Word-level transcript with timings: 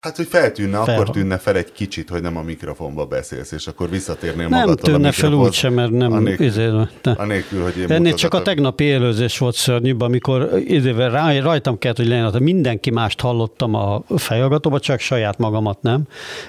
Hát, 0.00 0.16
hogy 0.16 0.26
feltűnne, 0.26 0.84
fel... 0.84 0.94
akkor 0.94 1.10
tűnne 1.10 1.38
fel 1.38 1.56
egy 1.56 1.72
kicsit, 1.72 2.08
hogy 2.08 2.22
nem 2.22 2.36
a 2.36 2.42
mikrofonba 2.42 3.04
beszélsz, 3.04 3.52
és 3.52 3.66
akkor 3.66 3.90
visszatérnél 3.90 4.48
nem 4.48 4.74
tűnne 4.74 5.08
a 5.08 5.12
fel 5.12 5.32
úgy 5.32 5.52
sem, 5.52 5.72
mert 5.72 5.90
nem... 5.90 6.12
Anélkül, 6.12 6.46
izé, 6.46 6.68
de. 7.02 7.10
anélkül 7.10 7.62
hogy 7.62 7.78
én 7.78 7.90
Ennél 7.90 8.14
csak 8.14 8.34
a 8.34 8.42
tegnapi 8.42 8.84
élőzés 8.84 9.38
volt 9.38 9.54
szörnyűbb, 9.54 10.00
amikor 10.00 10.50
izével 10.66 11.10
rá, 11.10 11.38
rajtam 11.40 11.78
kellett, 11.78 11.96
hogy 11.96 12.06
legyen, 12.06 12.30
hogy 12.30 12.40
mindenki 12.40 12.90
mást 12.90 13.20
hallottam 13.20 13.74
a 13.74 14.02
fejhallgatóba, 14.16 14.80
csak 14.80 15.00
saját 15.00 15.38
magamat 15.38 15.82
nem. 15.82 16.02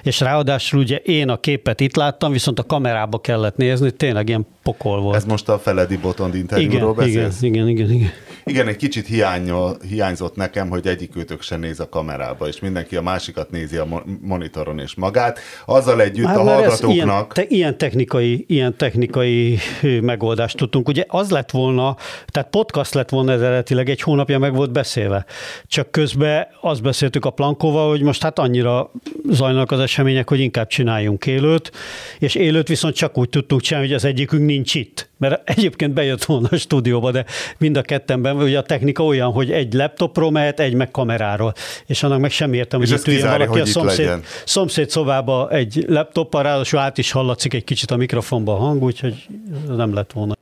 És 0.04 0.20
ráadásul 0.20 0.80
ugye 0.80 0.98
én 0.98 1.30
a 1.30 1.38
képet 1.38 1.80
itt 1.80 1.96
láttam, 1.96 2.32
viszont 2.32 2.60
a 2.60 2.64
kamerába 2.64 3.20
kellett 3.20 3.58
nézni, 3.58 3.92
tényleg 3.92 4.28
ilyen 4.28 4.48
pokol 4.64 5.02
volt. 5.02 5.16
Ez 5.16 5.26
most 5.26 5.50
a 5.50 5.60
Feledi 5.60 5.98
Botond 5.98 6.36
interjúról 6.36 6.92
igen, 6.92 6.96
beszélsz? 6.96 7.42
igen, 7.42 7.68
igen, 7.68 7.86
igen, 7.86 7.96
igen. 7.96 8.12
Igen, 8.46 8.68
egy 8.68 8.76
kicsit 8.76 9.08
hiányol, 9.08 9.78
hiányzott 9.88 10.36
nekem, 10.36 10.70
hogy 10.70 10.88
egyik 10.88 11.16
őtök 11.16 11.42
sem 11.42 11.60
néz 11.60 11.80
a 11.80 11.90
kamerába, 11.90 12.48
és 12.48 12.60
mindenki 12.60 12.96
a 12.96 13.02
másikat 13.42 13.52
nézi 13.52 13.78
a 13.78 13.86
mo- 13.86 14.22
monitoron 14.22 14.80
és 14.80 14.96
magát. 14.96 15.40
Azzal 15.66 16.02
együtt 16.02 16.26
Hát, 16.26 16.38
a 16.38 16.40
ez 16.40 16.48
hallgatóknak... 16.48 16.94
Ilyen, 16.96 17.28
te, 17.34 17.56
ilyen, 17.56 17.78
technikai, 17.78 18.46
ilyen 18.48 18.78
technikai 18.78 19.58
megoldást 20.02 20.58
tudtunk. 20.58 20.88
Ugye 20.88 21.04
az 21.08 21.30
lett 21.30 21.52
volna, 21.52 21.96
tehát 22.28 22.50
podcast 22.50 22.94
lett 22.94 23.10
volna 23.10 23.32
eredetileg, 23.32 23.90
egy 23.90 24.02
hónapja 24.02 24.40
meg 24.40 24.56
volt 24.56 24.72
beszélve. 24.72 25.26
Csak 25.68 25.92
közben 25.92 26.48
azt 26.62 26.82
beszéltük 26.82 27.26
a 27.26 27.30
Plankóval, 27.30 27.90
hogy 27.90 28.02
most 28.02 28.22
hát 28.22 28.40
annyira 28.40 28.92
zajlanak 29.30 29.72
az 29.72 29.80
események, 29.80 30.30
hogy 30.30 30.40
inkább 30.40 30.68
csináljunk 30.68 31.26
élőt, 31.26 31.72
és 32.20 32.36
élőt 32.36 32.68
viszont 32.68 32.96
csak 32.96 33.18
úgy 33.18 33.30
tudtunk 33.30 33.62
csinálni, 33.62 33.88
hogy 33.88 33.96
az 33.96 34.06
egyikünk 34.06 34.46
nincs 34.46 34.76
itt. 34.76 35.11
Mert 35.22 35.50
egyébként 35.50 35.94
bejött 35.94 36.24
volna 36.24 36.48
a 36.52 36.56
stúdióba, 36.56 37.12
de 37.12 37.26
mind 37.58 37.78
a 37.78 37.82
kettenben, 37.82 38.36
ugye 38.36 38.58
a 38.58 38.62
technika 38.62 39.06
olyan, 39.06 39.32
hogy 39.32 39.52
egy 39.52 39.74
laptopról 39.74 40.32
mehet, 40.32 40.60
egy 40.60 40.74
meg 40.74 40.92
kameráról. 40.92 41.54
És 41.86 42.04
annak 42.04 42.20
meg 42.20 42.32
sem 42.32 42.54
értem, 42.54 42.82
És 42.82 42.90
hogy 42.90 43.00
itt 43.00 43.08
üljön 43.08 43.30
valaki 43.30 43.44
a 43.44 43.52
hogy 43.52 43.60
itt 43.60 43.66
szomszéd, 43.66 43.98
legyen. 43.98 44.24
szomszéd 44.46 44.90
szobába 44.90 45.50
egy 45.50 45.86
laptoppal, 45.88 46.44
ráadásul 46.44 46.80
át 46.80 46.98
is 46.98 47.12
hallatszik 47.12 47.54
egy 47.54 47.64
kicsit 47.64 47.92
a 47.92 47.96
mikrofonba 47.96 48.54
a 48.54 48.58
hang, 48.58 48.84
úgyhogy 48.84 49.28
nem 49.68 49.94
lett 49.94 50.12
volna. 50.12 50.34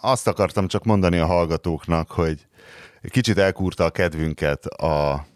Azt 0.00 0.28
akartam 0.28 0.68
csak 0.68 0.84
mondani 0.84 1.18
a 1.18 1.26
hallgatóknak, 1.26 2.10
hogy 2.10 2.38
kicsit 3.08 3.38
elkúrta 3.38 3.84
a 3.84 3.90
kedvünket 3.90 4.66
a, 4.66 5.26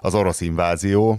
az 0.00 0.14
orosz 0.14 0.40
invázió, 0.40 1.18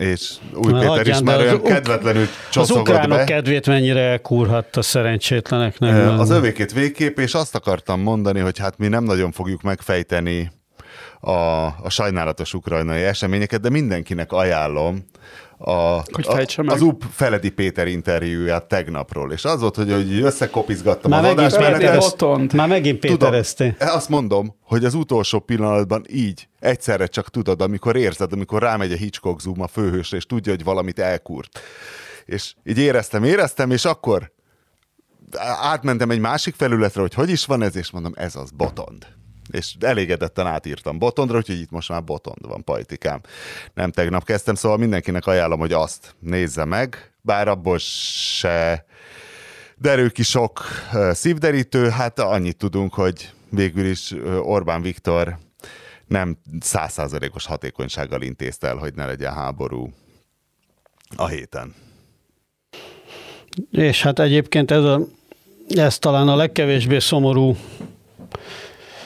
és 0.00 0.32
Új 0.54 0.72
Péter 0.72 0.82
is 0.82 0.88
hagyján, 0.88 1.24
már 1.24 1.36
az 1.36 1.42
olyan 1.42 1.54
uk- 1.54 1.66
kedvetlenül 1.66 2.22
Az 2.22 2.28
csoszogott 2.50 2.88
ukránok 2.88 3.18
be. 3.18 3.24
kedvét 3.24 3.66
mennyire 3.66 4.00
elkúrhatta 4.00 4.82
szerencsétleneknek. 4.82 5.92
Ö, 5.94 6.06
Az 6.18 6.30
övékét 6.30 6.72
végképp, 6.72 7.18
és 7.18 7.34
azt 7.34 7.54
akartam 7.54 8.00
mondani, 8.00 8.40
hogy 8.40 8.58
hát 8.58 8.78
mi 8.78 8.88
nem 8.88 9.04
nagyon 9.04 9.32
fogjuk 9.32 9.62
megfejteni 9.62 10.52
a, 11.20 11.30
a 11.64 11.86
sajnálatos 11.88 12.54
ukrajnai 12.54 13.02
eseményeket, 13.02 13.60
de 13.60 13.70
mindenkinek 13.70 14.32
ajánlom 14.32 15.04
a, 15.64 16.04
Hogy 16.12 16.26
a, 16.56 16.62
meg. 16.62 16.74
az 16.74 16.80
UP 16.80 17.04
Feledi 17.10 17.50
Péter 17.50 17.86
interjúját 17.86 18.64
tegnapról, 18.64 19.32
és 19.32 19.44
az 19.44 19.60
volt, 19.60 19.76
hogy, 19.76 19.92
hogy 19.92 20.20
összekopizgattam 20.20 21.10
Már 21.10 21.38
az 21.38 21.56
Péter, 21.56 21.98
Botond. 21.98 22.54
már 22.54 22.68
megint 22.68 22.98
Péterezté. 22.98 23.74
azt 23.78 24.08
mondom, 24.08 24.56
hogy 24.62 24.84
az 24.84 24.94
utolsó 24.94 25.38
pillanatban 25.38 26.04
így, 26.08 26.48
egyszerre 26.60 27.06
csak 27.06 27.30
tudod, 27.30 27.60
amikor 27.60 27.96
érzed, 27.96 28.32
amikor 28.32 28.62
rámegy 28.62 28.92
a 28.92 28.96
Hitchcock 28.96 29.40
zoom 29.40 29.60
a 29.60 29.66
főhősre, 29.66 30.16
és 30.16 30.26
tudja, 30.26 30.52
hogy 30.52 30.64
valamit 30.64 30.98
elkúrt. 30.98 31.60
És 32.24 32.54
így 32.64 32.78
éreztem, 32.78 33.24
éreztem, 33.24 33.70
és 33.70 33.84
akkor 33.84 34.32
átmentem 35.62 36.10
egy 36.10 36.20
másik 36.20 36.54
felületre, 36.54 37.00
hogy 37.00 37.14
hogy 37.14 37.30
is 37.30 37.44
van 37.44 37.62
ez, 37.62 37.76
és 37.76 37.90
mondom, 37.90 38.12
ez 38.16 38.36
az 38.36 38.50
botond. 38.50 39.06
És 39.52 39.74
elégedetten 39.80 40.46
átírtam 40.46 40.98
botondra, 40.98 41.36
úgyhogy 41.36 41.60
itt 41.60 41.70
most 41.70 41.88
már 41.88 42.04
botond 42.04 42.46
van, 42.46 42.64
pajtikám. 42.64 43.20
Nem 43.74 43.90
tegnap 43.90 44.24
kezdtem, 44.24 44.54
szóval 44.54 44.78
mindenkinek 44.78 45.26
ajánlom, 45.26 45.58
hogy 45.58 45.72
azt 45.72 46.14
nézze 46.18 46.64
meg, 46.64 47.12
bár 47.20 47.48
abból 47.48 47.78
se 47.78 48.84
derül 49.76 50.12
ki 50.12 50.22
sok 50.22 50.64
szívderítő, 51.10 51.88
hát 51.88 52.18
annyit 52.18 52.56
tudunk, 52.56 52.94
hogy 52.94 53.30
végül 53.48 53.86
is 53.86 54.14
Orbán 54.42 54.82
Viktor 54.82 55.38
nem 56.06 56.38
százszázalékos 56.60 57.46
hatékonysággal 57.46 58.22
intézte 58.22 58.66
el, 58.66 58.76
hogy 58.76 58.94
ne 58.94 59.06
legyen 59.06 59.34
háború 59.34 59.92
a 61.16 61.26
héten. 61.26 61.74
És 63.70 64.02
hát 64.02 64.18
egyébként 64.18 64.70
ez, 64.70 64.84
a, 64.84 65.00
ez 65.68 65.98
talán 65.98 66.28
a 66.28 66.36
legkevésbé 66.36 66.98
szomorú 66.98 67.56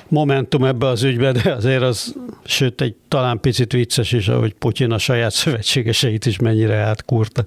momentum 0.09 0.65
ebbe 0.65 0.87
az 0.87 1.03
ügybe, 1.03 1.33
de 1.33 1.53
azért 1.53 1.83
az, 1.83 2.15
sőt, 2.45 2.81
egy 2.81 2.95
talán 3.09 3.41
picit 3.41 3.73
vicces 3.73 4.13
is, 4.13 4.29
ahogy 4.29 4.55
Putyin 4.55 4.91
a 4.91 4.99
saját 4.99 5.33
szövetségeseit 5.33 6.27
is 6.27 6.39
mennyire 6.39 6.77
átkúrta 6.77 7.45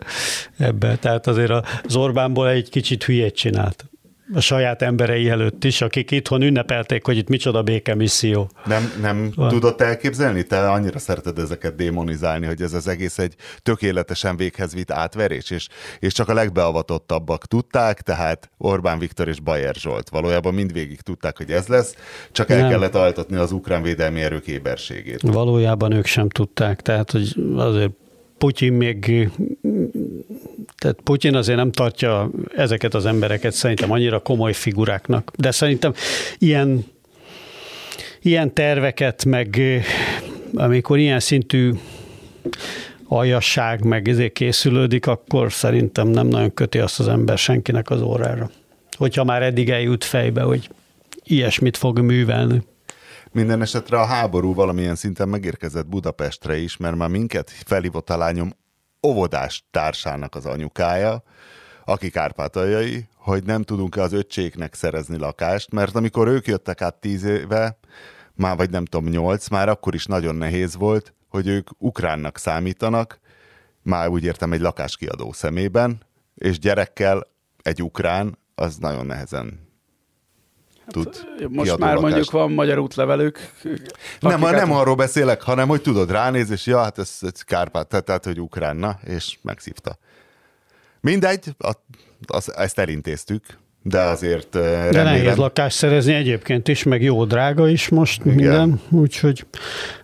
ebbe. 0.58 0.96
Tehát 0.96 1.28
azért 1.28 1.52
az 1.84 1.96
Orbánból 1.96 2.50
egy 2.50 2.70
kicsit 2.70 3.04
hülyét 3.04 3.36
csinált. 3.36 3.89
A 4.34 4.40
saját 4.40 4.82
emberei 4.82 5.30
előtt 5.30 5.64
is, 5.64 5.82
akik 5.82 6.12
itthon 6.12 6.42
ünnepelték, 6.42 7.06
hogy 7.06 7.18
itt 7.18 7.28
micsoda 7.28 7.64
békemisszió. 7.64 8.50
Nem, 8.66 8.94
nem 9.02 9.32
Van. 9.36 9.50
tudod 9.50 9.82
elképzelni? 9.82 10.44
Te 10.44 10.72
annyira 10.72 11.00
szereted 11.00 11.38
ezeket 11.38 11.76
démonizálni, 11.76 12.46
hogy 12.46 12.62
ez 12.62 12.74
az 12.74 12.88
egész 12.88 13.18
egy 13.18 13.36
tökéletesen 13.62 14.38
véghez 14.38 14.74
vitt 14.74 14.92
átverés, 14.92 15.50
és, 15.50 15.68
és 16.00 16.14
csak 16.14 16.30
a 16.30 16.34
legbeavatottabbak 16.34 17.46
tudták, 17.46 18.02
tehát 18.02 18.50
Orbán 18.58 19.00
Viktor 19.00 19.28
és 19.28 19.40
Bajer 19.40 19.76
Zsolt. 19.76 20.10
Valójában 20.10 20.54
mindvégig 20.54 21.02
tudták, 21.02 21.38
hogy 21.38 21.52
ez 21.52 21.68
lesz, 21.68 21.96
csak 22.32 22.50
el 22.50 22.60
Nem. 22.60 22.70
kellett 22.70 22.96
altatni 22.96 23.36
az 23.36 23.52
ukrán 23.52 23.82
védelmi 23.82 24.22
erők 24.22 24.48
éberségét. 24.48 25.22
Valójában 25.22 25.92
ők 25.92 26.06
sem 26.06 26.30
tudták, 26.30 26.82
tehát 26.82 27.12
hogy 27.12 27.36
azért 27.56 27.92
Putyin 28.40 28.74
még, 28.74 29.30
tehát 30.78 31.00
Putyin 31.04 31.36
azért 31.36 31.58
nem 31.58 31.72
tartja 31.72 32.30
ezeket 32.56 32.94
az 32.94 33.06
embereket 33.06 33.54
szerintem 33.54 33.92
annyira 33.92 34.20
komoly 34.20 34.54
figuráknak, 34.54 35.32
de 35.38 35.52
szerintem 35.52 35.94
ilyen, 36.38 36.86
ilyen 38.22 38.54
terveket, 38.54 39.26
meg 39.26 39.62
amikor 40.54 40.98
ilyen 40.98 41.20
szintű 41.20 41.72
aljasság 43.08 43.84
meg 43.84 44.08
ezért 44.08 44.34
készülődik, 44.34 45.08
akkor 45.08 45.54
szerintem 45.54 46.08
nem 46.08 46.28
nagyon 46.28 46.54
köti 46.54 46.80
azt 46.80 47.00
az 47.00 47.08
ember 47.08 47.38
senkinek 47.38 47.90
az 47.90 48.02
órára. 48.02 48.50
Hogyha 48.98 49.24
már 49.24 49.42
eddig 49.42 49.70
eljut 49.70 50.04
fejbe, 50.04 50.42
hogy 50.42 50.70
ilyesmit 51.24 51.78
fog 51.78 52.00
művelni. 52.00 52.62
Minden 53.32 53.62
esetre 53.62 54.00
a 54.00 54.06
háború 54.06 54.54
valamilyen 54.54 54.96
szinten 54.96 55.30
megérkezett 55.30 55.88
Budapestre 55.88 56.58
is, 56.58 56.78
mert 56.78 56.96
már 56.96 57.10
minket 57.10 57.50
felhívott 57.50 58.10
a 58.10 58.18
lányom 58.18 58.52
óvodás 59.08 59.68
társának 59.72 60.36
az 60.36 60.46
anyukája, 60.46 61.24
aki 61.86 62.10
kárpátaljai, 62.10 63.08
hogy 63.16 63.44
nem 63.44 63.64
tudunk-e 63.64 64.02
az 64.02 64.14
öccséknek 64.14 64.74
szerezni 64.74 65.18
lakást, 65.18 65.72
mert 65.72 65.96
amikor 65.96 66.28
ők 66.28 66.48
jöttek 66.48 66.82
át 66.82 66.96
tíz 66.96 67.24
éve, 67.24 67.78
már 68.34 68.58
vagy 68.58 68.70
nem 68.70 68.86
tudom, 68.86 69.10
nyolc, 69.10 69.48
már 69.48 69.70
akkor 69.70 69.94
is 69.94 70.06
nagyon 70.06 70.36
nehéz 70.36 70.76
volt, 70.76 71.14
hogy 71.28 71.48
ők 71.48 71.70
ukránnak 71.78 72.38
számítanak, 72.38 73.20
már 73.82 74.08
úgy 74.08 74.24
értem 74.24 74.54
egy 74.54 74.62
lakáskiadó 74.62 75.32
szemében, 75.32 76.02
és 76.36 76.60
gyerekkel 76.60 77.28
egy 77.62 77.84
ukrán, 77.84 78.38
az 78.56 78.78
nagyon 78.78 79.06
nehezen 79.06 79.69
tud 80.92 81.28
Most 81.50 81.78
már 81.78 81.96
lakást. 81.96 82.02
mondjuk 82.02 82.32
van 82.32 82.52
magyar 82.52 82.80
útlevelük. 82.80 83.40
Nem, 84.20 84.44
akiket- 84.44 84.52
nem 84.66 84.72
arról 84.72 84.96
beszélek, 84.96 85.42
hanem 85.42 85.68
hogy 85.68 85.82
tudod, 85.82 86.12
ránéz, 86.12 86.50
és 86.50 86.66
ja, 86.66 86.80
hát 86.82 86.98
ez, 86.98 87.18
ez 87.22 87.42
Kárpát, 87.42 88.04
tehát, 88.04 88.26
hogy 88.26 88.42
ukrán, 88.42 88.76
na, 88.76 89.00
és 89.04 89.38
megszívta. 89.42 89.98
Mindegy, 91.02 91.56
a, 91.58 91.72
az, 92.28 92.56
ezt 92.56 92.80
elintéztük, 92.80 93.46
de 93.82 94.00
azért 94.00 94.56
eh, 94.56 94.62
De 94.62 95.04
nehéz 95.04 95.20
remélem, 95.20 95.38
lakást 95.38 95.78
szerezni 95.78 96.14
egyébként 96.14 96.68
is, 96.68 96.84
meg 96.84 97.02
jó 97.02 97.26
drága 97.26 97.68
is 97.68 97.90
most 97.90 98.22
Igen. 98.26 98.36
Minden, 98.36 98.80
úgyhogy 98.90 99.46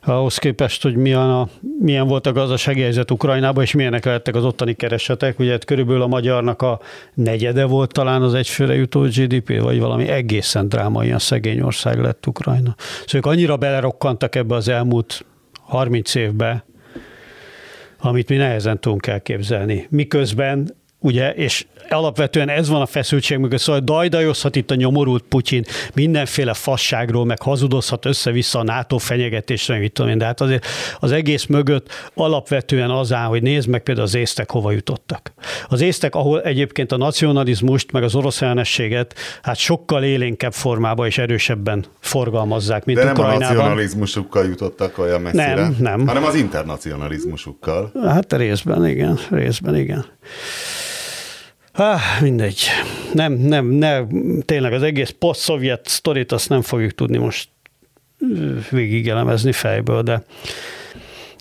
ahhoz 0.03 0.38
képest, 0.38 0.84
hogy 0.84 0.96
milyen, 0.96 1.19
a, 1.30 1.47
milyen 1.80 2.08
volt 2.08 2.28
a 2.28 2.31
gazdasági 2.31 2.81
helyzet 2.81 3.12
Ukrajnában, 3.12 3.63
és 3.63 3.74
milyenek 3.74 4.06
lettek 4.06 4.36
az 4.36 4.44
ottani 4.44 4.74
keresetek, 4.74 5.39
ugye 5.39 5.51
hát 5.51 5.66
körülbelül 5.66 6.01
a 6.01 6.07
magyarnak 6.07 6.62
a 6.62 6.80
negyede 7.13 7.66
volt 7.66 7.92
talán 7.92 8.22
az 8.22 8.33
egyfőre 8.33 8.75
jutó 8.75 9.01
GDP, 9.01 9.62
vagy 9.62 9.80
valami 9.80 10.07
egészen 10.07 10.69
drámai, 10.69 11.06
ilyen 11.06 11.19
szegény 11.19 11.62
ország 11.62 12.00
lett 12.00 12.28
Ukrajna. 12.28 12.75
Szóval 12.78 13.12
ők 13.13 13.25
annyira 13.25 13.57
belerokkantak 13.57 14.36
ebbe 14.36 14.56
az 14.56 14.68
elmúlt 14.68 15.25
30 15.60 16.16
évbe, 16.16 16.66
amit 18.00 18.30
mi 18.30 18.36
nehezen 18.36 18.80
tudunk 18.80 19.07
elképzelni. 19.07 19.88
Miközben 19.89 20.75
ugye, 21.06 21.34
és 21.34 21.66
alapvetően 21.90 22.50
ez 22.50 22.69
van 22.69 22.81
a 22.81 22.86
feszültség 22.86 23.38
mögött, 23.38 23.60
szóval 23.60 23.81
dajdajozhat 23.81 24.56
itt 24.56 24.72
a 24.72 24.75
nyomorult 24.75 25.24
Putyin 25.24 25.63
mindenféle 25.94 26.54
fasságról, 26.54 27.25
meg 27.25 27.42
hazudozhat 27.42 28.06
össze-vissza 28.06 28.60
a 28.60 28.63
NATO 28.63 28.98
fenyegetésre, 28.98 29.78
mit 29.78 29.92
tudom 29.92 30.12
én, 30.12 30.18
de 30.18 30.25
hát 30.25 30.42
azért 30.42 30.66
az 31.00 31.12
egész 31.12 31.46
mögött 31.46 31.88
alapvetően 32.13 32.90
az 32.90 33.13
áll, 33.13 33.28
hogy 33.28 33.42
nézd 33.42 33.68
meg 33.68 33.84
például 33.84 34.07
az 34.07 34.16
észtek 34.16 34.52
hova 34.52 34.72
jutottak. 34.72 35.34
Az 35.68 35.81
észtek, 35.81 36.16
ahol 36.16 36.42
egyébként 36.42 36.92
a 36.92 36.98
nacionalizmust, 36.98 37.92
meg 37.92 38.04
az 38.04 38.16
orosz 38.16 38.42
ellenességet 38.42 39.16
hát 39.42 39.57
sokkal 39.57 40.04
élénkebb 40.04 40.54
formában 40.54 41.06
és 41.06 41.18
erősebben 41.18 41.86
forgalmazzák, 42.00 42.86
mint 42.86 42.98
De 42.98 43.04
nem 43.04 43.13
Ukrajnában. 43.13 43.46
a 43.46 43.54
nacionalizmusukkal 43.54 44.46
jutottak 44.46 44.98
olyan 44.98 45.22
messzire, 45.22 45.54
Nem, 45.56 45.75
nem. 45.80 46.07
hanem 46.07 46.24
az 46.24 46.36
internacionalizmusukkal. 46.36 47.92
Hát 48.04 48.34
részben, 48.34 48.88
igen, 48.88 49.19
részben, 49.30 49.75
igen. 49.75 50.06
Há, 51.75 52.00
mindegy. 52.22 52.60
Nem, 53.13 53.33
nem, 53.33 53.66
nem, 53.66 54.07
tényleg 54.45 54.74
az 54.74 54.83
egész 54.83 55.10
poszt-szovjet 55.19 55.88
sztorit 55.88 56.31
azt 56.31 56.50
nem 56.50 56.62
fogjuk 56.62 56.92
tudni 56.92 57.18
most 57.18 57.50
végigelemezni 58.72 59.51
fejből, 59.51 60.01
de 60.01 60.24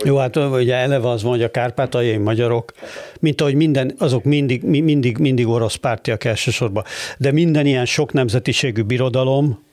jó, 0.05 0.17
hát 0.17 0.37
ugye 0.37 0.75
eleve 0.75 1.09
az 1.09 1.23
van, 1.23 1.33
hogy 1.33 1.43
a 1.43 1.51
kárpátaljai 1.51 2.17
magyarok, 2.17 2.73
mint 3.21 3.41
ahogy 3.41 3.55
minden, 3.55 3.95
azok 3.99 4.25
mindig, 4.25 4.63
mindig, 4.63 5.19
mindig 5.19 5.49
orosz 5.49 5.75
pártiak 5.75 6.25
elsősorban, 6.25 6.85
de 7.19 7.33
minden 7.33 7.67
ilyen 7.67 7.87
sok 7.87 8.13
nemzetiségű 8.13 8.83
birodalom, 8.83 9.64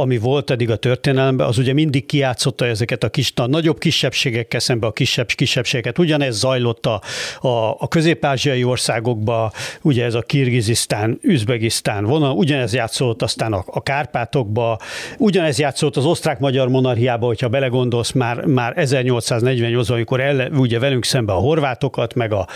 ami 0.00 0.18
volt 0.18 0.50
eddig 0.50 0.70
a 0.70 0.76
történelemben, 0.76 1.46
az 1.46 1.58
ugye 1.58 1.72
mindig 1.72 2.06
kiátszotta 2.06 2.66
ezeket 2.66 3.04
a 3.04 3.08
kis, 3.08 3.32
a 3.34 3.46
nagyobb 3.46 3.78
kisebbségekkel 3.78 4.60
szemben 4.60 4.88
a 4.88 4.92
kisebb 4.92 5.26
kisebbségeket. 5.26 5.98
Ugyanez 5.98 6.38
zajlott 6.38 6.86
a, 6.86 7.00
a, 7.40 7.76
a 7.78 7.88
közép-ázsiai 7.88 8.64
országokban, 8.64 9.50
ugye 9.82 10.04
ez 10.04 10.14
a 10.14 10.20
Kirgizisztán, 10.20 11.18
Üzbegisztán 11.22 12.04
vonal, 12.04 12.36
ugyanez 12.36 12.74
játszott 12.74 13.22
aztán 13.22 13.52
a, 13.52 13.64
a 13.66 13.82
Kárpátokba, 13.82 14.78
ugyanez 15.18 15.58
játszott 15.58 15.96
az 15.96 16.04
osztrák-magyar 16.04 16.68
monarchiába, 16.68 17.26
hogyha 17.26 17.48
belegondolsz, 17.48 18.12
már, 18.12 18.44
már 18.44 18.72
1848 18.78 19.88
amikor 19.88 20.20
el, 20.20 20.50
ugye 20.50 20.78
velünk 20.78 21.04
szemben 21.04 21.36
a 21.36 21.38
horvátokat, 21.38 22.14
meg 22.14 22.32
a, 22.32 22.46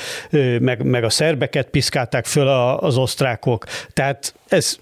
meg, 0.61 0.85
meg 0.85 1.05
a 1.05 1.11
szerbeket 1.11 1.69
piszkálták 1.69 2.27
föl 2.27 2.49
az 2.79 2.97
osztrákok. 2.97 3.67
Tehát 3.93 4.35
ez 4.49 4.79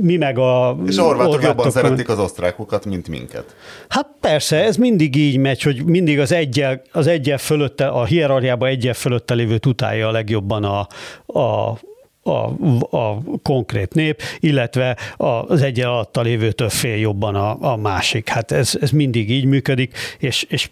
mi 0.00 0.16
meg 0.16 0.38
a 0.38 0.76
És 0.86 0.96
a 0.96 1.02
horvátok 1.02 1.42
jobban 1.42 1.70
szeretik 1.70 2.08
az 2.08 2.18
osztrákokat, 2.18 2.84
mint 2.84 3.08
minket. 3.08 3.56
Hát 3.88 4.08
persze, 4.20 4.64
ez 4.64 4.76
mindig 4.76 5.16
így 5.16 5.36
megy, 5.36 5.62
hogy 5.62 5.84
mindig 5.84 6.18
az 6.18 6.32
egyel, 6.32 6.82
az 6.92 7.06
egyel 7.06 7.38
fölötte, 7.38 7.86
a 7.86 8.04
hierarchiában 8.04 8.68
egyel 8.68 8.94
fölötte 8.94 9.34
lévő 9.34 9.58
utálja 9.66 10.08
a 10.08 10.10
legjobban 10.10 10.64
a, 10.64 10.86
a, 11.26 11.78
a, 12.22 12.96
a 12.96 13.22
konkrét 13.42 13.94
nép, 13.94 14.22
illetve 14.40 14.96
az 15.16 15.62
egyel 15.62 15.90
alatta 15.90 16.20
lévőtől 16.20 16.68
fél 16.68 16.96
jobban 16.96 17.34
a, 17.34 17.72
a 17.72 17.76
másik. 17.76 18.28
Hát 18.28 18.52
ez, 18.52 18.78
ez 18.80 18.90
mindig 18.90 19.30
így 19.30 19.44
működik, 19.44 19.96
és, 20.18 20.46
és 20.48 20.70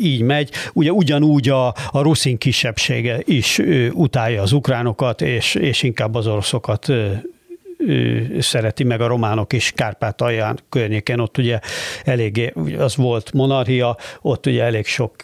így 0.00 0.22
megy. 0.22 0.50
Ugye 0.72 0.92
ugyanúgy 0.92 1.48
a, 1.48 1.66
a 1.90 2.00
ruszin 2.00 2.38
kisebbsége 2.38 3.20
is 3.24 3.58
ő, 3.58 3.90
utálja 3.90 4.42
az 4.42 4.52
ukránokat, 4.52 5.22
és, 5.22 5.54
és 5.54 5.82
inkább 5.82 6.14
az 6.14 6.26
oroszokat 6.26 6.92
szereti 8.38 8.84
meg 8.84 9.00
a 9.00 9.06
románok 9.06 9.52
is 9.52 9.72
Kárpátalján 9.72 10.58
környéken, 10.68 11.20
ott 11.20 11.38
ugye 11.38 11.60
eléggé, 12.04 12.52
az 12.78 12.96
volt 12.96 13.32
monarchia, 13.32 13.96
ott 14.20 14.46
ugye 14.46 14.62
elég 14.62 14.86
sok 14.86 15.14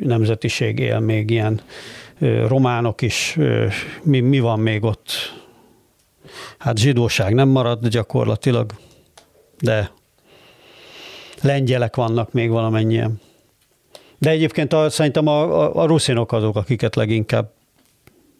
nemzetiség 0.00 0.78
él 0.78 0.98
még 0.98 1.30
ilyen 1.30 1.60
románok 2.46 3.02
is, 3.02 3.36
mi, 4.02 4.20
mi 4.20 4.40
van 4.40 4.60
még 4.60 4.84
ott? 4.84 5.36
Hát 6.58 6.78
zsidóság 6.78 7.34
nem 7.34 7.48
marad 7.48 7.88
gyakorlatilag, 7.88 8.72
de 9.60 9.90
lengyelek 11.42 11.96
vannak 11.96 12.32
még 12.32 12.50
valamennyien. 12.50 13.20
De 14.18 14.30
egyébként 14.30 14.72
a, 14.72 14.90
szerintem 14.90 15.26
a, 15.26 15.42
a, 15.42 15.82
a 15.82 15.86
ruszinok 15.86 16.32
azok, 16.32 16.56
akiket 16.56 16.96
leginkább 16.96 17.52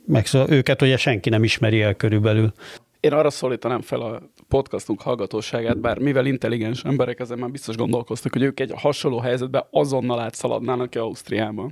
meg 0.08 0.26
őket 0.48 0.82
ugye 0.82 0.96
senki 0.96 1.28
nem 1.28 1.44
ismeri 1.44 1.82
el 1.82 1.94
körülbelül. 1.94 2.52
Én 3.00 3.12
arra 3.12 3.30
szólítanám 3.30 3.80
fel 3.80 4.00
a 4.00 4.22
podcastunk 4.48 5.02
hallgatóságát, 5.02 5.80
bár 5.80 5.98
mivel 5.98 6.26
intelligens 6.26 6.84
emberek 6.84 7.20
ezen 7.20 7.38
már 7.38 7.50
biztos 7.50 7.76
gondolkoztak, 7.76 8.32
hogy 8.32 8.42
ők 8.42 8.60
egy 8.60 8.72
hasonló 8.76 9.18
helyzetben 9.18 9.64
azonnal 9.70 10.20
átszaladnának-e 10.20 11.00
Ausztriába, 11.00 11.70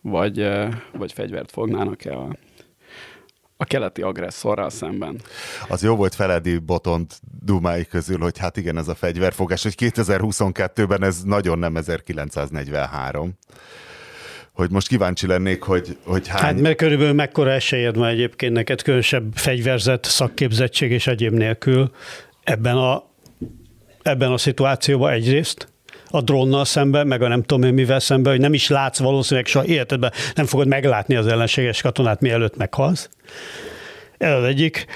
vagy, 0.00 0.48
vagy 0.92 1.12
fegyvert 1.12 1.50
fognának-e 1.50 2.16
a, 2.16 2.36
a 3.56 3.64
keleti 3.64 4.02
agresszorral 4.02 4.70
szemben. 4.70 5.20
Az 5.68 5.82
jó 5.82 5.96
volt 5.96 6.14
Feledi 6.14 6.58
Botont 6.58 7.20
dumái 7.44 7.84
közül, 7.84 8.18
hogy 8.18 8.38
hát 8.38 8.56
igen, 8.56 8.76
ez 8.76 8.88
a 8.88 8.94
fegyverfogás, 8.94 9.62
hogy 9.62 9.74
2022-ben 9.78 11.02
ez 11.02 11.22
nagyon 11.22 11.58
nem 11.58 11.76
1943 11.76 13.30
hogy 14.56 14.70
most 14.70 14.88
kíváncsi 14.88 15.26
lennék, 15.26 15.62
hogy, 15.62 15.96
hogy 16.04 16.28
hány... 16.28 16.40
Hát 16.42 16.60
mert 16.60 16.76
körülbelül 16.76 17.12
mekkora 17.12 17.50
esélyed 17.50 17.96
van 17.96 18.08
egyébként 18.08 18.52
neked 18.52 18.82
különösebb 18.82 19.24
fegyverzet, 19.34 20.04
szakképzettség 20.04 20.90
és 20.90 21.06
egyéb 21.06 21.32
nélkül 21.32 21.90
ebben 22.44 22.76
a, 22.76 23.04
ebben 24.02 24.32
a 24.32 24.38
szituációban 24.38 25.12
egyrészt, 25.12 25.68
a 26.10 26.20
drónnal 26.20 26.64
szemben, 26.64 27.06
meg 27.06 27.22
a 27.22 27.28
nem 27.28 27.42
tudom 27.42 27.68
én 27.68 27.74
mivel 27.74 28.00
szemben, 28.00 28.32
hogy 28.32 28.40
nem 28.40 28.54
is 28.54 28.68
látsz 28.68 28.98
valószínűleg 28.98 29.46
soha 29.46 29.64
életedben, 29.64 30.12
nem 30.34 30.46
fogod 30.46 30.66
meglátni 30.66 31.14
az 31.14 31.26
ellenséges 31.26 31.82
katonát, 31.82 32.20
mielőtt 32.20 32.56
meghalsz. 32.56 33.08
Ez 34.18 34.32
az 34.32 34.44
egyik. 34.44 34.86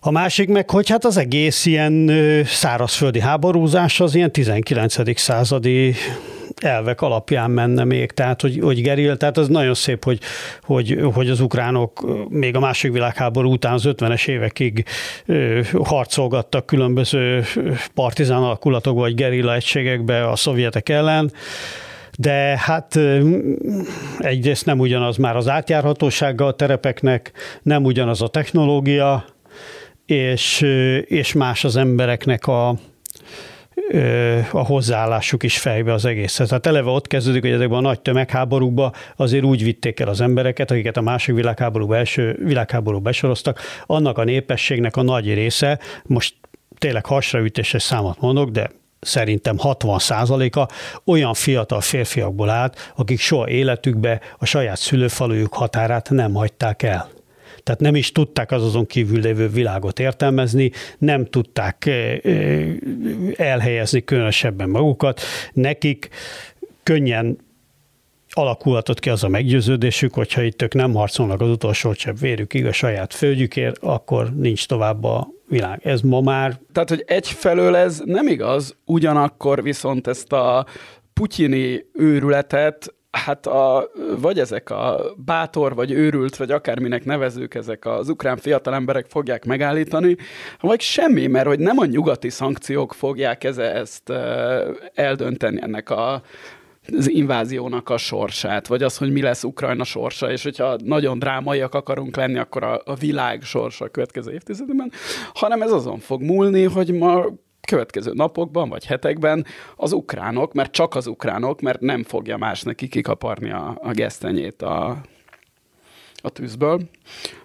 A 0.00 0.10
másik 0.10 0.48
meg, 0.48 0.70
hogy 0.70 0.88
hát 0.88 1.04
az 1.04 1.16
egész 1.16 1.66
ilyen 1.66 2.10
szárazföldi 2.44 3.20
háborúzás 3.20 4.00
az 4.00 4.14
ilyen 4.14 4.32
19. 4.32 5.18
századi 5.20 5.94
elvek 6.60 7.00
alapján 7.00 7.50
menne 7.50 7.84
még, 7.84 8.12
tehát 8.12 8.40
hogy, 8.40 8.58
hogy 8.62 8.82
geril, 8.82 9.16
tehát 9.16 9.38
az 9.38 9.48
nagyon 9.48 9.74
szép, 9.74 10.04
hogy, 10.04 10.20
hogy, 10.62 10.98
hogy 11.12 11.30
az 11.30 11.40
ukránok 11.40 12.06
még 12.28 12.56
a 12.56 12.60
második 12.60 12.94
világháború 12.94 13.52
után 13.52 13.72
az 13.72 13.82
50-es 13.86 14.28
évekig 14.28 14.84
harcolgattak 15.82 16.66
különböző 16.66 17.44
partizán 17.94 18.42
alakulatokba 18.42 19.00
vagy 19.00 19.14
gerilla 19.14 19.54
egységekbe 19.54 20.28
a 20.28 20.36
szovjetek 20.36 20.88
ellen, 20.88 21.32
de 22.18 22.58
hát 22.58 22.98
egyrészt 24.18 24.66
nem 24.66 24.78
ugyanaz 24.78 25.16
már 25.16 25.36
az 25.36 25.48
átjárhatósága 25.48 26.46
a 26.46 26.54
terepeknek, 26.54 27.32
nem 27.62 27.84
ugyanaz 27.84 28.22
a 28.22 28.28
technológia, 28.28 29.24
és, 30.06 30.60
és 31.04 31.32
más 31.32 31.64
az 31.64 31.76
embereknek 31.76 32.46
a, 32.46 32.74
a 34.52 34.64
hozzáállásuk 34.64 35.42
is 35.42 35.58
fejbe 35.58 35.92
az 35.92 36.04
egészet. 36.04 36.48
Tehát 36.48 36.66
eleve 36.66 36.90
ott 36.90 37.06
kezdődik, 37.06 37.42
hogy 37.42 37.50
ezekben 37.50 37.78
a 37.78 37.80
nagy 37.80 38.00
tömegháborúkban 38.00 38.92
azért 39.16 39.44
úgy 39.44 39.64
vitték 39.64 40.00
el 40.00 40.08
az 40.08 40.20
embereket, 40.20 40.70
akiket 40.70 40.96
a 40.96 41.00
második 41.00 41.36
világháború 41.36 41.92
első 41.92 42.38
világháború 42.44 42.98
besoroztak, 42.98 43.60
annak 43.86 44.18
a 44.18 44.24
népességnek 44.24 44.96
a 44.96 45.02
nagy 45.02 45.34
része, 45.34 45.78
most 46.04 46.34
tényleg 46.78 47.06
hasraütéses 47.06 47.82
számot 47.82 48.20
mondok, 48.20 48.50
de 48.50 48.70
szerintem 49.00 49.58
60 49.58 50.00
a 50.50 50.68
olyan 51.04 51.34
fiatal 51.34 51.80
férfiakból 51.80 52.50
állt, 52.50 52.92
akik 52.96 53.20
soha 53.20 53.48
életükbe 53.48 54.20
a 54.38 54.44
saját 54.44 54.76
szülőfalujuk 54.76 55.54
határát 55.54 56.10
nem 56.10 56.34
hagyták 56.34 56.82
el. 56.82 57.13
Tehát 57.64 57.80
nem 57.80 57.94
is 57.94 58.12
tudták 58.12 58.50
az 58.50 58.62
azon 58.62 58.86
kívül 58.86 59.20
lévő 59.20 59.48
világot 59.48 59.98
értelmezni, 59.98 60.70
nem 60.98 61.24
tudták 61.24 61.86
eh, 61.86 62.18
eh, 62.22 62.74
elhelyezni 63.36 64.04
különösebben 64.04 64.68
magukat. 64.68 65.20
Nekik 65.52 66.08
könnyen 66.82 67.38
alakulhatott 68.36 69.00
ki 69.00 69.10
az 69.10 69.24
a 69.24 69.28
meggyőződésük, 69.28 70.14
hogyha 70.14 70.42
itt 70.42 70.62
ők 70.62 70.74
nem 70.74 70.94
harcolnak 70.94 71.40
az 71.40 71.48
utolsó 71.48 71.92
csepp 71.92 72.16
vérükig 72.16 72.66
a 72.66 72.72
saját 72.72 73.14
földjükért, 73.14 73.78
akkor 73.78 74.34
nincs 74.34 74.66
tovább 74.66 75.04
a 75.04 75.28
világ. 75.48 75.86
Ez 75.86 76.00
ma 76.00 76.20
már... 76.20 76.60
Tehát, 76.72 76.88
hogy 76.88 77.04
egyfelől 77.06 77.76
ez 77.76 78.00
nem 78.04 78.26
igaz, 78.28 78.76
ugyanakkor 78.84 79.62
viszont 79.62 80.06
ezt 80.06 80.32
a 80.32 80.66
putyini 81.12 81.84
őrületet 81.92 82.94
hát 83.14 83.46
a, 83.46 83.90
vagy 84.18 84.38
ezek 84.38 84.70
a 84.70 85.00
bátor, 85.16 85.74
vagy 85.74 85.90
őrült, 85.90 86.36
vagy 86.36 86.50
akárminek 86.50 87.04
nevezők, 87.04 87.54
ezek 87.54 87.86
az 87.86 88.08
ukrán 88.08 88.36
fiatal 88.36 88.74
emberek 88.74 89.06
fogják 89.08 89.44
megállítani, 89.44 90.16
vagy 90.60 90.80
semmi, 90.80 91.26
mert 91.26 91.46
hogy 91.46 91.58
nem 91.58 91.78
a 91.78 91.84
nyugati 91.84 92.30
szankciók 92.30 92.94
fogják 92.94 93.44
eze, 93.44 93.72
ezt 93.74 94.12
eldönteni 94.94 95.58
ennek 95.62 95.90
a 95.90 96.22
az 96.96 97.10
inváziónak 97.10 97.88
a 97.88 97.96
sorsát, 97.96 98.66
vagy 98.66 98.82
az, 98.82 98.96
hogy 98.96 99.12
mi 99.12 99.22
lesz 99.22 99.44
Ukrajna 99.44 99.84
sorsa, 99.84 100.30
és 100.30 100.42
hogyha 100.42 100.76
nagyon 100.84 101.18
drámaiak 101.18 101.74
akarunk 101.74 102.16
lenni, 102.16 102.38
akkor 102.38 102.64
a, 102.64 102.80
a 102.84 102.94
világ 102.94 103.42
sorsa 103.42 103.84
a 103.84 103.88
következő 103.88 104.32
évtizedben, 104.32 104.92
hanem 105.34 105.62
ez 105.62 105.72
azon 105.72 105.98
fog 105.98 106.22
múlni, 106.22 106.64
hogy 106.64 106.92
ma 106.92 107.24
következő 107.64 108.12
napokban 108.14 108.68
vagy 108.68 108.86
hetekben 108.86 109.46
az 109.76 109.92
ukránok, 109.92 110.52
mert 110.52 110.72
csak 110.72 110.94
az 110.94 111.06
ukránok, 111.06 111.60
mert 111.60 111.80
nem 111.80 112.02
fogja 112.02 112.36
más 112.36 112.62
neki 112.62 112.88
kikaparni 112.88 113.50
a, 113.50 113.78
a 113.82 113.90
gesztenyét 113.90 114.62
a, 114.62 115.00
a 116.22 116.28
tűzből, 116.28 116.80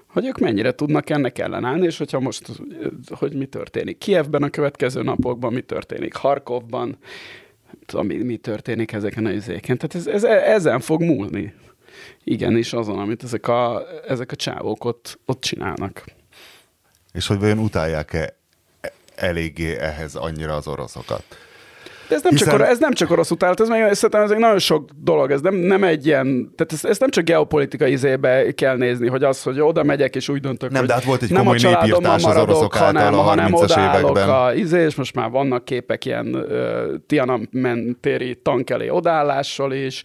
hogy 0.07 0.25
ők 0.25 0.37
mennyire 0.37 0.71
tudnak 0.71 1.09
ennek 1.09 1.37
ellenállni, 1.37 1.85
és 1.85 1.97
hogyha 1.97 2.19
most, 2.19 2.47
hogy 3.09 3.33
mi 3.33 3.45
történik 3.45 3.97
Kievben 3.97 4.43
a 4.43 4.49
következő 4.49 5.01
napokban, 5.01 5.53
mi 5.53 5.61
történik 5.61 6.15
Harkovban, 6.15 6.97
tudom, 7.85 8.05
mi, 8.05 8.15
mi 8.15 8.37
történik 8.37 8.91
ezeken 8.91 9.25
a 9.25 9.31
izéken. 9.31 9.77
Tehát 9.77 9.95
ez, 9.95 10.23
ez, 10.23 10.23
ezen 10.43 10.79
fog 10.79 11.01
múlni. 11.01 11.53
Igen, 12.23 12.57
és 12.57 12.73
azon, 12.73 12.99
amit 12.99 13.23
ezek 13.23 13.47
a, 13.47 13.83
ezek 14.07 14.31
a 14.31 14.35
csávók 14.35 14.85
ott, 14.85 15.19
ott 15.25 15.41
csinálnak. 15.41 16.03
És 17.13 17.27
hogy 17.27 17.39
vajon 17.39 17.59
utálják-e 17.59 18.38
eléggé 19.19 19.77
ehhez 19.77 20.15
annyira 20.15 20.55
az 20.55 20.67
oroszokat? 20.67 21.23
De 22.09 22.15
ez 22.15 22.21
nem, 22.21 22.31
Hiszen... 22.31 22.57
csak, 22.57 22.67
ez 22.67 22.79
nem 22.79 22.93
csak 22.93 23.11
orosz 23.11 23.31
utálat, 23.31 23.59
ez, 23.59 23.67
meg, 23.67 23.93
szerintem 23.93 24.21
ez 24.21 24.31
egy 24.31 24.37
nagyon 24.37 24.59
sok 24.59 24.89
dolog, 25.03 25.31
ez 25.31 25.41
nem, 25.41 25.55
nem 25.55 25.83
egy 25.83 26.05
ilyen, 26.05 26.53
tehát 26.55 26.73
ezt, 26.73 26.85
ezt 26.85 26.99
nem 26.99 27.09
csak 27.09 27.23
geopolitikai 27.23 27.91
izébe 27.91 28.51
kell 28.51 28.77
nézni, 28.77 29.07
hogy 29.07 29.23
az, 29.23 29.43
hogy 29.43 29.59
oda 29.59 29.83
megyek 29.83 30.15
és 30.15 30.29
úgy 30.29 30.39
döntök, 30.39 30.69
nem, 30.69 30.79
hogy 30.79 30.87
de 30.87 30.93
hát 30.93 31.03
volt 31.03 31.21
egy 31.21 31.31
nem 31.31 31.47
a 31.47 31.55
családom 31.55 32.03
maradok, 32.21 32.73
az 32.73 32.79
hanem, 32.79 33.13
a 33.13 33.21
hanem 33.21 33.53
odaállok 33.53 34.17
a 34.17 34.51
izé, 34.55 34.83
és 34.83 34.95
most 34.95 35.15
már 35.15 35.29
vannak 35.29 35.65
képek 35.65 36.05
ilyen 36.05 36.35
uh, 36.35 36.83
Tiananmen 37.07 37.97
téri 38.01 38.35
tank 38.35 38.69
elé 38.69 38.89
odaállással 38.89 39.73
is, 39.73 40.03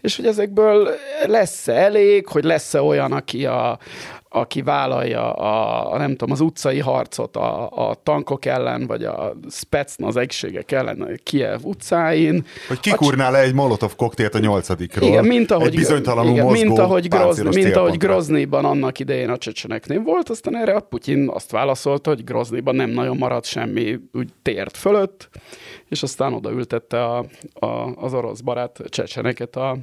és 0.00 0.16
hogy 0.16 0.26
ezekből 0.26 0.88
lesz-e 1.26 1.72
elég, 1.72 2.26
hogy 2.26 2.44
lesz-e 2.44 2.82
olyan, 2.82 3.12
aki 3.12 3.46
a, 3.46 3.78
aki 4.32 4.62
vállalja 4.62 5.32
a, 5.32 5.92
a, 5.92 5.98
nem 5.98 6.10
tudom, 6.10 6.30
az 6.30 6.40
utcai 6.40 6.78
harcot 6.78 7.36
a, 7.36 7.68
a 7.90 7.94
tankok 8.02 8.44
ellen, 8.44 8.86
vagy 8.86 9.04
a 9.04 9.32
Spetsna 9.50 10.06
az 10.06 10.16
egységek 10.16 10.72
ellen 10.72 11.00
a 11.00 11.06
Kiev 11.22 11.60
utcáin. 11.62 12.44
Hogy 12.68 12.80
kikurnál 12.80 13.32
le 13.32 13.38
egy 13.38 13.54
molotov 13.54 13.96
koktélt 13.96 14.34
a 14.34 14.38
nyolcadikról. 14.38 15.08
Igen, 15.08 15.24
mint 15.24 15.50
ahogy, 15.50 15.66
egy 15.66 15.74
bizonytalanul 15.74 16.32
igen, 16.32 16.44
mozgó 16.44 16.64
mint 16.64 16.78
ahogy, 16.78 17.08
Grozni, 17.08 17.62
mint 17.62 17.76
ahogy 17.76 17.96
Groznyban 17.96 18.64
annak 18.64 18.98
idején 18.98 19.30
a 19.30 19.38
csecseneknél 19.38 20.00
volt, 20.00 20.28
aztán 20.28 20.56
erre 20.56 20.74
a 20.74 20.80
Putyin 20.80 21.28
azt 21.28 21.50
válaszolta, 21.50 22.10
hogy 22.10 22.24
Groznyban 22.24 22.74
nem 22.74 22.90
nagyon 22.90 23.16
maradt 23.16 23.46
semmi 23.46 23.98
úgy 24.12 24.28
tért 24.42 24.76
fölött, 24.76 25.28
és 25.88 26.02
aztán 26.02 26.32
odaültette 26.32 27.04
a, 27.04 27.24
a, 27.52 27.66
az 27.96 28.14
orosz 28.14 28.40
barát 28.40 28.80
csecseneket 28.88 29.56
a, 29.56 29.76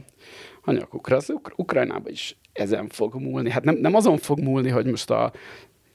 a 0.61 0.71
nyakukra. 0.71 1.15
Az 1.15 1.29
Ukra- 1.29 1.59
Ukrajnában 1.59 2.11
is 2.11 2.37
ezen 2.53 2.87
fog 2.87 3.13
múlni. 3.15 3.51
Hát 3.51 3.63
nem, 3.63 3.75
nem 3.75 3.95
azon 3.95 4.17
fog 4.17 4.39
múlni, 4.39 4.69
hogy 4.69 4.85
most 4.85 5.09
a, 5.09 5.31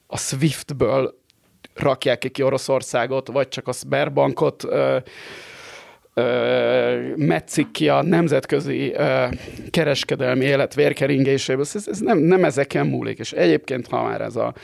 a 0.07 0.19
Swiftből 0.19 1.23
rakják 1.75 2.19
ki 2.33 2.43
Oroszországot, 2.43 3.29
vagy 3.29 3.49
csak 3.49 3.69
a 3.69 3.73
Sberbankot 3.73 4.65
ö, 4.65 4.97
ö, 6.15 7.15
metszik 7.17 7.71
ki 7.71 7.89
a 7.89 8.03
nemzetközi 8.03 8.93
ö, 8.93 9.27
kereskedelmi 9.71 10.45
élet 10.45 10.75
vérkeringéséből. 10.75 11.65
Ez, 11.75 11.89
ez 11.89 11.99
nem, 11.99 12.19
nem 12.19 12.45
ezeken 12.45 12.87
múlik. 12.87 13.19
És 13.19 13.33
egyébként, 13.33 13.87
ha 13.87 14.03
már 14.03 14.21
ez 14.21 14.37
a, 14.37 14.55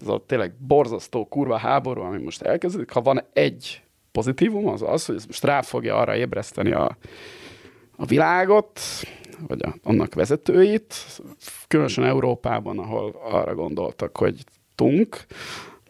ez 0.00 0.08
a 0.08 0.24
tényleg 0.26 0.52
borzasztó 0.58 1.24
kurva 1.24 1.56
háború, 1.56 2.00
ami 2.00 2.22
most 2.22 2.42
elkezdődik, 2.42 2.90
ha 2.90 3.00
van 3.00 3.24
egy 3.32 3.82
pozitívum, 4.12 4.68
az 4.68 4.82
az, 4.82 5.06
hogy 5.06 5.16
ez 5.16 5.26
most 5.26 5.44
rá 5.44 5.60
fogja 5.60 5.96
arra 5.96 6.16
ébreszteni 6.16 6.72
a, 6.72 6.96
a 7.96 8.04
világot, 8.04 8.80
vagy 9.46 9.62
a, 9.62 9.74
annak 9.82 10.14
vezetőit, 10.14 10.94
különösen 11.68 12.04
Európában, 12.04 12.78
ahol 12.78 13.20
arra 13.30 13.54
gondoltak, 13.54 14.16
hogy 14.16 14.44
tunk, 14.74 15.24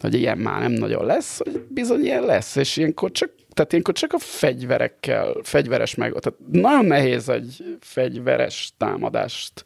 hogy 0.01 0.15
ilyen 0.15 0.39
már 0.39 0.61
nem 0.61 0.73
nagyon 0.73 1.05
lesz, 1.05 1.39
hogy 1.39 1.61
bizony 1.69 2.05
ilyen 2.05 2.23
lesz, 2.23 2.57
és 2.57 2.77
ilyenkor 2.77 3.11
csak, 3.11 3.31
tehát 3.53 3.73
ilyenkor 3.73 3.95
csak 3.95 4.13
a 4.13 4.19
fegyverekkel, 4.19 5.35
fegyveres 5.43 5.95
meg, 5.95 6.13
tehát 6.13 6.39
nagyon 6.53 6.85
nehéz 6.85 7.29
egy 7.29 7.79
fegyveres 7.81 8.73
támadást 8.77 9.65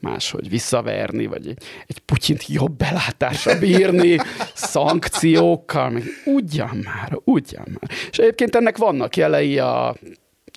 máshogy 0.00 0.48
visszaverni, 0.48 1.26
vagy 1.26 1.46
egy, 1.46 1.62
egy 1.86 1.98
Putyint 1.98 2.46
jobb 2.46 2.76
belátásra 2.76 3.58
bírni, 3.58 4.18
szankciókkal, 4.54 5.90
meg 5.90 6.02
ugyan 6.24 6.76
már, 6.84 7.18
ugyan 7.24 7.66
már. 7.66 7.90
És 8.10 8.18
egyébként 8.18 8.56
ennek 8.56 8.76
vannak 8.76 9.16
jelei 9.16 9.58
a 9.58 9.96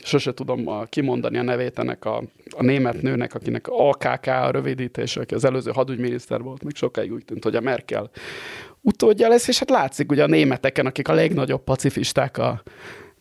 sose 0.05 0.33
tudom 0.33 0.67
a, 0.67 0.83
kimondani 0.83 1.37
a 1.37 1.43
nevét 1.43 1.79
ennek 1.79 2.05
a, 2.05 2.23
a 2.49 2.63
német 2.63 3.01
nőnek, 3.01 3.33
akinek 3.33 3.67
AKK 3.67 4.25
a 4.25 4.51
rövidítése, 4.51 5.21
aki 5.21 5.33
az 5.33 5.45
előző 5.45 5.71
hadügyminiszter 5.71 6.41
volt, 6.41 6.63
még 6.63 6.75
sokáig 6.75 7.11
úgy 7.11 7.25
tűnt, 7.25 7.43
hogy 7.43 7.55
a 7.55 7.61
Merkel 7.61 8.09
utódja 8.81 9.27
lesz, 9.27 9.47
és 9.47 9.59
hát 9.59 9.69
látszik 9.69 10.11
ugye 10.11 10.23
a 10.23 10.27
németeken, 10.27 10.85
akik 10.85 11.07
a 11.07 11.13
legnagyobb 11.13 11.63
pacifisták 11.63 12.37
a, 12.37 12.63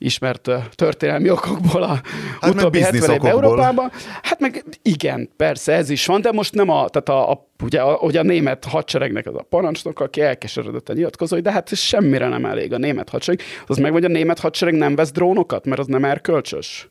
ismert 0.05 0.51
történelmi 0.75 1.31
okokból 1.31 1.83
a 1.83 2.01
hát 2.41 2.55
utóbbi 2.55 2.81
70 2.81 3.11
év 3.11 3.25
Európában. 3.25 3.91
Hát 4.23 4.41
meg 4.41 4.65
igen, 4.83 5.31
persze 5.37 5.73
ez 5.73 5.91
is 5.91 6.07
van, 6.07 6.21
de 6.21 6.33
most 6.33 6.55
nem 6.55 6.69
a, 6.69 6.89
tehát 6.89 7.09
a, 7.09 7.31
a 7.31 7.49
ugye 7.63 7.81
a, 7.81 7.99
ugye 8.01 8.19
a 8.19 8.23
német 8.23 8.65
hadseregnek 8.65 9.27
az 9.27 9.35
a 9.35 9.43
parancsnok, 9.43 10.01
aki 10.01 10.21
elkeseredett 10.21 10.93
nyilatkozó, 10.95 11.41
de 11.41 11.53
hát 11.53 11.75
semmire 11.75 12.29
nem 12.29 12.45
elég 12.45 12.73
a 12.73 12.79
német 12.79 13.09
hadsereg. 13.09 13.41
Az 13.67 13.77
meg, 13.77 13.93
hogy 13.93 14.05
a 14.05 14.09
német 14.09 14.39
hadsereg 14.39 14.75
nem 14.75 14.95
vesz 14.95 15.13
drónokat, 15.13 15.65
mert 15.65 15.81
az 15.81 15.87
nem 15.87 16.05
erkölcsös. 16.05 16.89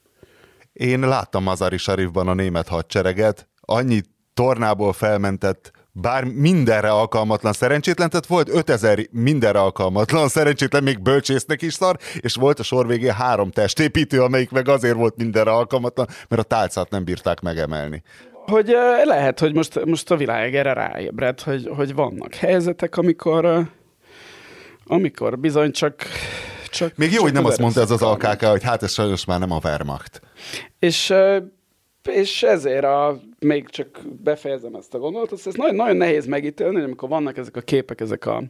Én 0.74 1.00
láttam 1.00 1.44
Mazari 1.44 1.78
Sharifban 1.78 2.28
a 2.28 2.34
német 2.34 2.68
hadsereget, 2.68 3.48
annyi 3.62 4.02
tornából 4.34 4.94
felmentett 4.94 5.72
bár 5.96 6.24
mindenre 6.24 6.90
alkalmatlan 6.90 7.54
szerencsétlen, 7.54 8.10
tehát 8.10 8.26
volt 8.26 8.50
5000 8.50 9.00
mindenre 9.12 9.60
alkalmatlan 9.60 10.28
szerencsétlen, 10.38 10.84
még 10.84 11.02
bölcsésznek 11.02 11.62
is 11.62 11.74
szar, 11.74 11.98
és 12.20 12.36
volt 12.36 12.60
a 12.60 12.64
sor 12.64 12.88
végén 12.88 13.14
három 13.14 13.52
testépítő, 13.52 14.22
amelyik 14.22 14.50
meg 14.50 14.68
azért 14.68 14.96
volt 14.96 15.16
mindenre 15.18 15.52
alkalmatlan, 15.52 16.08
mert 16.28 16.42
a 16.42 16.46
tálcát 16.46 16.90
nem 16.90 17.04
bírták 17.04 17.42
megemelni. 17.42 18.04
Hogy 18.32 18.76
lehet, 19.04 19.40
hogy 19.40 19.54
most, 19.54 19.86
most 19.86 20.12
a 20.12 20.16
világ 20.16 20.56
erre 20.56 20.74
ráébred, 20.74 21.42
hogy, 21.42 21.70
hogy 21.76 21.94
vannak 21.94 22.34
helyzetek, 22.34 22.98
amikor, 22.98 23.70
amikor 24.86 25.40
bizony 25.40 25.72
csak 25.72 25.96
csak, 26.70 26.96
Még 26.96 27.08
jó, 27.08 27.14
csak 27.14 27.24
hogy 27.24 27.34
nem 27.34 27.46
azt 27.46 27.60
mondta 27.60 27.82
ez 27.82 27.92
az 27.92 28.02
AKK, 28.02 28.44
hogy 28.44 28.64
hát 28.64 28.84
ez 28.84 28.92
sajnos 28.92 29.26
már 29.26 29.40
nem 29.40 29.52
a 29.52 29.60
Wehrmacht. 29.64 30.22
És 30.80 31.14
és 32.08 32.44
ezért 32.44 32.84
a, 32.84 33.20
még 33.40 33.70
csak 33.70 34.02
befejezem 34.24 34.76
ezt 34.76 34.94
a 34.94 34.98
gondolatot, 34.98 35.42
ez 35.46 35.54
nagyon, 35.54 35.76
nagyon 35.76 35.98
nehéz 35.98 36.26
megítélni, 36.26 36.76
hogy 36.76 36.84
amikor 36.84 37.10
vannak 37.10 37.38
ezek 37.38 37.56
a 37.56 37.62
képek, 37.62 38.02
ezek 38.02 38.26
a, 38.26 38.44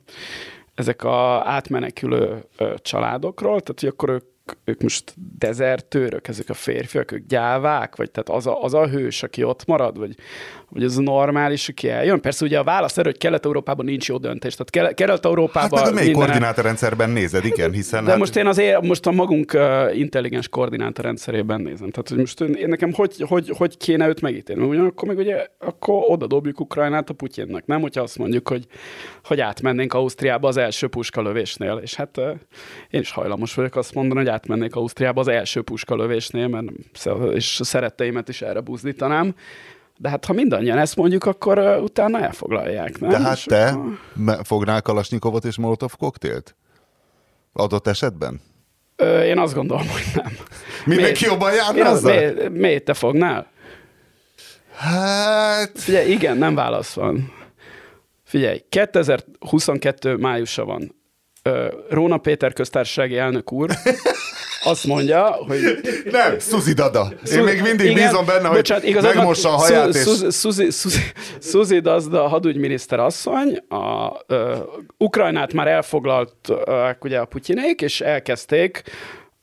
ezek 0.76 1.04
a 1.04 1.50
átmenekülő 1.50 2.44
ö, 2.58 2.74
családokról, 2.82 3.62
tehát 3.62 3.80
hogy 3.80 3.90
akkor 3.90 4.10
ők 4.10 4.32
ők 4.64 4.82
most 4.82 5.14
dezertőrök, 5.38 6.28
ezek 6.28 6.50
a 6.50 6.54
férfiak, 6.54 7.12
ők 7.12 7.28
gyávák, 7.28 7.96
vagy 7.96 8.12
tehát 8.12 8.30
az 8.30 8.48
a, 8.48 8.64
az 8.64 8.74
a 8.74 8.88
hős, 8.88 9.24
aki 9.24 9.44
ott 9.44 9.66
marad, 9.66 9.98
vagy, 9.98 10.16
az 10.82 10.98
a 10.98 11.02
normális, 11.02 11.70
aki 11.70 11.90
eljön? 11.90 12.22
Persze 12.22 12.46
ugye 12.46 12.60
a 12.60 12.64
válasz 12.64 12.98
erő, 12.98 13.10
hogy 13.10 13.20
Kelet-Európában 13.20 13.86
nincs 13.86 14.08
jó 14.08 14.18
döntés. 14.18 14.56
Tehát 14.56 14.94
Kelet-Európában... 14.94 15.80
Hát 15.80 15.94
meg 15.94 16.04
a 16.04 16.06
minden... 16.06 16.22
koordinátorrendszerben 16.22 17.10
nézed, 17.10 17.46
igen, 17.46 17.72
hiszen... 17.72 18.04
De 18.04 18.10
hát... 18.10 18.20
most 18.20 18.36
én 18.36 18.48
azért 18.48 18.82
most 18.82 19.06
a 19.06 19.12
magunk 19.12 19.58
intelligens 19.94 20.48
koordinátorrendszerében 20.50 21.62
nézem. 21.62 21.90
Tehát 21.90 22.10
hogy 22.10 22.18
most 22.18 22.42
én, 22.42 22.68
nekem 22.68 22.94
hogy, 22.94 23.24
hogy, 23.28 23.52
hogy 23.58 23.78
kéne 23.78 24.08
őt 24.08 24.22
megítélni? 24.22 24.64
Ugyanakkor 24.64 25.08
meg 25.08 25.18
ugye 25.18 25.48
akkor 25.60 26.04
oda 26.08 26.28
dobjuk 26.28 26.60
Ukrajnát 26.60 27.10
a 27.10 27.14
Putyinnak, 27.14 27.66
nem? 27.66 27.82
Hogyha 27.82 28.02
azt 28.02 28.18
mondjuk, 28.18 28.48
hogy, 28.48 28.66
hogy 29.24 29.40
átmennénk 29.40 29.94
Ausztriába 29.94 30.48
az 30.48 30.58
első 30.58 30.88
puskalövésnél. 30.88 31.80
És 31.82 31.96
hát 31.96 32.18
én 32.90 33.00
is 33.00 33.12
hajlamos 33.12 33.54
vagyok 33.54 33.76
azt 33.76 33.94
mondani, 33.94 34.20
hogy 34.20 34.30
átmennék 34.30 34.76
Ausztriába 34.76 35.20
az 35.20 35.28
első 35.28 35.62
puskalövésnél, 35.62 36.48
mert 36.48 36.66
és 37.34 37.60
szeretteimet 37.64 38.30
is 38.30 38.42
erre 38.42 38.60
buzdítanám. 38.60 39.36
De 39.98 40.10
hát 40.10 40.26
ha 40.26 40.34
mindannyian 40.34 40.78
ezt 40.78 40.96
mondjuk, 40.96 41.26
akkor 41.26 41.58
uh, 41.58 41.84
utána 41.84 42.20
elfoglalják, 42.20 43.00
nem? 43.00 43.10
De 43.10 43.20
hát 43.20 43.46
te 43.46 43.68
akkor... 43.68 44.46
fognál 44.46 44.82
Kalasnyikovot 44.82 45.46
és 45.46 45.58
Molotov 45.58 45.92
koktélt? 45.98 46.56
Adott 47.54 47.88
esetben? 47.88 48.42
Ö, 48.96 49.22
én 49.22 49.38
azt 49.38 49.54
gondolom, 49.54 49.88
hogy 49.88 50.04
nem. 50.16 50.34
Mindenki 50.86 51.26
jobban 51.26 51.54
járna 51.54 52.00
miért, 52.02 52.50
miért 52.50 52.84
te 52.84 52.94
fognál? 52.94 53.52
Hát... 54.76 55.72
Figyelj, 55.76 56.12
igen, 56.12 56.38
nem 56.38 56.56
válasz 56.56 56.94
van. 56.94 57.34
Figyelj, 58.24 58.64
2022 58.70 60.16
májusa 60.16 60.66
van. 60.66 60.96
Róna 61.90 62.18
Péter 62.18 62.54
köztársasági 62.54 63.18
elnök 63.18 63.52
úr 63.52 63.70
azt 64.64 64.88
mondja, 64.88 65.24
hogy... 65.24 65.60
Nem, 66.12 66.40
Suzi 66.40 66.74
Dada. 66.74 67.14
Én 67.32 67.44
még 67.44 67.62
mindig 67.62 67.92
igen, 67.92 68.08
bízom 68.08 68.26
benne, 68.26 68.48
hogy 68.48 68.58
bocsánat, 68.58 68.84
igazad, 68.84 69.16
megmossa 69.16 69.50
a 69.50 69.56
haját. 69.56 69.98
Suzi 71.42 71.80
Dada 71.80 72.28
hadügyminiszter 72.28 73.00
asszony, 73.00 73.58
a, 73.68 74.12
uh, 74.28 74.58
Ukrajnát 74.98 75.54
már 75.54 75.68
elfoglalt 75.68 76.36
uh, 76.50 76.90
ugye 77.00 77.20
a 77.20 77.26
Putyinék, 77.26 77.82
és 77.82 78.02
elkezdték 78.02 78.84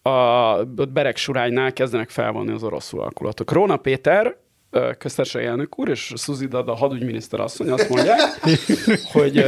a 0.02 0.54
Berek 0.92 1.16
suránynál 1.16 1.72
kezdenek 1.72 2.10
felvonni 2.10 2.52
az 2.52 2.62
orosz 2.62 2.92
alakulatok. 2.92 3.52
Róna 3.52 3.76
Péter 3.76 4.36
köztársasági 4.98 5.46
elnök 5.46 5.78
úr 5.78 5.88
és 5.88 6.12
Suzy 6.16 6.46
Dada 6.46 6.74
hadügyminiszter 6.74 7.40
asszony 7.40 7.70
azt 7.70 7.88
mondják, 7.88 8.18
hogy 9.12 9.44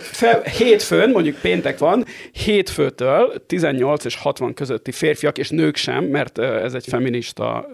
fel, 0.00 0.40
hétfőn, 0.40 1.10
mondjuk 1.10 1.36
péntek 1.40 1.78
van, 1.78 2.04
hétfőtől 2.32 3.32
18 3.46 4.04
és 4.04 4.16
60 4.16 4.54
közötti 4.54 4.92
férfiak 4.92 5.38
és 5.38 5.48
nők 5.48 5.76
sem, 5.76 6.04
mert 6.04 6.38
ez 6.38 6.74
egy 6.74 6.84
feminista 6.88 7.68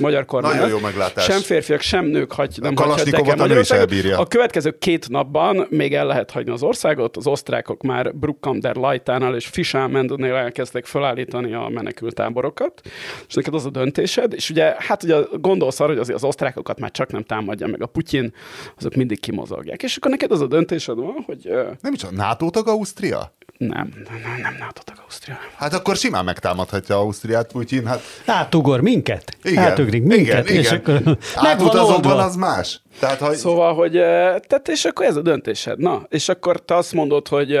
magyar 0.00 0.24
kormány. 0.24 0.54
Nagyon 0.54 0.68
jó 0.68 0.78
meglátás. 0.78 1.24
Sem 1.24 1.40
férfiak, 1.40 1.80
sem 1.80 2.04
nők 2.04 2.32
hagy, 2.32 2.58
nem 2.60 2.76
hagyhatják 2.76 3.26
el. 3.26 4.20
A 4.20 4.26
következő 4.26 4.78
két 4.78 5.08
napban 5.08 5.66
még 5.70 5.94
el 5.94 6.06
lehet 6.06 6.30
hagyni 6.30 6.50
az 6.50 6.62
országot, 6.62 7.16
az 7.16 7.26
osztrákok 7.26 7.82
már 7.82 8.14
Bruckander 8.14 8.76
Lajtánál 8.76 9.34
és 9.34 9.46
Fischelmendnél 9.46 10.34
elkezdték 10.34 10.84
felállítani 10.84 11.54
a 11.54 11.68
menekültáborokat, 11.68 12.80
és 13.28 13.34
neked 13.34 13.54
az 13.54 13.66
a 13.66 13.70
döntésed, 13.70 14.32
és 14.32 14.50
ugye, 14.50 14.74
hát 14.78 15.02
ugye 15.02 15.16
gondolsz 15.40 15.80
arra, 15.80 15.88
hogy 15.88 15.98
az, 15.98 16.17
az 16.18 16.24
osztrákokat 16.24 16.80
már 16.80 16.90
csak 16.90 17.12
nem 17.12 17.22
támadja 17.22 17.66
meg 17.66 17.82
a 17.82 17.86
Putyin, 17.86 18.34
azok 18.78 18.94
mindig 18.94 19.20
kimozogják. 19.20 19.82
És 19.82 19.96
akkor 19.96 20.10
neked 20.10 20.30
az 20.30 20.40
a 20.40 20.46
döntésed 20.46 20.96
van, 20.96 21.22
hogy... 21.26 21.50
Nem 21.80 21.92
is 21.92 22.04
a 22.04 22.10
NATO 22.10 22.50
tag 22.50 22.68
Ausztria? 22.68 23.32
Nem, 23.56 23.92
nem, 24.04 24.40
nem 24.42 24.56
NATO 24.58 24.82
tag 24.82 24.96
Ausztria. 25.04 25.38
Hát 25.56 25.72
akkor 25.72 25.96
simán 25.96 26.24
megtámadhatja 26.24 26.96
Ausztriát 26.96 27.52
Putyin. 27.52 27.86
Hát... 27.86 28.00
Átugor 28.26 28.80
minket? 28.80 29.36
Igen. 29.42 29.64
Átugrik 29.64 30.02
minket? 30.02 30.48
Igen, 30.48 30.60
és 30.60 30.72
igen. 30.72 30.78
akkor 30.78 31.18
Átutazóban 31.34 32.18
az 32.18 32.36
más. 32.36 32.80
Tehát, 32.98 33.18
hogy... 33.18 33.36
Szóval, 33.36 33.74
hogy 33.74 33.92
tehát, 33.92 34.68
és 34.68 34.84
akkor 34.84 35.06
ez 35.06 35.16
a 35.16 35.22
döntésed. 35.22 35.78
Na, 35.78 36.06
és 36.08 36.28
akkor 36.28 36.60
te 36.60 36.74
azt 36.74 36.92
mondod, 36.92 37.28
hogy 37.28 37.58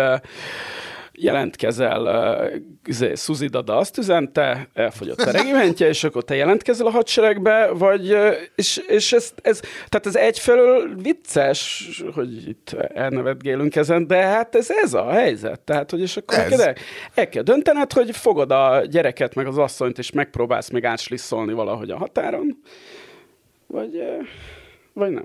jelentkezel, 1.20 2.02
uh, 2.88 3.14
Suzy 3.14 3.46
Dada 3.46 3.76
azt 3.76 3.98
üzente, 3.98 4.68
elfogyott 4.74 5.20
a 5.20 5.30
regimentje, 5.30 5.88
és 5.88 6.04
akkor 6.04 6.24
te 6.24 6.34
jelentkezel 6.34 6.86
a 6.86 6.90
hadseregbe, 6.90 7.70
vagy, 7.72 8.16
és, 8.54 8.76
és 8.76 9.12
ez, 9.12 9.32
ez, 9.42 9.60
tehát 9.60 10.06
ez 10.06 10.16
egyfelől 10.16 10.96
vicces, 11.02 11.90
hogy 12.14 12.48
itt 12.48 12.76
elnevetgélünk 12.94 13.76
ezen, 13.76 14.06
de 14.06 14.16
hát 14.16 14.54
ez 14.54 14.70
ez 14.82 14.94
a 14.94 15.10
helyzet. 15.10 15.60
Tehát, 15.60 15.90
hogy 15.90 16.00
és 16.00 16.16
akkor 16.16 16.38
ez. 16.38 16.60
El, 16.60 16.74
el 17.14 17.28
kell 17.28 17.42
döntened, 17.42 17.92
hogy 17.92 18.16
fogod 18.16 18.50
a 18.50 18.82
gyereket, 18.84 19.34
meg 19.34 19.46
az 19.46 19.58
asszonyt, 19.58 19.98
és 19.98 20.10
megpróbálsz 20.10 20.70
még 20.70 20.84
átslisszolni 20.84 21.52
valahogy 21.52 21.90
a 21.90 21.96
határon, 21.96 22.62
vagy, 23.66 24.02
vagy 24.92 25.10
nem. 25.10 25.24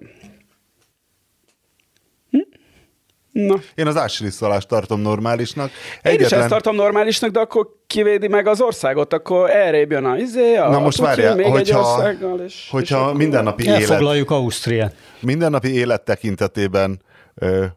Na. 3.33 3.55
Én 3.75 3.87
az 3.87 3.97
ásriszolást 3.97 4.67
tartom 4.67 5.01
normálisnak. 5.01 5.71
Egyetlen... 6.01 6.13
Én 6.13 6.25
is 6.25 6.31
ezt 6.31 6.49
tartom 6.49 6.75
normálisnak, 6.75 7.31
de 7.31 7.39
akkor 7.39 7.67
kivédi 7.87 8.27
meg 8.27 8.47
az 8.47 8.61
országot, 8.61 9.13
akkor 9.13 9.49
erre 9.49 9.77
jön 9.77 10.05
a 10.05 10.17
izé, 10.17 10.55
a, 10.55 10.69
Na 10.69 10.79
most 10.79 10.97
várjál, 10.97 11.35
még 11.35 11.45
hogyha, 11.45 12.07
egy 12.07 12.17
és, 12.45 12.67
hogyha 12.71 13.09
és 13.11 13.17
mindennapi 13.17 13.63
élet... 13.63 13.79
Elfoglaljuk 13.79 14.31
Ausztriát. 14.31 14.95
Mindennapi 15.19 15.73
élet 15.73 16.01
tekintetében 16.01 17.01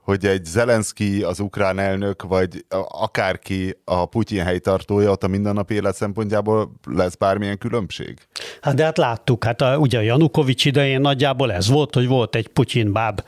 hogy 0.01 0.27
egy 0.27 0.45
Zelenszky, 0.45 1.23
az 1.23 1.41
ukrán 1.41 1.79
elnök, 1.79 2.23
vagy 2.23 2.65
akárki 2.89 3.77
a 3.85 4.07
Putyin 4.07 4.43
helytartója 4.43 5.11
ott 5.11 5.23
a 5.25 5.29
mindennapi 5.29 5.75
élet 5.75 5.95
szempontjából 5.95 6.73
lesz 6.91 7.15
bármilyen 7.15 7.59
különbség? 7.59 8.19
Hát 8.61 8.75
de 8.75 8.85
hát 8.85 8.99
láttuk, 8.99 9.45
hát 9.45 9.61
a, 9.61 9.77
ugye 9.77 9.99
a 9.99 10.03
Janukovics 10.03 10.65
idején 10.65 11.01
nagyjából 11.01 11.53
ez 11.53 11.69
volt, 11.69 11.95
hogy 11.95 12.07
volt 12.07 12.35
egy 12.35 12.49
Putyin 12.49 12.93
báb 12.93 13.21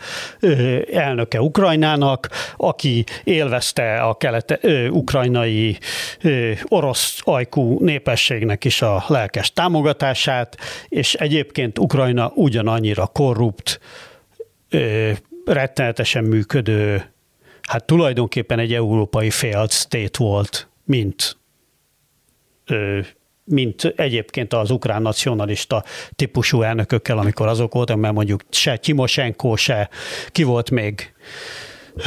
elnöke 0.93 1.41
Ukrajnának, 1.41 2.29
aki 2.57 3.05
élvezte 3.25 4.01
a 4.03 4.15
kelet, 4.15 4.61
ukrajnai 4.91 5.79
orosz 6.69 7.21
ajkú 7.25 7.85
népességnek 7.85 8.65
is 8.65 8.83
a 8.83 9.05
lelkes 9.07 9.53
támogatását, 9.53 10.57
és 10.89 11.15
egyébként 11.15 11.79
Ukrajna 11.79 12.33
ugyanannyira 12.35 13.07
korrupt, 13.07 13.81
rettenetesen 15.49 16.25
működő, 16.25 17.11
hát 17.63 17.85
tulajdonképpen 17.85 18.59
egy 18.59 18.75
európai 18.75 19.31
failed 19.31 19.71
state 19.71 20.19
volt, 20.19 20.69
mint 20.85 21.37
mint 23.51 23.85
egyébként 23.97 24.53
az 24.53 24.71
ukrán 24.71 25.03
nacionalista 25.03 25.85
típusú 26.17 26.63
elnökökkel, 26.63 27.19
amikor 27.19 27.47
azok 27.47 27.73
voltak, 27.73 27.97
mert 27.97 28.15
mondjuk 28.15 28.45
se 28.51 28.77
Timosenko, 28.77 29.57
se 29.57 29.89
ki 30.29 30.43
volt 30.43 30.71
még 30.71 31.13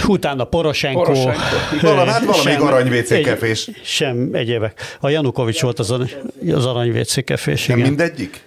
utána 0.07 0.43
Poroshenko. 0.43 1.01
Poroshenko. 1.01 1.41
Valami, 1.81 2.09
hát 2.09 2.25
valamelyik 2.25 2.61
aranyvécékefés. 2.61 3.67
Egy, 3.67 3.81
sem 3.83 4.29
egyébek. 4.31 4.97
A 4.99 5.09
Janukovics 5.09 5.61
volt 5.61 5.79
az, 5.79 5.91
az 6.51 6.65
aranyvécékefés. 6.65 7.65
Nem 7.65 7.79
mindegyik? 7.79 8.41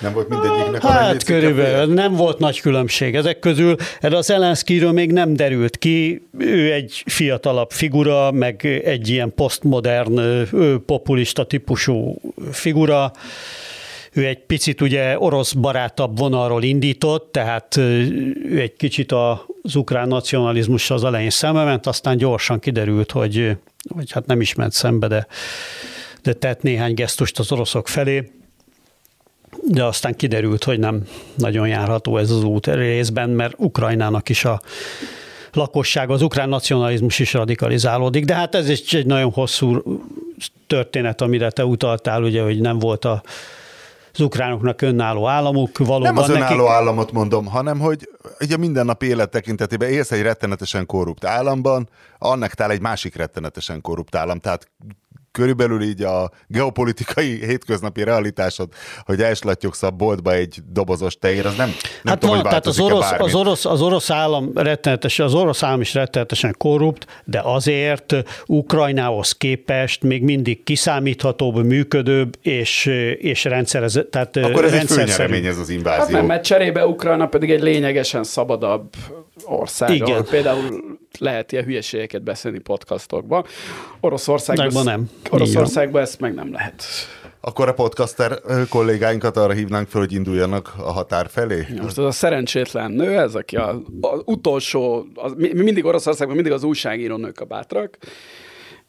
Nem 0.00 0.12
volt 0.12 0.28
mindegyiknek 0.28 0.84
a 0.84 0.88
Hát 0.88 1.24
körülbelül 1.24 1.94
nem 1.94 2.14
volt 2.14 2.38
nagy 2.38 2.60
különbség. 2.60 3.14
Ezek 3.14 3.38
közül 3.38 3.76
erre 4.00 4.16
az 4.16 4.26
Zelenszkiről 4.26 4.92
még 4.92 5.12
nem 5.12 5.34
derült 5.34 5.78
ki. 5.78 6.28
Ő 6.38 6.72
egy 6.72 7.02
fiatalabb 7.06 7.70
figura, 7.70 8.30
meg 8.30 8.64
egy 8.84 9.08
ilyen 9.08 9.32
posztmodern, 9.34 10.20
populista 10.86 11.44
típusú 11.44 12.20
figura. 12.52 13.12
Ő 14.12 14.26
egy 14.26 14.38
picit 14.38 14.80
ugye 14.80 15.18
orosz 15.18 15.52
barátabb 15.52 16.18
vonalról 16.18 16.62
indított, 16.62 17.32
tehát 17.32 17.76
ő 17.76 18.58
egy 18.60 18.76
kicsit 18.76 19.12
az 19.12 19.74
ukrán 19.74 20.08
nacionalizmus 20.08 20.90
az 20.90 21.04
elején 21.04 21.30
szembe 21.30 21.64
ment, 21.64 21.86
aztán 21.86 22.16
gyorsan 22.16 22.58
kiderült, 22.58 23.10
hogy, 23.10 23.56
hogy 23.94 24.12
hát 24.12 24.26
nem 24.26 24.40
is 24.40 24.54
ment 24.54 24.72
szembe, 24.72 25.06
de, 25.06 25.26
de 26.22 26.32
tett 26.32 26.62
néhány 26.62 26.94
gesztust 26.94 27.38
az 27.38 27.52
oroszok 27.52 27.88
felé 27.88 28.30
de 29.70 29.84
aztán 29.84 30.14
kiderült, 30.16 30.64
hogy 30.64 30.78
nem 30.78 31.02
nagyon 31.34 31.68
járható 31.68 32.16
ez 32.16 32.30
az 32.30 32.42
út 32.42 32.66
részben, 32.66 33.30
mert 33.30 33.54
Ukrajnának 33.56 34.28
is 34.28 34.44
a 34.44 34.60
lakosság, 35.52 36.10
az 36.10 36.22
ukrán 36.22 36.48
nacionalizmus 36.48 37.18
is 37.18 37.32
radikalizálódik, 37.32 38.24
de 38.24 38.34
hát 38.34 38.54
ez 38.54 38.68
is 38.68 38.92
egy 38.92 39.06
nagyon 39.06 39.32
hosszú 39.32 39.82
történet, 40.66 41.20
amire 41.20 41.50
te 41.50 41.64
utaltál, 41.64 42.22
ugye, 42.22 42.42
hogy 42.42 42.60
nem 42.60 42.78
volt 42.78 43.04
a 43.04 43.22
az 44.12 44.24
ukránoknak 44.24 44.82
önálló 44.82 45.26
államuk. 45.26 45.78
Valóban 45.78 46.02
nem 46.14 46.16
az 46.16 46.28
önálló 46.28 46.64
nekik... 46.64 46.70
államot 46.70 47.12
mondom, 47.12 47.46
hanem 47.46 47.78
hogy 47.78 48.08
ugye 48.40 48.54
a 48.54 48.58
mindennapi 48.58 49.06
élet 49.06 49.30
tekintetében 49.30 49.88
élsz 49.88 50.10
egy 50.10 50.22
rettenetesen 50.22 50.86
korrupt 50.86 51.24
államban, 51.24 51.88
annak 52.18 52.54
tál 52.54 52.70
egy 52.70 52.80
másik 52.80 53.16
rettenetesen 53.16 53.80
korrupt 53.80 54.14
állam, 54.14 54.38
tehát 54.38 54.70
körülbelül 55.32 55.82
így 55.82 56.02
a 56.02 56.30
geopolitikai 56.46 57.44
hétköznapi 57.46 58.04
realitásod, 58.04 58.68
hogy 59.00 59.22
elslattyogsz 59.22 59.82
a 59.82 59.90
boltba 59.90 60.32
egy 60.32 60.58
dobozos 60.72 61.16
tejér, 61.16 61.46
az 61.46 61.56
nem, 61.56 61.68
nem 61.68 61.76
hát 62.04 62.18
tudom, 62.18 62.34
van, 62.34 62.40
hogy 62.40 62.48
tehát 62.48 62.66
az 62.66 62.80
orosz, 62.80 63.12
az, 63.18 63.34
orosz, 63.34 63.64
az 63.64 63.82
orosz 63.82 64.10
állam 64.10 64.50
rettenetes, 64.54 65.18
az 65.18 65.34
orosz 65.34 65.62
állam 65.62 65.80
is 65.80 65.94
rettenetesen 65.94 66.54
korrupt, 66.58 67.06
de 67.24 67.40
azért 67.44 68.14
Ukrajnához 68.46 69.32
képest 69.32 70.02
még 70.02 70.22
mindig 70.22 70.62
kiszámíthatóbb, 70.64 71.64
működőbb 71.64 72.36
és, 72.42 72.86
és 73.18 73.44
rendszerez, 73.44 74.00
tehát 74.10 74.36
Akkor 74.36 74.64
ez 74.64 74.72
egy 74.72 74.86
főnyeremény 74.86 75.46
ez 75.46 75.58
az 75.58 75.68
invázió. 75.68 76.00
Hát 76.00 76.10
nem, 76.10 76.26
mert 76.26 76.44
cserébe 76.44 76.86
Ukrajna 76.86 77.26
pedig 77.26 77.50
egy 77.50 77.62
lényegesen 77.62 78.24
szabadabb 78.24 78.94
ország, 79.44 79.94
Igen. 79.94 80.24
például 80.30 80.96
lehet 81.18 81.52
ilyen 81.52 81.64
hülyeségeket 81.64 82.22
beszélni 82.22 82.58
podcastokban. 82.58 83.44
Oroszországban, 84.00 84.84
nem. 84.84 85.10
Oroszországban 85.30 86.02
ezt 86.02 86.20
meg 86.20 86.34
nem 86.34 86.52
lehet. 86.52 86.84
Akkor 87.40 87.68
a 87.68 87.74
podcaster 87.74 88.40
kollégáinkat 88.68 89.36
arra 89.36 89.52
hívnánk 89.52 89.88
fel, 89.88 90.00
hogy 90.00 90.12
induljanak 90.12 90.74
a 90.76 90.92
határ 90.92 91.28
felé? 91.30 91.66
Most 91.82 91.98
az 91.98 92.04
a 92.04 92.10
szerencsétlen 92.10 92.90
nő, 92.90 93.18
ez, 93.18 93.34
aki 93.34 93.56
az, 93.56 93.76
utolsó, 94.24 95.06
az, 95.14 95.32
mindig 95.36 95.84
Oroszországban 95.84 96.34
mindig 96.36 96.52
az 96.52 96.62
újságíró 96.62 97.16
nők 97.16 97.40
a 97.40 97.44
bátrak, 97.44 97.98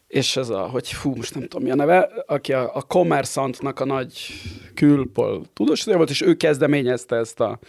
és 0.08 0.38
ez 0.38 0.50
a, 0.50 0.60
hogy 0.60 0.88
fú, 0.88 1.15
most 1.15 1.34
nem 1.36 1.44
tudom 1.44 1.63
mi 1.63 1.72
a 1.72 1.76
neve, 1.76 2.10
aki 2.26 2.54
a, 2.54 2.76
a 2.76 2.82
Commerçantnak 2.82 3.80
a 3.80 3.86
nagy 3.86 4.13
külpol 4.74 5.46
tudósítja 5.54 5.98
volt, 5.98 6.10
és 6.10 6.22
ő 6.22 6.36
kezdeményezte 6.36 7.15
ezt 7.15 7.39
a 7.39 7.60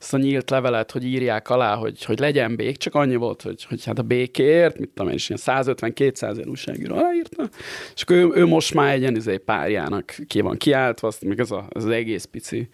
azt 0.00 0.14
a 0.14 0.18
nyílt 0.18 0.50
levelet, 0.50 0.90
hogy 0.90 1.04
írják 1.04 1.50
alá, 1.50 1.74
hogy, 1.74 2.04
hogy 2.04 2.18
legyen 2.18 2.56
bék, 2.56 2.76
csak 2.76 2.94
annyi 2.94 3.16
volt, 3.16 3.42
hogy, 3.42 3.64
hogy 3.64 3.84
hát 3.84 3.98
a 3.98 4.02
békért, 4.02 4.78
mit 4.78 4.88
tudom 4.88 5.08
én, 5.08 5.14
és 5.14 5.28
ilyen 5.28 5.64
150-200 5.64 6.32
ilyen 6.34 6.48
újságíró 6.48 6.96
aláírta, 6.96 7.48
és 7.94 8.02
akkor 8.02 8.16
ő, 8.16 8.30
ő, 8.34 8.46
most 8.46 8.74
már 8.74 8.94
egy 8.94 9.00
ilyen 9.00 9.16
izé 9.16 9.36
párjának 9.36 10.16
ki 10.26 10.40
van 10.40 10.56
kiáltva, 10.56 11.06
azt 11.08 11.24
még 11.24 11.38
ez, 11.38 11.50
a, 11.50 11.68
ez 11.74 11.84
az 11.84 11.90
egész 11.90 12.24
pici 12.24 12.68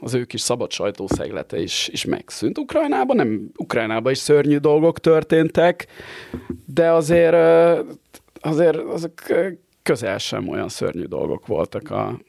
az 0.00 0.14
ő 0.14 0.24
kis 0.24 0.40
szabad 0.40 0.70
sajtószeglete 0.72 1.60
is, 1.60 1.88
is 1.92 2.04
megszűnt. 2.04 2.58
Ukrajnában 2.58 3.16
nem, 3.16 3.50
Ukrajnában 3.56 4.12
is 4.12 4.18
szörnyű 4.18 4.56
dolgok 4.56 4.98
történtek, 4.98 5.86
de 6.66 6.90
azért, 6.90 7.36
azért 8.40 8.76
azok 8.76 9.12
közel 9.82 10.18
sem 10.18 10.48
olyan 10.48 10.68
szörnyű 10.68 11.04
dolgok 11.04 11.46
voltak 11.46 11.90
a, 11.90 12.20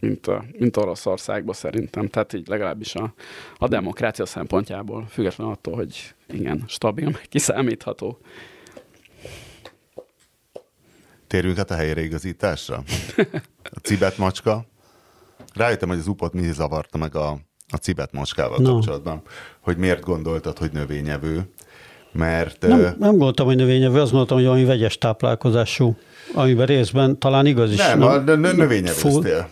mint, 0.00 0.26
a, 0.26 0.44
mint 0.58 0.76
Oroszországban 0.76 1.54
szerintem. 1.54 2.08
Tehát 2.08 2.32
így 2.32 2.48
legalábbis 2.48 2.94
a, 2.94 3.14
a 3.56 3.68
demokrácia 3.68 4.26
szempontjából, 4.26 5.06
függetlenül 5.08 5.52
attól, 5.52 5.74
hogy 5.74 6.14
igen, 6.32 6.64
stabil, 6.66 7.04
meg 7.04 7.26
kiszámítható. 7.28 8.18
Térjünk 11.26 11.58
át 11.58 11.70
a 11.70 11.74
helyreigazításra. 11.74 12.82
A 13.62 13.78
cibet 13.82 14.18
macska. 14.18 14.64
Rájöttem, 15.54 15.88
hogy 15.88 15.98
az 15.98 16.06
upot 16.06 16.32
mi 16.32 16.52
zavarta 16.52 16.98
meg 16.98 17.14
a 17.14 17.38
a 17.72 17.76
cibet 17.76 18.12
macskával 18.12 18.58
No. 18.60 18.72
kapcsolatban, 18.72 19.22
hogy 19.60 19.76
miért 19.76 20.00
gondoltad, 20.04 20.58
hogy 20.58 20.70
növényevő. 20.72 21.42
Mert 22.12 22.60
Nem, 22.66 22.80
nem 22.80 23.10
gondoltam, 23.10 23.46
hogy 23.46 23.56
növényevő, 23.56 24.00
azt 24.00 24.10
gondoltam, 24.10 24.36
hogy 24.36 24.46
valami 24.46 24.64
vegyes 24.64 24.98
táplálkozású, 24.98 25.96
amiben 26.34 26.66
részben 26.66 27.18
talán 27.18 27.46
igaz 27.46 27.72
is. 27.72 27.76
nem, 27.78 27.98
nö- 27.98 28.56
növényevőztél. 28.56 29.48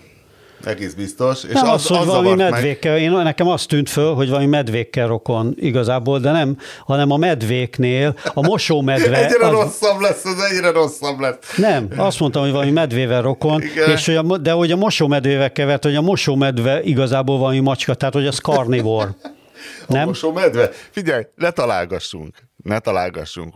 Egész 0.64 0.92
biztos. 0.92 1.44
És 1.44 1.52
Nem 1.52 1.68
az, 1.68 1.72
az, 1.72 1.86
hogy 1.86 1.96
az 1.96 2.06
valami 2.06 2.28
zavart 2.28 2.40
meg, 2.40 2.50
medvékkel, 2.50 2.98
én, 2.98 3.10
nekem 3.10 3.48
azt 3.48 3.68
tűnt 3.68 3.88
föl, 3.88 4.14
hogy 4.14 4.28
valami 4.28 4.46
medvékkel 4.46 5.06
rokon 5.06 5.54
igazából, 5.56 6.18
de 6.18 6.30
nem, 6.30 6.56
hanem 6.84 7.10
a 7.10 7.16
medvéknél, 7.16 8.14
a 8.34 8.42
mosómedve... 8.42 9.16
Egyre 9.24 9.46
az, 9.46 9.52
rosszabb 9.52 10.00
lesz, 10.00 10.24
az 10.24 10.40
egyre 10.50 10.70
rosszabb 10.70 11.18
lesz. 11.18 11.36
Nem, 11.56 11.88
azt 11.96 12.20
mondtam, 12.20 12.42
hogy 12.42 12.52
valami 12.52 12.70
medvével 12.70 13.22
rokon, 13.22 13.62
Igen. 13.62 13.90
és 13.90 14.06
hogy 14.06 14.16
a, 14.16 14.38
de 14.38 14.52
hogy 14.52 14.70
a 14.70 14.76
mosómedvével 14.76 15.52
kevert, 15.52 15.82
hogy 15.82 15.96
a 15.96 16.02
mosómedve 16.02 16.82
igazából 16.82 17.38
valami 17.38 17.60
macska, 17.60 17.94
tehát 17.94 18.14
hogy 18.14 18.26
az 18.26 18.38
carnivore. 18.38 19.16
Nem? 19.86 20.02
A 20.02 20.06
mosómedve? 20.06 20.70
Figyelj, 20.90 21.22
ne 21.34 21.50
találgassunk. 21.50 22.36
Ne 22.62 22.78
találgassunk. 22.78 23.54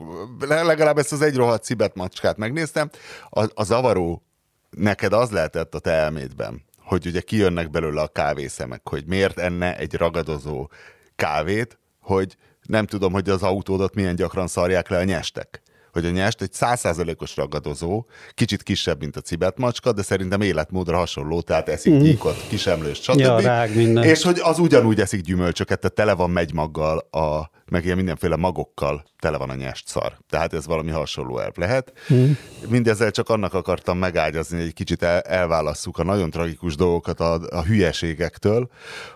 Le- 0.49 0.63
Legalább 0.63 0.99
ezt 0.99 1.13
az 1.13 1.23
egy 1.23 1.37
rohadt 1.37 1.65
cibet 1.65 1.95
macskát 1.95 2.37
megnéztem. 2.37 2.91
A, 3.31 3.45
a 3.55 3.65
zavaró 3.65 4.23
neked 4.71 5.13
az 5.13 5.31
lehetett 5.31 5.75
a 5.75 5.79
te 5.79 5.91
elmédben, 5.91 6.63
hogy 6.85 7.07
ugye 7.07 7.21
kijönnek 7.21 7.71
belőle 7.71 8.01
a 8.01 8.09
kávészemek, 8.09 8.89
hogy 8.89 9.05
miért 9.07 9.39
enne 9.39 9.77
egy 9.77 9.95
ragadozó 9.95 10.69
kávét, 11.17 11.79
hogy 12.01 12.37
nem 12.63 12.87
tudom, 12.87 13.13
hogy 13.13 13.29
az 13.29 13.43
autódat 13.43 13.95
milyen 13.95 14.17
gyakran 14.17 14.47
szarják 14.47 14.89
le 14.89 14.99
a 14.99 15.05
nyestek. 15.05 15.63
Hogy 15.93 16.07
a 16.07 16.11
nyest 16.11 16.43
egy 16.43 16.53
százszázalékos 16.53 17.37
ragadozó, 17.37 18.05
kicsit 18.35 18.63
kisebb, 18.63 19.01
mint 19.01 19.17
a 19.17 19.21
cibetmacska, 19.21 19.93
de 19.93 20.03
szerintem 20.03 20.41
életmódra 20.41 20.97
hasonló, 20.97 21.41
tehát 21.41 21.69
eszik 21.69 21.99
gyíkot, 21.99 22.47
kisemlős, 22.49 22.99
stb. 23.03 23.19
Ja, 23.19 23.41
rág 23.41 23.77
minden. 23.77 24.05
És 24.05 24.23
hogy 24.23 24.41
az 24.43 24.59
ugyanúgy 24.59 25.01
eszik 25.01 25.21
gyümölcsöket, 25.21 25.81
tehát 25.81 25.97
tele 25.97 26.15
van 26.15 26.31
megymaggal, 26.31 26.99
a, 26.99 27.51
meg 27.73 27.85
ilyen 27.85 27.97
mindenféle 27.97 28.37
magokkal 28.37 29.05
tele 29.19 29.37
van 29.37 29.51
a 29.51 29.55
nyest 29.55 29.89
szar. 29.89 30.17
Tehát 30.29 30.53
ez 30.53 30.67
valami 30.67 30.91
hasonló 30.91 31.39
elv 31.39 31.57
lehet. 31.57 31.93
Mm. 32.13 32.31
Mindezzel 32.69 33.11
csak 33.11 33.29
annak 33.29 33.55
akartam 33.55 33.99
megágyazni, 33.99 34.57
hogy 34.57 34.67
egy 34.67 34.75
kicsit 34.75 35.03
el, 35.03 35.21
elválasszuk 35.21 35.99
a 35.99 36.05
nagyon 36.05 36.31
tragikus 36.31 36.77
dolgokat 36.77 37.21
a, 37.21 37.41
a 37.51 37.63
hülyeségektől, 37.63 38.71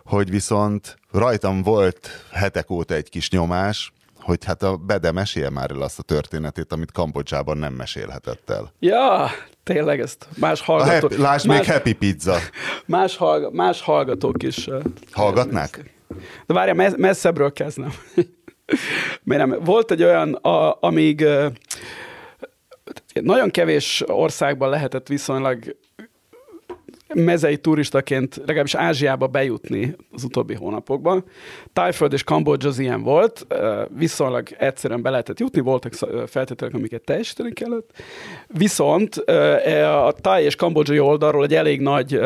hogy 0.04 0.30
viszont 0.30 0.98
rajtam 1.10 1.62
volt 1.62 2.10
hetek 2.32 2.70
óta 2.70 2.94
egy 2.94 3.08
kis 3.08 3.30
nyomás, 3.30 3.92
hogy 4.20 4.44
hát 4.44 4.62
a 4.62 4.76
Bede 4.76 5.12
mesélje 5.12 5.50
már 5.50 5.70
el 5.70 5.82
azt 5.82 5.98
a 5.98 6.02
történetét, 6.02 6.72
amit 6.72 6.92
Kambodzsában 6.92 7.58
nem 7.58 7.72
mesélhetett 7.72 8.50
el. 8.50 8.72
Ja, 8.78 9.30
tényleg 9.62 10.00
ezt 10.00 10.28
más 10.36 10.60
hallgatók... 10.60 11.10
happy, 11.10 11.22
lásd 11.22 11.46
más, 11.46 11.58
még 11.58 11.66
Happy 11.74 11.92
Pizza. 11.92 12.36
más, 12.86 13.16
hallg, 13.16 13.54
más 13.54 13.80
hallgatók 13.80 14.42
is... 14.42 14.68
Hallgatnák? 15.12 15.94
De 16.46 16.54
várjál, 16.54 16.74
mess- 16.74 16.96
messzebbről 16.96 17.52
kezdem. 17.52 17.92
Miért 19.22 19.46
nem? 19.46 19.60
Volt 19.64 19.90
egy 19.90 20.02
olyan, 20.02 20.34
a, 20.34 20.78
amíg 20.80 21.26
nagyon 23.12 23.50
kevés 23.50 24.04
országban 24.06 24.70
lehetett 24.70 25.08
viszonylag 25.08 25.76
mezei 27.14 27.56
turistaként 27.56 28.36
legalábbis 28.36 28.74
Ázsiába 28.74 29.26
bejutni 29.26 29.96
az 30.12 30.24
utóbbi 30.24 30.54
hónapokban. 30.54 31.24
Tájföld 31.72 32.12
és 32.12 32.22
Kambodzsa 32.22 32.68
az 32.68 32.78
ilyen 32.78 33.02
volt, 33.02 33.46
viszonylag 33.88 34.48
egyszerűen 34.58 35.02
be 35.02 35.10
lehetett 35.10 35.40
jutni, 35.40 35.60
voltak 35.60 35.92
feltételek, 36.26 36.74
amiket 36.74 37.02
teljesíteni 37.02 37.52
kellett. 37.52 37.90
Viszont 38.46 39.16
e 39.26 40.04
a 40.04 40.12
táj 40.12 40.44
és 40.44 40.56
kambodzsai 40.56 40.98
oldalról 40.98 41.44
egy 41.44 41.54
elég 41.54 41.80
nagy 41.80 42.20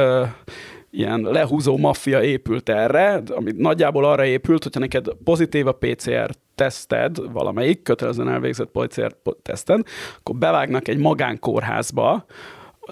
ilyen 0.91 1.21
lehúzó 1.21 1.77
maffia 1.77 2.23
épült 2.23 2.69
erre, 2.69 3.23
ami 3.29 3.53
nagyjából 3.57 4.05
arra 4.05 4.25
épült, 4.25 4.63
hogyha 4.63 4.81
neked 4.81 5.07
pozitív 5.25 5.67
a 5.67 5.73
PCR 5.73 6.31
teszted, 6.55 7.33
valamelyik 7.33 7.83
kötelezően 7.83 8.29
elvégzett 8.29 8.71
PCR 8.71 9.17
teszted, 9.43 9.81
akkor 10.19 10.37
bevágnak 10.37 10.89
egy 10.89 10.99
magánkórházba, 10.99 12.27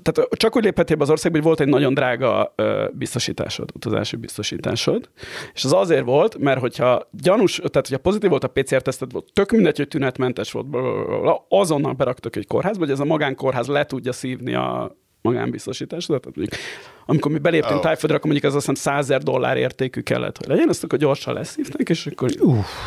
tehát 0.03 0.31
csak 0.37 0.57
úgy 0.57 0.65
léphetél 0.65 0.97
be 0.97 1.03
az 1.03 1.11
országba, 1.11 1.37
hogy 1.37 1.47
volt 1.47 1.61
egy 1.61 1.69
nagyon 1.69 1.95
drága 1.95 2.55
biztosításod, 2.93 3.71
utazási 3.75 4.17
biztosításod, 4.17 5.09
és 5.55 5.65
az 5.65 5.73
azért 5.73 6.05
volt, 6.05 6.39
mert 6.39 6.61
hogyha 6.61 7.09
gyanús, 7.11 7.57
tehát 7.57 7.87
hogyha 7.89 7.99
pozitív 7.99 8.31
volt 8.31 8.45
a 8.45 8.49
PCR-teszted, 8.49 9.13
volt 9.13 9.33
tök 9.33 9.51
mindegy, 9.51 9.77
hogy 9.77 9.89
tünetmentes 9.89 10.53
volt, 10.53 10.67
blablabla, 10.67 11.47
azonnal 11.49 11.93
beraktak 11.93 12.37
egy 12.37 12.47
kórházba, 12.47 12.81
hogy 12.81 12.91
ez 12.91 13.01
a 13.01 13.05
magánkórház 13.05 13.67
le 13.67 13.85
tudja 13.85 14.13
szívni 14.13 14.55
a 14.55 14.97
magánbiztosításodat. 15.23 16.23
Tehát 16.23 16.37
mondjuk, 16.37 16.61
amikor 17.11 17.33
mi 17.33 17.39
beléptünk 17.39 17.77
Oh. 17.79 17.85
Tájföldre, 17.85 18.17
akkor 18.17 18.31
mondjuk 18.31 18.53
ez 18.53 18.57
azt 18.57 18.67
hiszem 18.67 18.95
100 18.95 19.05
ezer 19.05 19.23
dollár 19.23 19.57
értékű 19.57 20.01
kellett, 20.01 20.37
hogy 20.39 20.47
legyen, 20.47 20.69
azt 20.69 20.85
akkor 20.85 20.99
gyorsan 20.99 21.35
leszívták, 21.35 21.89
és 21.89 22.07
akkor 22.07 22.31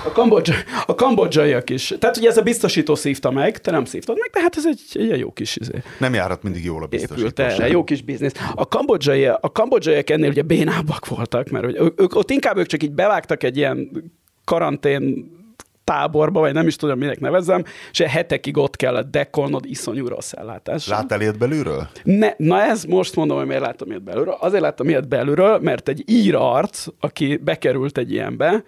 a, 0.05 0.11
kambodzsa, 0.11 0.53
a 0.85 0.95
kambodzsaiak 0.95 1.69
is. 1.69 1.93
Tehát 1.99 2.17
ugye 2.17 2.29
ez 2.29 2.37
a 2.37 2.41
biztosító 2.41 2.95
szívta 2.95 3.31
meg, 3.31 3.57
te 3.57 3.71
nem 3.71 3.85
szívtad 3.85 4.17
meg, 4.19 4.29
de 4.29 4.41
hát 4.41 4.57
ez 4.57 4.65
egy, 4.65 5.11
egy 5.11 5.19
jó 5.19 5.31
kis 5.31 5.55
izé 5.55 5.83
Nem 5.99 6.13
járhat 6.13 6.43
mindig 6.43 6.63
jól 6.63 6.83
a 6.83 6.87
épült 6.89 7.09
biztosítás. 7.09 7.53
erre, 7.53 7.67
jó 7.67 7.83
kis 7.83 8.01
biznisz. 8.01 8.33
A 8.55 8.67
kambodzsai, 8.67 9.25
a 9.25 9.51
kambodzsaiak 9.53 10.09
ennél 10.09 10.29
ugye 10.29 10.41
bénábbak 10.41 11.07
voltak, 11.07 11.49
mert 11.49 11.65
ők, 11.65 12.01
ők, 12.01 12.15
ott 12.15 12.31
inkább 12.31 12.57
ők 12.57 12.65
csak 12.65 12.83
így 12.83 12.91
bevágtak 12.91 13.43
egy 13.43 13.57
ilyen 13.57 13.89
karantén 14.43 15.31
táborba, 15.83 16.39
vagy 16.39 16.53
nem 16.53 16.67
is 16.67 16.75
tudom, 16.75 16.97
minek 16.97 17.19
nevezzem, 17.19 17.63
és 17.91 17.99
hetekig 17.99 18.57
ott 18.57 18.75
kellett 18.75 19.11
dekolnod 19.11 19.65
iszonyú 19.65 20.07
rossz 20.07 20.31
ellátás. 20.33 20.87
Láttál 20.87 21.21
ilyet 21.21 21.37
belülről? 21.37 21.87
Ne, 22.03 22.29
na 22.37 22.61
ez 22.61 22.83
most 22.83 23.15
mondom, 23.15 23.37
hogy 23.37 23.47
miért 23.47 23.61
láttam 23.61 23.89
ilyet 23.89 24.03
belülről. 24.03 24.37
Azért 24.39 24.61
láttam 24.61 24.89
ilyet 24.89 25.07
belülről, 25.07 25.59
mert 25.59 25.89
egy 25.89 26.03
ír 26.05 26.35
arc, 26.35 26.85
aki 26.99 27.37
bekerült 27.37 27.97
egy 27.97 28.11
ilyenbe, 28.11 28.63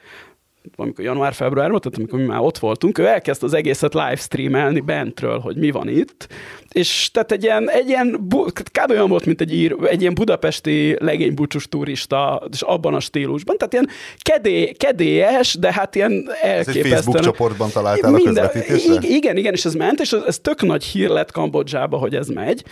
amikor 0.76 1.04
január-februárban, 1.04 1.80
tehát 1.82 1.98
amikor 1.98 2.20
mi 2.20 2.26
már 2.26 2.40
ott 2.40 2.58
voltunk, 2.58 2.98
ő 2.98 3.06
elkezdte 3.06 3.46
az 3.46 3.54
egészet 3.54 3.94
livestreamelni 3.94 4.80
bentről, 4.80 5.40
hogy 5.40 5.56
mi 5.56 5.72
van 5.72 5.88
itt, 5.88 6.28
és 6.72 7.10
tehát 7.12 7.32
egy 7.32 7.44
ilyen, 7.44 7.70
egy 7.70 7.88
ilyen 7.88 8.28
kb. 8.54 8.90
olyan 8.92 9.10
volt, 9.10 9.26
mint 9.26 9.42
egy, 9.42 9.54
ír, 9.54 9.76
egy 9.84 10.02
ilyen 10.02 10.14
budapesti 10.14 10.96
legénybúcsús 11.00 11.68
turista, 11.70 12.48
és 12.52 12.62
abban 12.62 12.94
a 12.94 13.00
stílusban, 13.00 13.58
tehát 13.58 13.74
ilyen 13.74 13.88
kedé, 14.22 14.72
kedélyes, 14.72 15.56
de 15.60 15.74
hát 15.74 15.96
ilyen 15.96 16.30
elképesztően... 16.42 16.90
Facebook 16.90 17.20
csoportban 17.20 17.70
találtál 17.70 18.14
a 18.16 18.22
közvetítésre? 18.24 18.94
ig- 18.94 19.04
Igen, 19.10 19.38
igen, 19.38 19.54
és 19.54 19.66
ez 19.66 19.74
ment, 19.74 20.00
és 20.00 20.12
ez, 20.12 20.22
ez 20.28 20.40
tök 20.40 20.62
nagy 20.62 20.84
hír 20.84 21.10
lett 21.10 21.32
Kambodzsába, 21.32 21.98
hogy 21.98 22.16
ez 22.16 22.28
megy, 22.28 22.64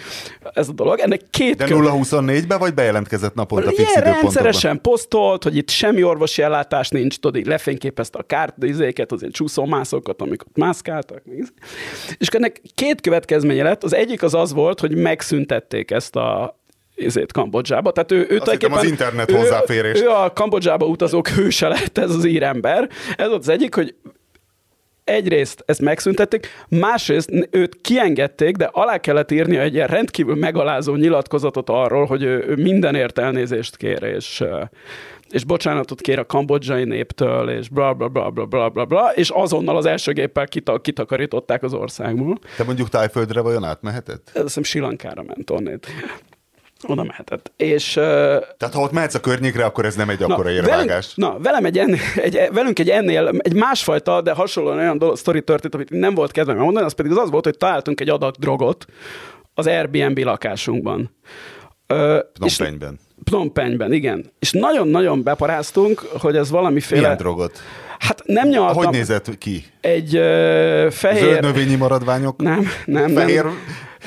ez 0.53 0.69
a 0.69 0.73
dolog. 0.73 0.99
Ennek 0.99 1.21
két 1.29 1.55
De 1.55 1.65
kö- 1.65 1.77
0-24-be, 1.77 2.57
vagy 2.57 2.73
bejelentkezett 2.73 3.33
naponta 3.33 3.67
fix 3.67 3.77
Ilyen 3.77 3.91
időpontokban? 3.91 4.21
rendszeresen 4.33 4.81
posztolt, 4.81 5.43
hogy 5.43 5.57
itt 5.57 5.69
semmi 5.69 6.03
orvosi 6.03 6.41
ellátás 6.41 6.89
nincs, 6.89 7.19
tudod, 7.19 7.39
így 7.41 7.47
lefényképezte 7.81 8.17
a 8.19 8.23
kárt, 8.23 8.63
izéket, 8.63 9.11
az 9.11 9.19
ilyen 9.19 9.31
csúszómászokat, 9.31 10.21
amik 10.21 10.41
ott 10.41 10.57
mászkáltak. 10.57 11.21
És 12.17 12.27
ennek 12.27 12.61
két 12.75 13.01
következménye 13.01 13.63
lett. 13.63 13.83
Az 13.83 13.93
egyik 13.93 14.23
az 14.23 14.33
az 14.33 14.53
volt, 14.53 14.79
hogy 14.79 14.95
megszüntették 14.95 15.91
ezt 15.91 16.15
a 16.15 16.59
ezért 16.95 17.31
Kambodzsába. 17.31 17.91
Tehát 17.91 18.11
ő, 18.11 18.17
ő 18.17 18.25
tulajdonképpen- 18.25 18.77
az 18.77 18.83
internet 18.83 19.31
ő- 19.31 19.35
hozzáférés. 19.35 20.01
Ő 20.01 20.09
a 20.09 20.33
Kambodzsába 20.33 20.85
utazók 20.85 21.27
hőse 21.27 21.67
lett, 21.67 21.97
ez 21.97 22.15
az 22.15 22.25
írember. 22.25 22.89
Ez 23.17 23.31
az 23.31 23.49
egyik, 23.49 23.75
hogy 23.75 23.95
egyrészt 25.03 25.63
ezt 25.65 25.81
megszüntették, 25.81 26.47
másrészt 26.69 27.29
őt 27.51 27.81
kiengedték, 27.81 28.55
de 28.55 28.69
alá 28.71 28.97
kellett 28.97 29.31
írnia 29.31 29.61
egy 29.61 29.73
ilyen 29.73 29.87
rendkívül 29.87 30.35
megalázó 30.35 30.95
nyilatkozatot 30.95 31.69
arról, 31.69 32.05
hogy 32.05 32.23
ő, 32.23 32.45
ő 32.47 32.55
mindenért 32.55 33.19
elnézést 33.19 33.77
kér, 33.77 34.03
és, 34.03 34.43
és 35.31 35.43
bocsánatot 35.43 36.01
kér 36.01 36.19
a 36.19 36.25
kambodzsai 36.25 36.83
néptől, 36.83 37.49
és 37.49 37.69
bla 37.69 37.93
bla 37.93 38.07
bla 38.07 38.29
bla 38.29 38.45
bla 38.45 38.69
bla, 38.69 38.85
bla 38.85 39.11
és 39.15 39.29
azonnal 39.29 39.77
az 39.77 39.85
első 39.85 40.11
géppel 40.11 40.47
kita- 40.47 40.81
kitakarították 40.81 41.63
az 41.63 41.73
országból. 41.73 42.39
Te 42.57 42.63
mondjuk 42.63 42.89
Tájföldre 42.89 43.41
vajon 43.41 43.63
átmehetett? 43.63 44.21
Ez 44.27 44.35
azt 44.35 44.43
hiszem 44.43 44.63
Sri 44.63 44.79
Lankára 44.79 45.23
ment 45.23 45.49
onnét. 45.49 45.87
Oda 46.87 47.03
mehetett. 47.03 47.51
És 47.57 47.93
Tehát 47.93 48.73
ha 48.73 48.81
ott 48.81 48.91
mehetsz 48.91 49.13
a 49.13 49.19
környékre, 49.19 49.65
akkor 49.65 49.85
ez 49.85 49.95
nem 49.95 50.09
egy 50.09 50.23
akkora 50.23 50.43
velünk, 50.43 50.65
érvágás. 50.65 51.15
na, 51.15 51.37
velem 51.39 51.65
egy, 51.65 51.77
ennél, 51.77 51.99
egy, 52.15 52.39
velünk 52.53 52.79
egy 52.79 52.89
ennél, 52.89 53.27
egy 53.37 53.53
másfajta, 53.53 54.21
de 54.21 54.31
hasonlóan 54.31 54.77
olyan 54.77 54.97
dolog, 54.97 55.17
sztori 55.17 55.43
történt, 55.43 55.73
amit 55.75 55.89
nem 55.89 56.13
volt 56.13 56.31
kedvem 56.31 56.57
mondani, 56.57 56.85
az 56.85 56.93
pedig 56.93 57.11
az, 57.11 57.17
az 57.17 57.29
volt, 57.29 57.43
hogy 57.43 57.57
találtunk 57.57 58.01
egy 58.01 58.09
adag 58.09 58.35
drogot 58.35 58.85
az 59.53 59.67
Airbnb 59.67 60.17
lakásunkban. 60.17 61.15
Ö, 61.87 62.19
és- 62.45 62.57
Phnom 63.23 63.51
Penhben. 63.53 63.93
Igen. 63.93 64.25
És 64.39 64.51
nagyon-nagyon 64.51 65.23
beparáztunk, 65.23 65.99
hogy 65.99 66.35
ez 66.35 66.49
valamiféle... 66.49 67.01
Milyen 67.01 67.17
drogot? 67.17 67.59
Hát 67.99 68.21
nem 68.25 68.47
nyaltam. 68.47 68.83
Hogy 68.83 68.93
nézett 68.93 69.37
ki? 69.37 69.63
Egy 69.81 70.15
ö, 70.15 70.87
fehér... 70.91 71.21
Zöld 71.21 71.41
növényi 71.41 71.75
maradványok? 71.75 72.41
Nem, 72.41 72.67
nem, 72.85 73.09
Fehér, 73.09 73.43
nem. 73.43 73.57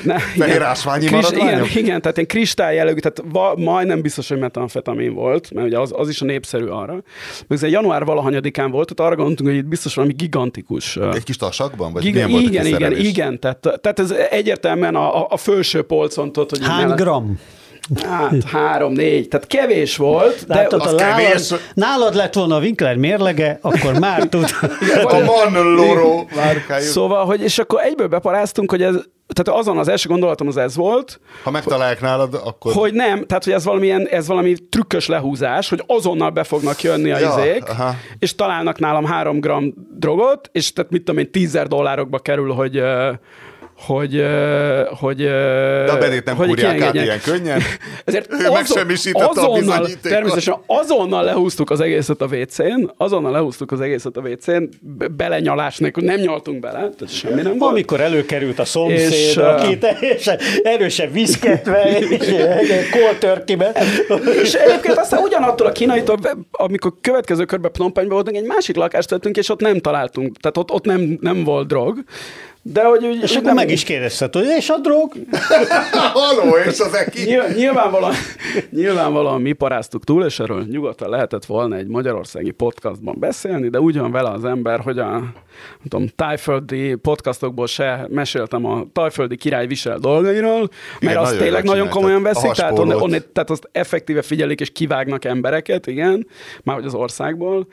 Ne, 0.03 0.19
fehér 0.19 0.61
ásványi 0.61 1.05
igen, 1.05 1.15
maradványok? 1.21 1.75
igen, 1.75 2.01
tehát 2.01 2.17
ilyen 2.17 2.27
kristály 2.27 2.75
jellegű, 2.75 2.99
tehát 2.99 3.23
va, 3.31 3.55
majdnem 3.55 4.01
biztos, 4.01 4.29
hogy 4.29 4.37
metamfetamin 4.37 5.13
volt, 5.13 5.51
mert 5.53 5.67
ugye 5.67 5.79
az, 5.79 5.93
az 5.95 6.09
is 6.09 6.21
a 6.21 6.25
népszerű 6.25 6.65
arra. 6.65 6.93
Meg 6.93 7.03
ez 7.47 7.63
egy 7.63 7.71
január 7.71 8.05
valahanyadikán 8.05 8.71
volt, 8.71 8.93
tehát 8.93 9.11
arra 9.11 9.21
gondoltunk, 9.21 9.49
hogy 9.49 9.57
itt 9.57 9.65
biztos 9.65 9.95
valami 9.95 10.13
gigantikus. 10.13 10.97
Egy 10.97 11.23
kis 11.23 11.37
tasakban? 11.37 11.93
Vagy 11.93 12.03
giga, 12.03 12.15
milyen 12.15 12.31
volt 12.31 12.45
a 12.45 12.47
igen, 12.47 12.65
igen, 12.65 12.97
igen, 12.97 13.39
tehát, 13.39 13.59
tehát 13.81 13.99
ez 13.99 14.11
egyértelműen 14.29 14.95
a, 14.95 15.21
a, 15.21 15.27
a 15.29 15.37
felső 15.37 15.81
polcon 15.81 16.31
tudod, 16.31 16.49
hogy 16.49 16.65
Hány 16.65 16.89
gram? 16.95 17.39
Hát 18.03 18.43
három, 18.43 18.93
négy, 18.93 19.27
tehát 19.27 19.47
kevés 19.47 19.97
volt, 19.97 20.45
de 20.47 20.55
Látod, 20.55 20.81
az 20.81 20.93
a 20.93 20.95
nálad, 20.95 21.17
kevés. 21.25 21.53
nálad 21.73 22.15
lett 22.15 22.33
volna 22.33 22.55
a 22.55 22.59
Winkler 22.59 22.95
mérlege, 22.95 23.57
akkor 23.61 23.99
már 23.99 24.23
tud. 24.29 24.45
A 25.03 25.19
Manloro 25.19 26.25
márkájú. 26.35 26.85
Szóval, 26.85 27.25
hogy 27.25 27.41
és 27.41 27.57
akkor 27.59 27.81
egyből 27.81 28.07
beparáztunk, 28.07 28.69
hogy 28.71 28.81
ez, 28.81 28.95
tehát 29.33 29.59
azon 29.59 29.77
az 29.77 29.87
első 29.87 30.09
gondolatom 30.09 30.47
az 30.47 30.57
ez 30.57 30.75
volt, 30.75 31.19
Ha 31.43 31.51
megtalálják 31.51 32.01
nálad, 32.01 32.33
akkor... 32.45 32.73
hogy 32.73 32.93
nem, 32.93 33.25
tehát 33.25 33.43
hogy 33.43 33.53
ez 33.53 33.65
valamilyen, 33.65 34.07
ez 34.07 34.27
valami 34.27 34.55
trükkös 34.69 35.07
lehúzás, 35.07 35.69
hogy 35.69 35.83
azonnal 35.87 36.29
be 36.29 36.43
fognak 36.43 36.81
jönni 36.81 37.11
a 37.11 37.17
Ja, 37.19 37.27
izék, 37.37 37.69
aha. 37.69 37.95
és 38.19 38.35
találnak 38.35 38.79
nálam 38.79 39.05
három 39.05 39.39
gram 39.39 39.73
drogot, 39.97 40.49
és 40.51 40.73
tehát 40.73 40.91
mit 40.91 41.03
tudom 41.03 41.21
én, 41.21 41.31
tízzer 41.31 41.67
dollárokba 41.67 42.19
kerül, 42.19 42.51
hogy 42.53 42.81
hogy, 43.77 44.25
hogy, 44.99 45.17
De 45.17 45.91
a 45.91 45.97
bedét 45.97 46.23
nem 46.25 46.35
hogy 46.35 46.47
kúrják 46.47 46.81
át 46.81 46.93
ilyen 46.93 47.21
könnyen. 47.21 47.61
Ezért 48.05 48.31
Ő 48.31 48.49
megsemmisítette 48.51 49.25
a 49.25 49.29
azonnal, 49.29 49.59
bizonyítékot. 49.59 50.01
természetesen 50.01 50.55
azonnal 50.65 51.23
lehúztuk 51.23 51.69
az 51.69 51.79
egészet 51.79 52.21
a 52.21 52.25
WC-n, 52.25 52.91
azonnal 52.97 53.31
lehúztuk 53.31 53.71
az 53.71 53.81
egészet 53.81 54.17
a 54.17 54.21
WC-n, 54.21 54.63
be- 54.81 55.07
belenyalás 55.07 55.77
nélkül, 55.77 56.03
nem 56.03 56.19
nyaltunk 56.19 56.59
bele, 56.59 56.77
tehát 56.77 57.09
semmi 57.09 57.41
nem 57.41 57.57
volt. 57.57 57.71
Amikor 57.71 58.01
előkerült 58.01 58.59
a 58.59 58.65
szomszéd, 58.65 59.11
És, 59.11 59.37
aki 59.37 59.77
teljesen 59.77 60.39
erősen 60.63 61.11
viszketve, 61.11 61.97
és 62.19 62.33
koltörkibe. 62.91 63.71
És 64.41 64.53
egyébként 64.53 64.97
aztán 64.97 65.21
ugyanattól 65.23 65.67
a 65.67 65.71
kínaitól, 65.71 66.17
amikor 66.51 66.93
következő 67.01 67.45
körben 67.45 67.71
Phnom 67.71 67.91
Penhbe 67.91 68.13
voltunk, 68.13 68.37
egy 68.37 68.45
másik 68.45 68.75
lakást 68.75 69.09
tettünk, 69.09 69.37
és 69.37 69.49
ott 69.49 69.59
nem 69.61 69.79
találtunk, 69.79 70.37
tehát 70.37 70.57
ott, 70.57 70.71
ott 70.71 70.85
nem, 70.85 71.17
nem 71.21 71.43
volt 71.43 71.67
drog. 71.67 72.03
De 72.67 72.83
hogy 72.83 73.03
És 73.03 73.31
úgy 73.31 73.37
akkor 73.37 73.53
meg 73.53 73.71
is 73.71 73.83
kérdezted, 73.83 74.33
hogy 74.33 74.45
és 74.57 74.69
a 74.69 74.77
drog? 74.77 75.13
Haló, 76.13 76.57
és 76.57 76.79
az 76.79 76.93
eki? 76.93 77.23
Nyilván, 77.23 77.51
nyilvánvalóan, 77.51 78.13
nyilvánvalóan 78.69 79.41
mi 79.41 79.53
paráztuk 79.53 80.03
túl, 80.03 80.25
és 80.25 80.39
erről 80.39 80.65
nyugodtan 80.69 81.09
lehetett 81.09 81.45
volna 81.45 81.75
egy 81.75 81.87
magyarországi 81.87 82.51
podcastban 82.51 83.15
beszélni, 83.19 83.69
de 83.69 83.79
úgy 83.79 83.97
van 83.97 84.11
vele 84.11 84.29
az 84.29 84.45
ember, 84.45 84.79
hogy 84.79 84.99
a 84.99 85.09
nem 85.09 85.33
tudom, 85.89 86.07
tájföldi 86.15 86.95
podcastokból 86.95 87.67
se 87.67 88.07
meséltem 88.09 88.65
a 88.65 88.85
tájföldi 88.93 89.35
király 89.35 89.67
visel 89.67 89.97
dolgairól, 89.97 90.59
mert 90.59 91.01
Igen, 91.01 91.17
azt 91.17 91.31
nagyon 91.31 91.43
tényleg 91.43 91.63
nagyon 91.63 91.89
komolyan 91.89 92.23
veszik, 92.23 92.51
tehát, 92.51 92.71
on, 92.71 92.77
haspólót. 92.77 93.13
on, 93.13 93.23
tehát 93.33 93.49
azt 93.49 93.69
effektíve 93.71 94.21
figyelik 94.21 94.59
és 94.59 94.71
kivágnak 94.71 95.25
embereket, 95.25 95.87
igen, 95.87 96.27
már 96.63 96.75
hogy 96.75 96.85
az 96.85 96.93
országból, 96.93 97.67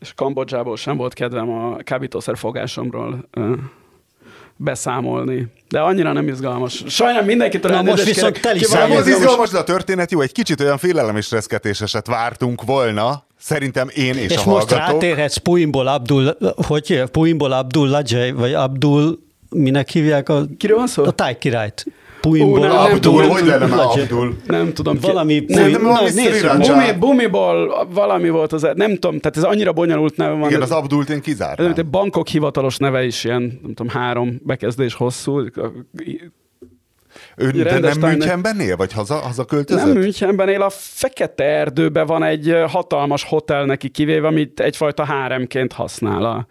és 0.00 0.12
Kambodzsából 0.14 0.76
sem 0.76 0.96
volt 0.96 1.14
kedvem 1.14 1.50
a 1.50 1.76
kábítószer 1.76 2.36
fogásomról 2.36 3.28
beszámolni. 4.56 5.46
De 5.68 5.80
annyira 5.80 6.12
nem 6.12 6.28
izgalmas. 6.28 6.84
Sajnálom 6.88 7.26
mindenkitől 7.26 7.72
Na, 7.72 7.82
most 7.82 8.04
viszont 8.04 8.40
teli 8.40 8.58
izgalmas? 8.60 9.06
izgalmas, 9.06 9.50
de 9.50 9.58
a 9.58 9.64
történet 9.64 10.10
jó. 10.10 10.20
Egy 10.20 10.32
kicsit 10.32 10.60
olyan 10.60 10.78
félelem 10.78 11.16
és 11.16 11.30
reszketéseset 11.30 12.06
vártunk 12.06 12.62
volna. 12.64 13.24
Szerintem 13.38 13.88
én 13.94 14.14
és, 14.14 14.30
És 14.30 14.36
a 14.36 14.48
most 14.50 14.68
hallgatók. 14.70 15.00
rátérhetsz 15.00 15.36
Puimból 15.36 15.86
Abdul, 15.86 16.36
hogy? 16.66 17.02
Puimból 17.12 17.52
Abdul 17.52 17.88
Lajay, 17.88 18.30
vagy 18.32 18.54
Abdul, 18.54 19.18
minek 19.50 19.88
hívják 19.90 20.28
a, 20.28 20.44
Kiről 20.58 20.76
van 20.76 20.86
szó? 20.86 21.04
a 21.04 21.10
táj 21.10 21.38
királyt? 21.38 21.84
Puimból 22.28 22.58
nem, 22.58 22.68
nem 22.68 22.78
Abdul, 22.78 23.00
tudom, 23.00 23.28
hogy 23.28 23.46
lenne 23.46 23.66
már. 23.66 23.78
Abdul? 23.78 24.36
Nem 24.46 24.72
tudom. 24.72 24.98
Valami 25.00 25.44
Nem, 25.46 25.62
Puim- 25.64 25.80
valami. 25.80 26.12
Bumi, 26.58 26.92
Bumiból 26.98 27.86
valami 27.92 28.28
volt 28.28 28.52
az, 28.52 28.68
nem 28.74 28.94
tudom, 28.94 29.18
tehát 29.18 29.36
ez 29.36 29.42
annyira 29.42 29.72
bonyolult 29.72 30.16
neve 30.16 30.32
van. 30.32 30.48
Igen, 30.48 30.62
ez, 30.62 30.70
az 30.70 30.76
Abdult 30.76 31.08
én 31.10 31.16
ez 31.16 31.22
kizártam. 31.22 31.72
egy 31.76 31.86
bankok 31.86 32.28
hivatalos 32.28 32.76
neve 32.76 33.04
is 33.04 33.24
ilyen, 33.24 33.42
nem 33.42 33.74
tudom, 33.74 33.88
három 33.88 34.40
bekezdés 34.44 34.94
hosszú. 34.94 35.40
Ő, 37.36 37.50
de 37.50 37.78
nem 37.78 37.98
Münchenben 38.00 38.60
él, 38.60 38.76
vagy 38.76 38.92
haza, 38.92 39.14
haza 39.14 39.44
költözött? 39.44 39.84
Nem 39.84 39.96
Münchenben 39.96 40.48
él, 40.48 40.62
a 40.62 40.70
Fekete 40.70 41.44
Erdőben 41.44 42.06
van 42.06 42.22
egy 42.22 42.56
hatalmas 42.66 43.24
hotel 43.24 43.64
neki 43.64 43.88
kivéve, 43.88 44.26
amit 44.26 44.60
egyfajta 44.60 45.04
háremként 45.04 45.72
használ 45.72 46.24
a, 46.24 46.46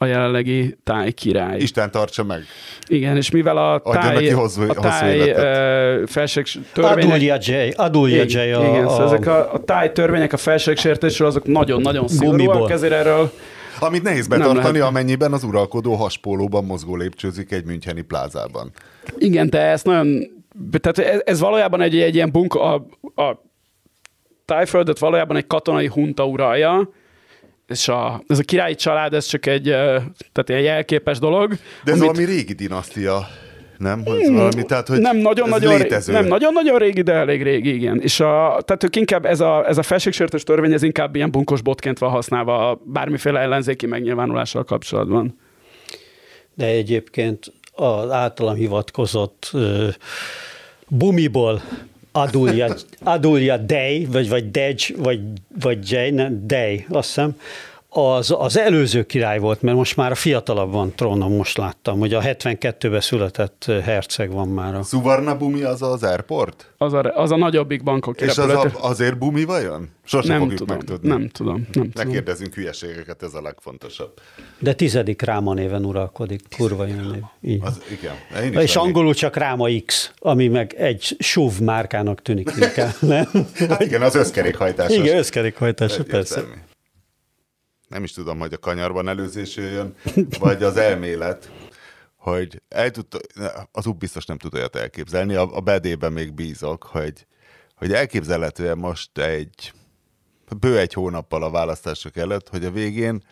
a 0.00 0.04
jelenlegi 0.04 0.76
táj 0.84 1.12
király. 1.12 1.58
Isten 1.58 1.90
tartsa 1.90 2.24
meg. 2.24 2.42
Igen, 2.86 3.16
és 3.16 3.30
mivel 3.30 3.56
a 3.56 3.74
Adja 3.74 4.00
táj, 4.00 4.14
neki 4.14 4.28
hosszú- 4.28 4.68
a 4.76 4.80
táj 4.80 5.34
felség 6.06 6.46
törvények... 6.72 7.14
Adulja 7.14 7.36
Jay, 7.40 7.72
Adulja 7.76 8.24
Jay 8.26 8.50
a, 8.50 8.68
igen, 8.68 8.84
a, 8.84 8.88
szóval 8.88 9.06
ezek 9.06 9.26
a, 9.26 9.52
a 9.52 9.64
táj 9.64 9.92
törvények 9.92 10.32
a 10.32 10.36
felségsértésről 10.36 11.28
azok 11.28 11.44
nagyon-nagyon 11.44 12.08
szigorúak, 12.08 12.70
ezért 12.70 12.92
erről 12.92 13.32
Amit 13.80 14.02
nehéz 14.02 14.26
betartani, 14.26 14.78
amennyiben 14.78 15.32
az 15.32 15.44
uralkodó 15.44 15.94
haspólóban 15.94 16.64
mozgó 16.64 16.96
lépcsőzik 16.96 17.52
egy 17.52 17.64
Müncheni 17.64 18.02
plázában. 18.02 18.70
Igen, 19.18 19.50
de 19.50 19.60
ez 19.60 19.82
nagyon... 19.82 20.30
Tehát 20.80 20.98
ez, 20.98 21.20
ez 21.24 21.40
valójában 21.40 21.80
egy, 21.80 21.98
egy 21.98 22.14
ilyen 22.14 22.30
bunk, 22.32 22.54
a, 22.54 22.74
a 23.14 23.42
tájföldet 24.44 24.98
valójában 24.98 25.36
egy 25.36 25.46
katonai 25.46 25.86
hunta 25.86 26.26
uralja, 26.26 26.90
és 27.68 27.88
a, 27.88 28.22
ez 28.26 28.38
a 28.38 28.42
királyi 28.42 28.74
család, 28.74 29.14
ez 29.14 29.26
csak 29.26 29.46
egy, 29.46 29.64
tehát 30.32 30.46
egy 30.46 30.62
jelképes 30.62 31.18
dolog. 31.18 31.48
De 31.84 31.92
ez 31.92 32.00
amit- 32.00 32.16
valami 32.16 32.24
régi 32.32 32.52
dinasztia, 32.52 33.28
nem? 33.78 34.04
Hogy 34.04 34.20
ez 34.20 34.30
valami, 34.30 34.62
tehát, 34.62 34.88
hogy 34.88 35.00
nem 35.00 35.16
nagyon-nagyon 35.16 35.70
régi, 35.70 35.82
létező. 35.82 36.12
nem 36.12 36.26
nagyon-nagyon 36.26 36.78
régi, 36.78 37.02
de 37.02 37.12
elég 37.12 37.42
régi, 37.42 37.74
igen. 37.74 38.00
És 38.00 38.20
a, 38.20 38.60
tehát 38.64 38.84
ők 38.84 38.96
inkább 38.96 39.24
ez 39.24 39.40
a, 39.40 39.68
ez 39.68 39.78
a 39.78 39.82
felségsértős 39.82 40.42
törvény, 40.42 40.72
ez 40.72 40.82
inkább 40.82 41.14
ilyen 41.14 41.30
bunkos 41.30 41.62
botként 41.62 41.98
van 41.98 42.10
használva 42.10 42.80
bármiféle 42.84 43.40
ellenzéki 43.40 43.86
megnyilvánulással 43.86 44.64
kapcsolatban. 44.64 45.38
de 46.54 46.66
egyébként 46.66 47.52
az 47.72 48.10
általam 48.10 48.54
hivatkozott 48.54 49.50
uh, 49.52 49.88
Bumiból 50.88 51.62
Adulja, 52.20 52.74
Adulja 53.02 53.56
Day, 53.56 54.04
vagy, 54.04 54.28
vagy 54.28 54.50
Dej, 54.50 54.76
vagy, 54.96 55.20
vagy 55.60 55.90
Jay, 55.90 56.10
nem, 56.10 56.46
Day, 56.46 56.86
azt 56.88 57.06
hiszem, 57.06 57.36
az, 57.90 58.34
az 58.38 58.58
előző 58.58 59.02
király 59.02 59.38
volt, 59.38 59.62
mert 59.62 59.76
most 59.76 59.96
már 59.96 60.10
a 60.10 60.14
fiatalabb 60.14 60.72
van 60.72 60.92
trónon, 60.94 61.32
most 61.32 61.56
láttam, 61.56 61.98
hogy 61.98 62.14
a 62.14 62.20
72-ben 62.20 63.00
született 63.00 63.64
herceg 63.82 64.30
van 64.32 64.48
már. 64.48 64.74
A... 64.74 64.82
Suvarnabhumi 64.82 65.62
az 65.62 65.82
az 65.82 66.02
airport? 66.02 66.70
Az 66.78 66.92
a, 66.92 67.00
az 67.14 67.30
a 67.30 67.36
nagyobbik 67.36 67.82
bankok 67.82 68.20
És 68.20 68.28
az 68.28 68.38
a, 68.38 68.70
azért 68.80 69.18
bumi 69.18 69.44
vajon? 69.44 69.88
Sose 70.04 70.28
nem 70.28 70.38
fogjuk 70.40 70.58
tudom, 70.58 70.76
megtudni. 70.76 71.08
nem 71.08 71.28
tudom, 71.28 71.66
nem 71.72 71.84
Ne 71.84 71.90
tudom. 71.92 72.12
kérdezzünk 72.12 72.54
hülyeségeket, 72.54 73.22
ez 73.22 73.34
a 73.34 73.42
legfontosabb. 73.42 74.12
De 74.58 74.72
tizedik 74.72 75.22
Ráma 75.22 75.54
néven 75.54 75.84
uralkodik, 75.84 76.42
kurva 76.56 76.86
jó 76.86 76.94
név. 77.10 77.22
Így. 77.42 77.60
Az, 77.64 77.80
igen. 77.90 78.44
Én 78.44 78.52
is 78.52 78.62
És 78.62 78.74
lennék. 78.74 78.76
angolul 78.76 79.14
csak 79.14 79.36
Ráma 79.36 79.66
X, 79.86 80.10
ami 80.18 80.48
meg 80.48 80.74
egy 80.78 81.16
SUV 81.18 81.58
márkának 81.60 82.22
tűnik 82.22 82.50
inkább, 82.60 82.94
nem? 83.14 83.28
Hát 83.68 83.80
igen, 83.82 84.02
az 84.02 84.14
összkerékhajtásos. 84.14 84.96
Igen, 84.96 85.18
összkerékhajtású, 85.18 86.02
persze. 86.02 86.34
Egyértelmű. 86.34 86.66
Nem 87.88 88.04
is 88.04 88.12
tudom, 88.12 88.38
hogy 88.38 88.52
a 88.52 88.58
kanyarban 88.58 89.08
előzés 89.08 89.56
jöjjön, 89.56 89.94
vagy 90.38 90.62
az 90.62 90.76
elmélet, 90.76 91.50
hogy 92.16 92.62
el 92.68 92.90
tudta, 92.90 93.18
az 93.72 93.86
UB 93.86 93.98
biztos 93.98 94.24
nem 94.24 94.38
tud 94.38 94.54
olyat 94.54 94.76
elképzelni, 94.76 95.34
a, 95.34 95.56
a 95.56 95.60
bedében 95.60 96.12
még 96.12 96.32
bízok, 96.32 96.82
hogy, 96.82 97.26
hogy 97.74 97.92
elképzelhetően 97.92 98.78
most 98.78 99.18
egy 99.18 99.72
bő 100.60 100.78
egy 100.78 100.92
hónappal 100.92 101.42
a 101.42 101.50
választások 101.50 102.16
előtt, 102.16 102.48
hogy 102.48 102.64
a 102.64 102.70
végén 102.70 103.22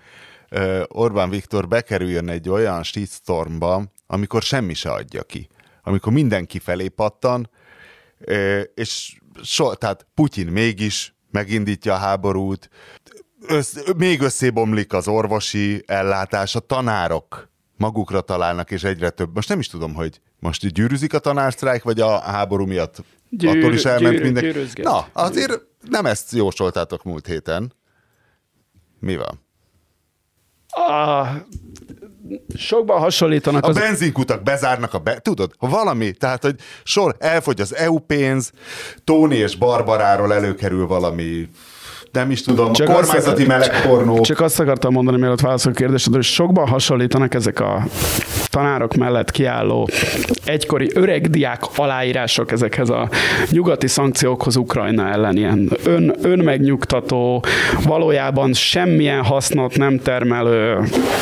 Orbán 0.87 1.31
Viktor 1.31 1.69
bekerüljön 1.69 2.29
egy 2.29 2.49
olyan 2.49 2.83
shitstormba, 2.83 3.83
amikor 4.07 4.43
semmi 4.43 4.75
se 4.75 4.91
adja 4.91 5.23
ki. 5.23 5.49
Amikor 5.83 6.13
mindenki 6.13 6.59
felé 6.59 6.89
pattan, 6.89 7.51
és 8.75 9.19
so, 9.43 9.75
tehát 9.75 10.07
Putyin 10.15 10.47
mégis 10.47 11.15
megindítja 11.31 11.95
a 11.95 11.99
háborút, 11.99 12.71
össz, 13.49 13.77
még 13.97 14.21
összébomlik 14.21 14.93
az 14.93 15.09
orvosi 15.09 15.83
ellátás, 15.87 16.55
a 16.55 16.61
tanárok 16.61 17.49
magukra 17.77 18.21
találnak, 18.21 18.71
és 18.71 18.85
egyre 18.85 19.11
több. 19.11 19.35
Most 19.35 19.49
nem 19.49 19.59
is 19.59 19.69
tudom, 19.69 19.95
hogy 19.95 20.21
most 20.39 20.67
gyűrűzik 20.67 21.15
a 21.15 21.19
tanársztrájk, 21.19 21.83
vagy 21.83 22.01
a 22.01 22.19
háború 22.21 22.67
miatt 22.67 23.05
Gyűr- 23.31 23.57
attól 23.57 23.73
is 23.73 23.85
elment 23.85 24.13
gyűr- 24.13 24.23
mindenki. 24.25 24.51
gyűrűzget. 24.51 24.85
Na, 24.85 25.07
azért 25.13 25.61
nem 25.89 26.07
ezt 26.07 26.33
jósoltátok 26.33 27.05
múlt 27.05 27.27
héten. 27.27 27.73
Mi 29.01 29.17
van? 29.17 29.45
Ah, 30.69 31.29
sokban 32.57 32.99
hasonlítanak 32.99 33.65
A 33.65 33.69
az... 33.69 33.77
benzinkutak 33.77 34.43
bezárnak 34.43 34.95
a 34.95 34.99
be... 34.99 35.19
Tudod, 35.19 35.53
valami, 35.59 36.13
tehát, 36.13 36.43
hogy 36.43 36.57
sor, 36.83 37.17
elfogy 37.19 37.61
az 37.61 37.75
EU 37.75 37.99
pénz, 37.99 38.53
Tóni 39.05 39.37
és 39.37 39.57
Barbaráról 39.57 40.35
előkerül 40.35 40.87
valami 40.87 41.49
nem 42.17 42.31
is 42.31 42.43
tudom, 42.43 42.73
Csak 42.73 42.87
csak 42.87 42.97
azt- 42.97 43.05
kormányzati 43.05 43.45
melegpornó. 43.47 44.21
Csak 44.21 44.41
azt 44.41 44.61
akartam 44.61 44.93
mondani, 44.93 45.19
mielőtt 45.19 45.41
válaszolok 45.41 45.77
a 45.77 45.81
kérdésedre, 45.81 46.17
hogy 46.19 46.27
sokban 46.27 46.69
hasonlítanak 46.69 47.35
ezek 47.35 47.61
a 47.61 47.87
tanárok 48.51 48.95
mellett 48.95 49.31
kiálló 49.31 49.89
egykori 50.45 50.91
öreg 50.95 51.31
diák 51.31 51.61
aláírások 51.77 52.53
ezekhez 52.53 52.91
a 52.91 53.09
nyugati 53.51 53.87
szankciókhoz 53.87 54.57
Ukrajna 54.57 55.09
ellen 55.09 55.37
ilyen 55.37 55.71
ön, 55.85 56.15
önmegnyugtató, 56.23 57.45
valójában 57.85 58.53
semmilyen 58.53 59.23
hasznot 59.23 59.77
nem 59.77 59.99
termelő 59.99 60.79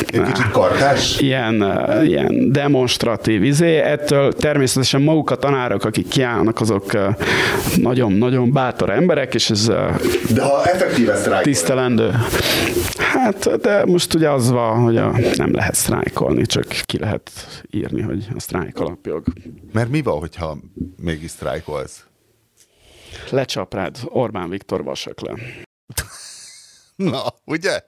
Egy 0.07 0.21
kicsit 0.21 0.49
kartás. 0.51 1.19
ilyen, 1.19 1.65
ilyen 2.03 2.51
demonstratív 2.51 3.43
izé. 3.43 3.77
Ettől 3.77 4.33
természetesen 4.33 5.01
maguk 5.01 5.29
a 5.31 5.35
tanárok, 5.35 5.83
akik 5.85 6.07
kiállnak, 6.07 6.61
azok 6.61 6.91
nagyon-nagyon 7.81 8.51
bátor 8.53 8.89
emberek, 8.89 9.33
és 9.33 9.49
ez 9.49 9.65
De 10.33 10.41
ha 10.43 10.61
effektíve 10.85 11.15
sztrájk. 11.15 11.43
tisztelendő. 11.43 12.11
Hát, 12.97 13.59
de 13.61 13.85
most 13.85 14.13
ugye 14.13 14.29
az 14.29 14.49
van, 14.49 14.81
hogy 14.83 14.97
a, 14.97 15.11
nem 15.35 15.53
lehet 15.53 15.75
sztrájkolni, 15.75 16.45
csak 16.45 16.65
ki 16.65 16.99
lehet 16.99 17.31
írni, 17.69 18.01
hogy 18.01 18.27
a 18.35 18.39
sztrájk 18.39 18.79
alapjog. 18.79 19.23
Mert 19.71 19.89
mi 19.89 20.01
van, 20.01 20.19
hogyha 20.19 20.57
mégis 21.01 21.31
sztrájkolsz? 21.31 22.05
Lecsap 23.29 23.73
rád 23.73 23.97
Orbán 24.03 24.49
Viktor 24.49 24.83
vasak 24.83 25.21
le. 25.21 25.33
Na, 26.95 27.23
ugye? 27.45 27.79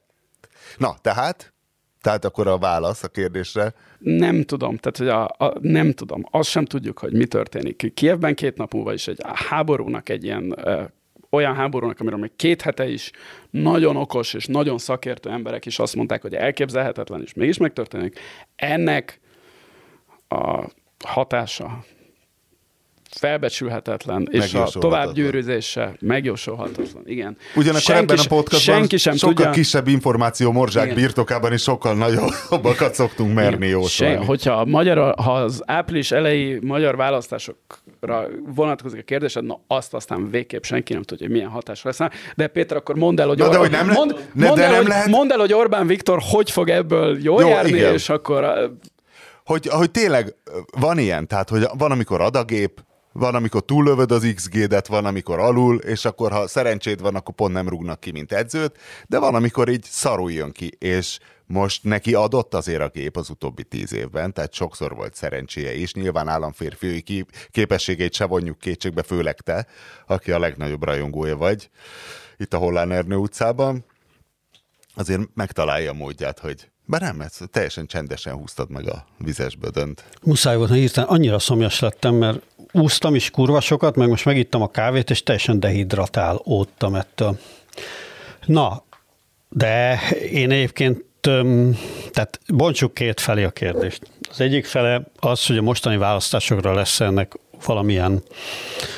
Na, 0.77 0.95
tehát? 1.01 1.53
Tehát 2.01 2.25
akkor 2.25 2.47
a 2.47 2.57
válasz 2.57 3.03
a 3.03 3.07
kérdésre. 3.07 3.73
Nem 3.99 4.43
tudom, 4.43 4.77
tehát 4.77 4.97
hogy 4.97 5.07
a, 5.07 5.45
a, 5.45 5.57
nem 5.62 5.93
tudom, 5.93 6.23
azt 6.31 6.49
sem 6.49 6.65
tudjuk, 6.65 6.99
hogy 6.99 7.13
mi 7.13 7.25
történik. 7.25 7.93
Kievben 7.93 8.36
két 8.36 8.57
nap 8.57 8.73
múlva 8.73 8.93
is 8.93 9.07
egy 9.07 9.21
háborúnak 9.49 10.10
egy 10.10 10.23
ilyen 10.23 10.55
olyan 11.29 11.55
háborúnak, 11.55 11.99
amiről 11.99 12.19
még 12.19 12.31
két 12.35 12.61
hete 12.61 12.87
is 12.89 13.11
nagyon 13.49 13.95
okos 13.95 14.33
és 14.33 14.45
nagyon 14.45 14.77
szakértő 14.77 15.29
emberek 15.29 15.65
is 15.65 15.79
azt 15.79 15.95
mondták, 15.95 16.21
hogy 16.21 16.33
elképzelhetetlen, 16.33 17.21
és 17.21 17.33
mégis 17.33 17.57
megtörténik. 17.57 18.19
Ennek 18.55 19.19
a 20.27 20.69
hatása 21.05 21.83
felbecsülhetetlen, 23.09 24.21
és 24.21 24.27
a 24.27 24.31
Megjósolhatatlan. 24.37 24.81
továbbgyűrűzése 24.91 25.95
megjósolhatatlan. 25.99 27.03
Igen. 27.05 27.37
Ugyanakkor 27.55 27.81
senki, 27.81 28.01
ebben 28.13 28.25
a 28.25 28.27
podcastban 28.27 28.75
senki 28.75 28.97
sem 28.97 29.15
sokkal 29.15 29.35
tudja, 29.35 29.51
kisebb 29.51 29.87
információ 29.87 30.51
morzsák 30.51 30.83
Igen. 30.83 30.95
birtokában 30.95 31.53
is 31.53 31.61
sokkal 31.61 31.95
nagyobbakat 31.95 32.93
szoktunk 32.93 33.33
merni 33.33 33.67
jósolni. 33.67 34.25
hogyha 34.25 34.53
a 34.53 34.65
magyar, 34.65 35.15
ha 35.17 35.33
az 35.33 35.61
április 35.65 36.11
elejé 36.11 36.59
magyar 36.61 36.95
választásokra 36.95 37.87
vonatkozik 38.45 38.99
a 38.99 39.03
kérdésed, 39.03 39.43
na 39.43 39.60
azt 39.67 39.93
aztán 39.93 40.29
végképp 40.29 40.63
senki 40.63 40.93
nem 40.93 41.01
tudja, 41.01 41.25
hogy 41.25 41.36
milyen 41.36 41.49
hatás 41.49 41.83
lesz. 41.83 41.97
De 42.36 42.47
Péter, 42.47 42.77
akkor 42.77 42.95
mondd 42.95 43.19
el, 43.21 43.27
hogy, 43.27 43.38
Na, 43.38 43.49
de 43.49 43.57
hogy 43.57 43.71
nem 43.71 43.88
le- 43.88 43.93
mond, 43.93 44.15
ne- 44.33 44.45
mondd 44.45 44.57
de 44.57 44.63
el, 44.63 44.69
nem 44.71 44.79
hogy, 44.79 44.88
lehet- 44.88 45.07
mondd 45.07 45.31
el, 45.31 45.39
hogy 45.39 45.53
Orbán 45.53 45.88
Viktor 45.88 46.19
hogy 46.21 46.51
fog 46.51 46.69
ebből 46.69 47.17
jól 47.21 47.41
Jó, 47.41 47.47
járni, 47.47 47.69
igen. 47.69 47.93
és 47.93 48.10
akkor 48.10 48.71
hogy, 49.45 49.67
hogy 49.67 49.91
tényleg 49.91 50.36
van 50.79 50.97
ilyen, 50.97 51.27
tehát 51.27 51.49
hogy 51.49 51.65
van, 51.77 51.91
amikor 51.91 52.21
ad 52.21 52.36
a 52.36 52.43
gép, 52.43 52.86
van, 53.12 53.36
amikor 53.36 53.62
túllövöd 53.65 54.12
az 54.12 54.31
XG-det, 54.36 54.88
van, 54.88 55.05
amikor 55.05 55.39
alul, 55.39 55.77
és 55.77 56.05
akkor, 56.05 56.31
ha 56.31 56.47
szerencséd 56.47 57.01
van, 57.01 57.15
akkor 57.15 57.36
pont 57.36 57.53
nem 57.53 57.69
rúgnak 57.69 57.99
ki, 57.99 58.12
mint 58.12 58.31
edzőt, 58.31 58.77
de 59.07 59.19
van, 59.19 59.36
amikor 59.36 59.69
így 59.69 59.83
szarul 59.83 60.31
jön 60.31 60.51
ki, 60.51 60.71
és 60.79 61.19
most 61.47 61.83
neki 61.83 62.13
adott 62.13 62.53
azért 62.53 62.81
a 62.81 62.88
gép 62.88 63.17
az 63.17 63.29
utóbbi 63.29 63.63
tíz 63.63 63.93
évben, 63.93 64.33
tehát 64.33 64.53
sokszor 64.53 64.95
volt 64.95 65.15
szerencséje 65.15 65.75
is. 65.75 65.93
Nyilván 65.93 66.27
államférfiai 66.27 67.01
ki- 67.01 67.25
képességeit 67.51 68.13
se 68.13 68.25
vonjuk 68.25 68.60
kétségbe, 68.60 69.03
főleg 69.03 69.41
te, 69.41 69.67
aki 70.07 70.31
a 70.31 70.39
legnagyobb 70.39 70.83
rajongója 70.83 71.38
vagy 71.38 71.69
itt 72.38 72.53
a 72.53 72.57
Hollán 72.57 72.91
Ernő 72.91 73.15
utcában. 73.15 73.86
Azért 74.95 75.21
megtalálja 75.33 75.91
a 75.91 75.93
módját, 75.93 76.39
hogy 76.39 76.69
bár 76.86 77.01
nem, 77.01 77.21
ez 77.21 77.38
teljesen 77.51 77.86
csendesen 77.86 78.33
húztad 78.33 78.69
meg 78.69 78.89
a 78.89 79.05
vizes 79.17 79.55
bödönt. 79.55 80.03
Muszáj 80.21 80.57
volt, 80.57 80.69
hogy 80.69 80.77
hirtelen 80.77 81.10
annyira 81.10 81.39
szomjas 81.39 81.79
lettem, 81.79 82.15
mert 82.15 82.41
úsztam 82.71 83.15
is 83.15 83.29
kurva 83.29 83.62
sokat, 83.62 83.95
meg 83.95 84.10
most 84.10 84.25
megittam 84.25 84.62
a 84.62 84.71
kávét, 84.71 85.10
és 85.10 85.23
teljesen 85.23 85.60
dehidratál 85.60 86.41
óttam 86.45 86.95
ettől. 86.95 87.39
Na, 88.45 88.83
de 89.49 89.99
én 90.31 90.51
egyébként, 90.51 91.05
tehát 92.12 92.39
bontsuk 92.53 92.93
két 92.93 93.19
felé 93.19 93.43
a 93.43 93.51
kérdést. 93.51 94.01
Az 94.30 94.41
egyik 94.41 94.65
fele 94.65 95.01
az, 95.19 95.45
hogy 95.45 95.58
a 95.58 95.62
mostani 95.62 95.97
választásokra 95.97 96.73
lesz 96.73 96.99
ennek 96.99 97.34
valamilyen 97.65 98.23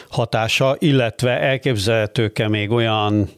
hatása, 0.10 0.75
illetve 0.79 1.39
elképzelhetők-e 1.39 2.47
még 2.47 2.71
olyan 2.71 3.29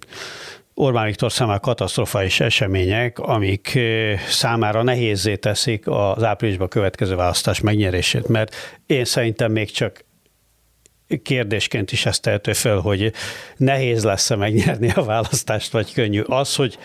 Orbán 0.74 1.06
Viktor 1.06 1.32
számára 1.32 1.60
katasztrofális 1.60 2.40
események, 2.40 3.20
amik 3.20 3.80
számára 4.28 4.84
nehézé 4.84 5.36
teszik 5.36 5.88
az 5.88 6.24
áprilisban 6.24 6.68
következő 6.68 7.16
választás 7.16 7.60
megnyerését, 7.60 8.28
mert 8.28 8.56
én 8.86 9.06
szerintem 9.06 9.52
még 9.52 9.72
csak 9.72 10.04
kérdésként 11.24 11.92
is 11.92 12.06
ezt 12.06 12.22
tehető 12.22 12.54
fel, 12.54 12.78
hogy 12.78 13.14
nehéz 13.58 14.04
lesz-e 14.04 14.36
megnyerni 14.36 14.92
a 14.96 15.04
választást, 15.04 15.72
vagy 15.72 15.94
könnyű. 15.94 16.22
Az, 16.22 16.56
hogy 16.56 16.78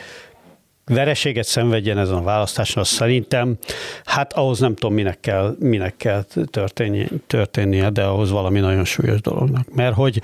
vereséget 0.87 1.47
szenvedjen 1.47 1.99
ezen 1.99 2.15
a 2.15 2.23
választáson, 2.23 2.83
az 2.83 2.89
szerintem, 2.89 3.57
hát 4.05 4.33
ahhoz 4.33 4.59
nem 4.59 4.75
tudom, 4.75 4.95
minek 4.95 5.21
kell, 5.21 5.57
minek 5.59 5.97
kell 5.97 6.25
történnie, 6.51 7.09
történnie, 7.27 7.91
de 7.91 8.05
ahhoz 8.05 8.31
valami 8.31 8.61
nagyon 8.61 8.85
súlyos 8.85 9.21
dolognak. 9.21 9.75
Mert 9.75 9.95
hogy 9.95 10.23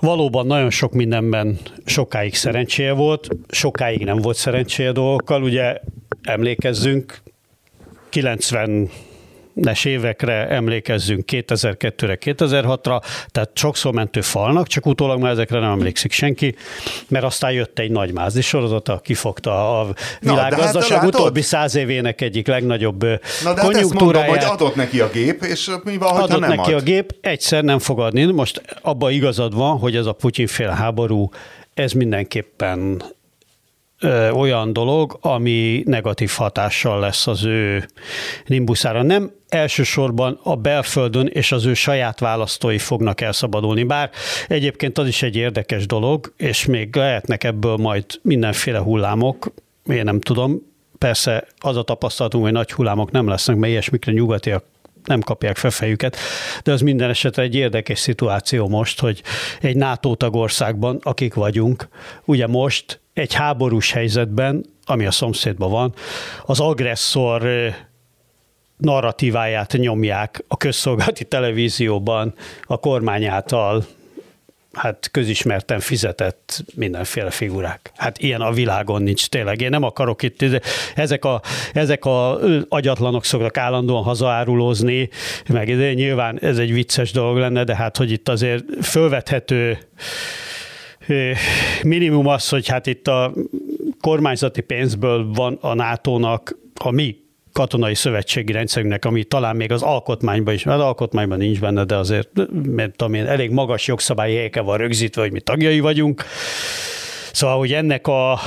valóban 0.00 0.46
nagyon 0.46 0.70
sok 0.70 0.92
mindenben 0.92 1.58
sokáig 1.84 2.34
szerencséje 2.34 2.92
volt, 2.92 3.28
sokáig 3.48 4.04
nem 4.04 4.16
volt 4.16 4.36
szerencséje 4.36 4.92
dolgokkal. 4.92 5.42
Ugye 5.42 5.80
emlékezzünk, 6.22 7.22
90 8.08 8.90
es 9.62 9.84
évekre 9.84 10.48
emlékezzünk 10.48 11.24
2002-re, 11.32 12.18
2006-ra, 12.20 13.02
tehát 13.28 13.50
sokszor 13.54 13.92
mentő 13.92 14.20
falnak, 14.20 14.66
csak 14.66 14.86
utólag 14.86 15.20
már 15.20 15.30
ezekre 15.30 15.58
nem 15.58 15.70
emlékszik 15.70 16.12
senki, 16.12 16.54
mert 17.08 17.24
aztán 17.24 17.52
jött 17.52 17.78
egy 17.78 17.90
nagy 17.90 18.12
mázli 18.12 18.40
sorozata, 18.40 18.98
kifogta 18.98 19.80
a 19.80 19.94
világgazdaság 20.20 20.98
látod? 20.98 21.14
utóbbi 21.14 21.40
száz 21.40 21.74
évének 21.74 22.20
egyik 22.20 22.46
legnagyobb 22.46 23.02
Na 23.02 23.08
de 23.08 23.18
hát 23.42 23.48
ezt 23.48 23.56
mondom, 23.56 23.70
konjunktúráját 23.70 24.44
hogy 24.44 24.52
adott 24.52 24.74
neki 24.74 25.00
a 25.00 25.08
gép, 25.08 25.42
és 25.42 25.70
mi 25.84 25.96
van, 25.96 26.16
adott 26.16 26.40
nem 26.40 26.48
neki 26.48 26.72
ad? 26.72 26.80
a 26.80 26.82
gép, 26.82 27.16
egyszer 27.20 27.62
nem 27.64 27.78
fog 27.78 28.00
adni. 28.00 28.24
Most 28.24 28.62
abban 28.82 29.12
igazad 29.12 29.54
van, 29.54 29.78
hogy 29.78 29.96
ez 29.96 30.06
a 30.06 30.12
Putyin-féle 30.12 30.74
háború, 30.74 31.28
ez 31.74 31.92
mindenképpen 31.92 33.02
olyan 34.32 34.72
dolog, 34.72 35.18
ami 35.20 35.82
negatív 35.86 36.30
hatással 36.36 37.00
lesz 37.00 37.26
az 37.26 37.44
ő 37.44 37.88
nimbuszára. 38.46 39.02
Nem 39.02 39.30
elsősorban 39.48 40.38
a 40.42 40.56
belföldön 40.56 41.26
és 41.26 41.52
az 41.52 41.64
ő 41.64 41.74
saját 41.74 42.20
választói 42.20 42.78
fognak 42.78 43.20
elszabadulni. 43.20 43.82
Bár 43.82 44.10
egyébként 44.48 44.98
az 44.98 45.06
is 45.06 45.22
egy 45.22 45.36
érdekes 45.36 45.86
dolog, 45.86 46.32
és 46.36 46.66
még 46.66 46.96
lehetnek 46.96 47.44
ebből 47.44 47.76
majd 47.76 48.04
mindenféle 48.22 48.78
hullámok, 48.78 49.52
én 49.86 50.04
nem 50.04 50.20
tudom, 50.20 50.60
persze 50.98 51.46
az 51.58 51.76
a 51.76 51.82
tapasztalatunk, 51.82 52.44
hogy 52.44 52.52
nagy 52.52 52.72
hullámok 52.72 53.10
nem 53.10 53.28
lesznek, 53.28 53.56
mert 53.56 53.72
ilyesmikre 53.72 54.12
nyugatiak 54.12 54.64
nem 55.04 55.20
kapják 55.20 55.56
fel 55.56 55.70
fejüket, 55.70 56.16
de 56.62 56.72
az 56.72 56.80
minden 56.80 57.10
esetre 57.10 57.42
egy 57.42 57.54
érdekes 57.54 57.98
szituáció 57.98 58.68
most, 58.68 59.00
hogy 59.00 59.22
egy 59.60 59.76
NATO 59.76 60.14
tagországban, 60.14 60.98
akik 61.02 61.34
vagyunk, 61.34 61.88
ugye 62.24 62.46
most 62.46 63.00
egy 63.14 63.34
háborús 63.34 63.92
helyzetben, 63.92 64.64
ami 64.84 65.06
a 65.06 65.10
szomszédban 65.10 65.70
van, 65.70 65.94
az 66.46 66.60
agresszor 66.60 67.48
narratíváját 68.76 69.72
nyomják 69.72 70.44
a 70.48 70.56
közszolgálati 70.56 71.24
televízióban 71.24 72.34
a 72.62 72.76
kormány 72.76 73.24
által 73.24 73.84
hát 74.74 75.08
közismerten 75.10 75.80
fizetett 75.80 76.64
mindenféle 76.74 77.30
figurák. 77.30 77.92
Hát 77.96 78.18
ilyen 78.18 78.40
a 78.40 78.52
világon 78.52 79.02
nincs 79.02 79.26
tényleg. 79.26 79.60
Én 79.60 79.70
nem 79.70 79.82
akarok 79.82 80.22
itt, 80.22 80.44
ezek 80.94 81.24
a, 81.24 81.40
ezek 81.72 82.04
a 82.04 82.38
agyatlanok 82.68 83.24
szoktak 83.24 83.56
állandóan 83.56 84.02
hazaárulózni, 84.02 85.08
meg 85.48 85.94
nyilván 85.94 86.38
ez 86.40 86.58
egy 86.58 86.72
vicces 86.72 87.12
dolog 87.12 87.36
lenne, 87.36 87.64
de 87.64 87.76
hát 87.76 87.96
hogy 87.96 88.10
itt 88.10 88.28
azért 88.28 88.64
fölvethető 88.82 89.78
minimum 91.82 92.26
az, 92.26 92.48
hogy 92.48 92.68
hát 92.68 92.86
itt 92.86 93.08
a 93.08 93.32
kormányzati 94.00 94.60
pénzből 94.60 95.30
van 95.32 95.58
a 95.60 95.74
NATO-nak 95.74 96.56
a 96.74 96.90
mi 96.90 97.23
katonai 97.54 97.94
szövetségi 97.94 98.52
rendszerünknek, 98.52 99.04
ami 99.04 99.24
talán 99.24 99.56
még 99.56 99.72
az 99.72 99.82
alkotmányban 99.82 100.54
is, 100.54 100.66
az 100.66 100.80
alkotmányban 100.80 101.38
nincs 101.38 101.60
benne, 101.60 101.84
de 101.84 101.96
azért, 101.96 102.28
mert 102.66 102.96
tudom 102.96 103.14
én, 103.14 103.26
elég 103.26 103.50
magas 103.50 103.86
jogszabályi 103.86 104.34
helyeke 104.34 104.60
van 104.60 104.76
rögzítve, 104.76 105.22
hogy 105.22 105.32
mi 105.32 105.40
tagjai 105.40 105.80
vagyunk. 105.80 106.24
Szóval, 107.32 107.58
hogy 107.58 107.72
ennek 107.72 108.06
a 108.06 108.38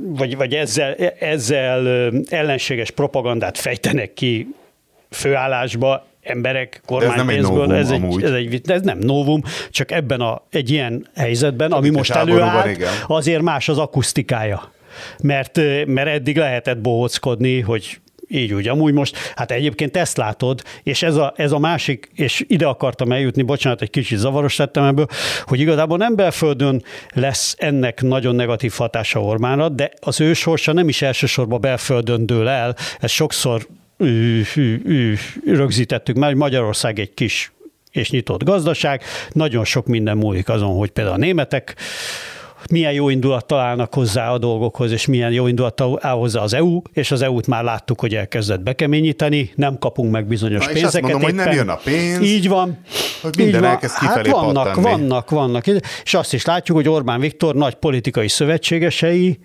vagy, 0.00 0.36
vagy 0.36 0.54
ezzel, 0.54 0.94
ezzel 1.18 2.12
ellenséges 2.28 2.90
propagandát 2.90 3.58
fejtenek 3.58 4.14
ki 4.14 4.54
főállásba, 5.10 6.06
emberek 6.22 6.82
kormánypénzből. 6.86 7.66
novum 7.66 7.76
ez, 7.76 7.90
egy, 7.90 8.22
ez, 8.22 8.30
egy, 8.30 8.60
ez 8.64 8.82
nem 8.82 8.98
novum, 8.98 9.42
csak 9.70 9.90
ebben 9.90 10.20
a, 10.20 10.42
egy 10.50 10.70
ilyen 10.70 11.06
helyzetben, 11.16 11.72
ami 11.72 11.88
most 11.90 12.14
igen. 12.66 12.92
azért 13.06 13.42
más 13.42 13.68
az 13.68 13.78
akusztikája. 13.78 14.76
Mert, 15.22 15.60
mert 15.86 16.08
eddig 16.08 16.36
lehetett 16.36 16.78
bohóckodni, 16.78 17.60
hogy 17.60 18.00
így 18.28 18.54
úgy. 18.54 18.68
Amúgy 18.68 18.92
most, 18.92 19.16
hát 19.34 19.50
egyébként 19.50 19.96
ezt 19.96 20.16
látod, 20.16 20.62
és 20.82 21.02
ez 21.02 21.16
a, 21.16 21.32
ez 21.36 21.52
a 21.52 21.58
másik, 21.58 22.10
és 22.14 22.44
ide 22.48 22.66
akartam 22.66 23.12
eljutni, 23.12 23.42
bocsánat, 23.42 23.82
egy 23.82 23.90
kicsit 23.90 24.18
zavaros 24.18 24.56
lettem 24.56 24.84
ebből, 24.84 25.06
hogy 25.44 25.60
igazából 25.60 25.96
nem 25.96 26.16
belföldön 26.16 26.82
lesz 27.14 27.54
ennek 27.58 28.02
nagyon 28.02 28.34
negatív 28.34 28.72
hatása 28.76 29.22
Orbánra, 29.22 29.68
de 29.68 29.90
az 30.00 30.20
ő 30.20 30.32
sorsa 30.32 30.72
nem 30.72 30.88
is 30.88 31.02
elsősorban 31.02 31.60
belföldön 31.60 32.26
dől 32.26 32.48
el, 32.48 32.76
ez 33.00 33.10
sokszor 33.10 33.66
ű, 33.98 34.42
ű, 34.56 34.82
ű, 34.84 35.14
rögzítettük 35.46 36.16
már, 36.16 36.28
hogy 36.28 36.38
Magyarország 36.38 36.98
egy 36.98 37.14
kis 37.14 37.52
és 37.90 38.10
nyitott 38.10 38.44
gazdaság, 38.44 39.02
nagyon 39.32 39.64
sok 39.64 39.86
minden 39.86 40.16
múlik 40.16 40.48
azon, 40.48 40.76
hogy 40.76 40.90
például 40.90 41.16
a 41.16 41.18
németek 41.18 41.76
milyen 42.70 42.92
jó 42.92 43.08
indulat 43.08 43.46
találnak 43.46 43.94
hozzá 43.94 44.30
a 44.30 44.38
dolgokhoz, 44.38 44.90
és 44.92 45.06
milyen 45.06 45.32
jó 45.32 45.46
indulat 45.46 45.80
áll 45.80 46.14
hozzá 46.14 46.40
az 46.40 46.54
EU, 46.54 46.80
és 46.92 47.10
az 47.10 47.22
EU-t 47.22 47.46
már 47.46 47.64
láttuk, 47.64 48.00
hogy 48.00 48.14
elkezdett 48.14 48.60
bekeményíteni, 48.60 49.50
nem 49.54 49.78
kapunk 49.78 50.12
meg 50.12 50.26
bizonyos 50.26 50.66
Na, 50.66 50.72
pénzeket. 50.72 50.92
És 50.92 50.94
azt 50.94 51.00
mondom, 51.00 51.20
éppen. 51.20 51.34
hogy 51.34 51.44
nem 51.46 51.54
jön 51.54 51.68
a 51.68 51.78
pénz. 51.84 52.20
Így 52.20 52.48
van. 52.48 52.78
Hogy 53.22 53.36
minden 53.36 53.64
így 53.64 53.70
van. 53.70 54.08
hát 54.08 54.26
vannak, 54.26 54.64
pattanni. 54.64 54.82
vannak, 54.82 55.30
vannak. 55.30 55.66
És 56.04 56.14
azt 56.14 56.32
is 56.32 56.44
látjuk, 56.44 56.76
hogy 56.76 56.88
Orbán 56.88 57.20
Viktor 57.20 57.54
nagy 57.54 57.74
politikai 57.74 58.28
szövetségesei, 58.28 59.38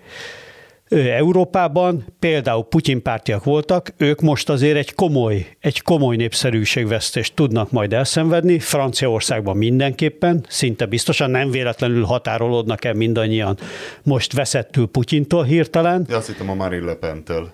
Európában 0.88 2.04
például 2.18 2.64
Putyin 2.64 3.02
pártiak 3.02 3.44
voltak, 3.44 3.94
ők 3.96 4.20
most 4.20 4.48
azért 4.48 4.76
egy 4.76 4.94
komoly, 4.94 5.46
egy 5.60 5.82
komoly 5.82 6.16
népszerűségvesztést 6.16 7.34
tudnak 7.34 7.70
majd 7.70 7.92
elszenvedni, 7.92 8.58
Franciaországban 8.58 9.56
mindenképpen, 9.56 10.44
szinte 10.48 10.86
biztosan 10.86 11.30
nem 11.30 11.50
véletlenül 11.50 12.04
határolódnak 12.04 12.84
el 12.84 12.94
mindannyian 12.94 13.58
most 14.02 14.32
veszettül 14.32 14.86
Putyintól 14.86 15.44
hirtelen. 15.44 16.06
Ja, 16.08 16.16
azt 16.16 16.26
hittem 16.26 16.50
a 16.50 16.54
Marine 16.54 16.84
Le 16.84 16.94
Pen-től. 16.94 17.52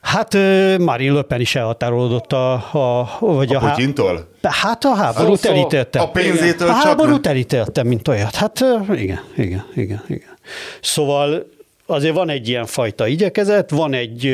Hát 0.00 0.34
Marine 0.78 1.14
Le 1.14 1.22
Pen 1.22 1.40
is 1.40 1.54
elhatárolódott 1.54 2.32
a... 2.32 2.52
a, 2.52 3.16
vagy 3.20 3.54
a, 3.54 3.62
a 3.62 3.68
Putyintól? 3.68 4.28
Hát 4.42 4.84
a 4.84 4.94
háborút 4.94 5.44
elítélte. 5.44 6.00
A 6.00 6.10
pénzétől 6.10 6.68
a 6.68 6.72
csak 6.72 6.82
háborút 6.82 7.26
elítélte, 7.26 7.82
mint 7.82 8.08
olyat. 8.08 8.34
Hát 8.34 8.64
igen, 8.94 9.20
igen, 9.36 9.64
igen, 9.74 10.02
igen. 10.08 10.38
Szóval 10.80 11.46
azért 11.92 12.14
van 12.14 12.28
egy 12.28 12.48
ilyen 12.48 12.66
fajta 12.66 13.06
igyekezet, 13.06 13.70
van 13.70 13.92
egy, 13.92 14.30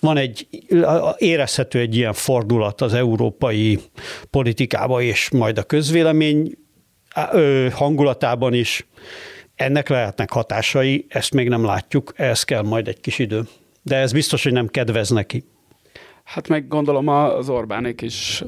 van 0.00 0.16
egy, 0.16 0.46
érezhető 1.16 1.78
egy 1.78 1.96
ilyen 1.96 2.12
fordulat 2.12 2.80
az 2.80 2.94
európai 2.94 3.78
politikába, 4.30 5.02
és 5.02 5.30
majd 5.30 5.58
a 5.58 5.62
közvélemény 5.62 6.52
hangulatában 7.72 8.54
is. 8.54 8.86
Ennek 9.54 9.88
lehetnek 9.88 10.30
hatásai, 10.30 11.06
ezt 11.08 11.34
még 11.34 11.48
nem 11.48 11.64
látjuk, 11.64 12.12
ehhez 12.16 12.42
kell 12.42 12.62
majd 12.62 12.88
egy 12.88 13.00
kis 13.00 13.18
idő. 13.18 13.42
De 13.82 13.96
ez 13.96 14.12
biztos, 14.12 14.42
hogy 14.42 14.52
nem 14.52 14.66
kedvez 14.66 15.10
neki. 15.10 15.44
Hát 16.24 16.48
meg 16.48 16.68
gondolom 16.68 17.08
az 17.08 17.48
Orbánék 17.48 18.00
is 18.00 18.42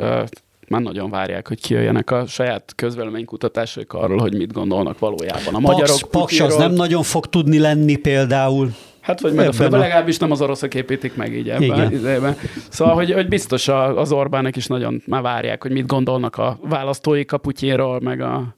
már 0.68 0.80
nagyon 0.80 1.10
várják, 1.10 1.48
hogy 1.48 1.60
kijöjjenek 1.60 2.10
a 2.10 2.26
saját 2.26 2.72
közvéleménykutatásaik 2.76 3.92
arról, 3.92 4.18
hogy 4.18 4.36
mit 4.36 4.52
gondolnak 4.52 4.98
valójában 4.98 5.54
a 5.54 5.58
magyarok. 5.58 5.98
Pax, 5.98 6.08
Paks 6.10 6.40
az 6.40 6.56
nem 6.56 6.72
nagyon 6.72 7.02
fog 7.02 7.26
tudni 7.26 7.58
lenni 7.58 7.96
például. 7.96 8.70
Hát 9.00 9.20
vagy 9.20 9.32
meg 9.32 9.48
a 9.48 9.52
fölben 9.52 9.80
legalábbis 9.80 10.18
nem 10.18 10.30
az 10.30 10.40
oroszok 10.40 10.74
építik 10.74 11.16
meg 11.16 11.34
így 11.36 11.50
ebben. 11.50 12.06
ebben. 12.06 12.36
Szóval, 12.68 12.94
hogy, 12.94 13.12
hogy 13.12 13.28
biztos 13.28 13.68
az 13.68 14.12
Orbánek 14.12 14.56
is 14.56 14.66
nagyon 14.66 15.02
már 15.06 15.22
várják, 15.22 15.62
hogy 15.62 15.70
mit 15.70 15.86
gondolnak 15.86 16.36
a 16.36 16.58
választóik 16.62 17.32
a 17.32 17.38
Putyinról, 17.38 18.00
meg 18.00 18.20
a 18.20 18.56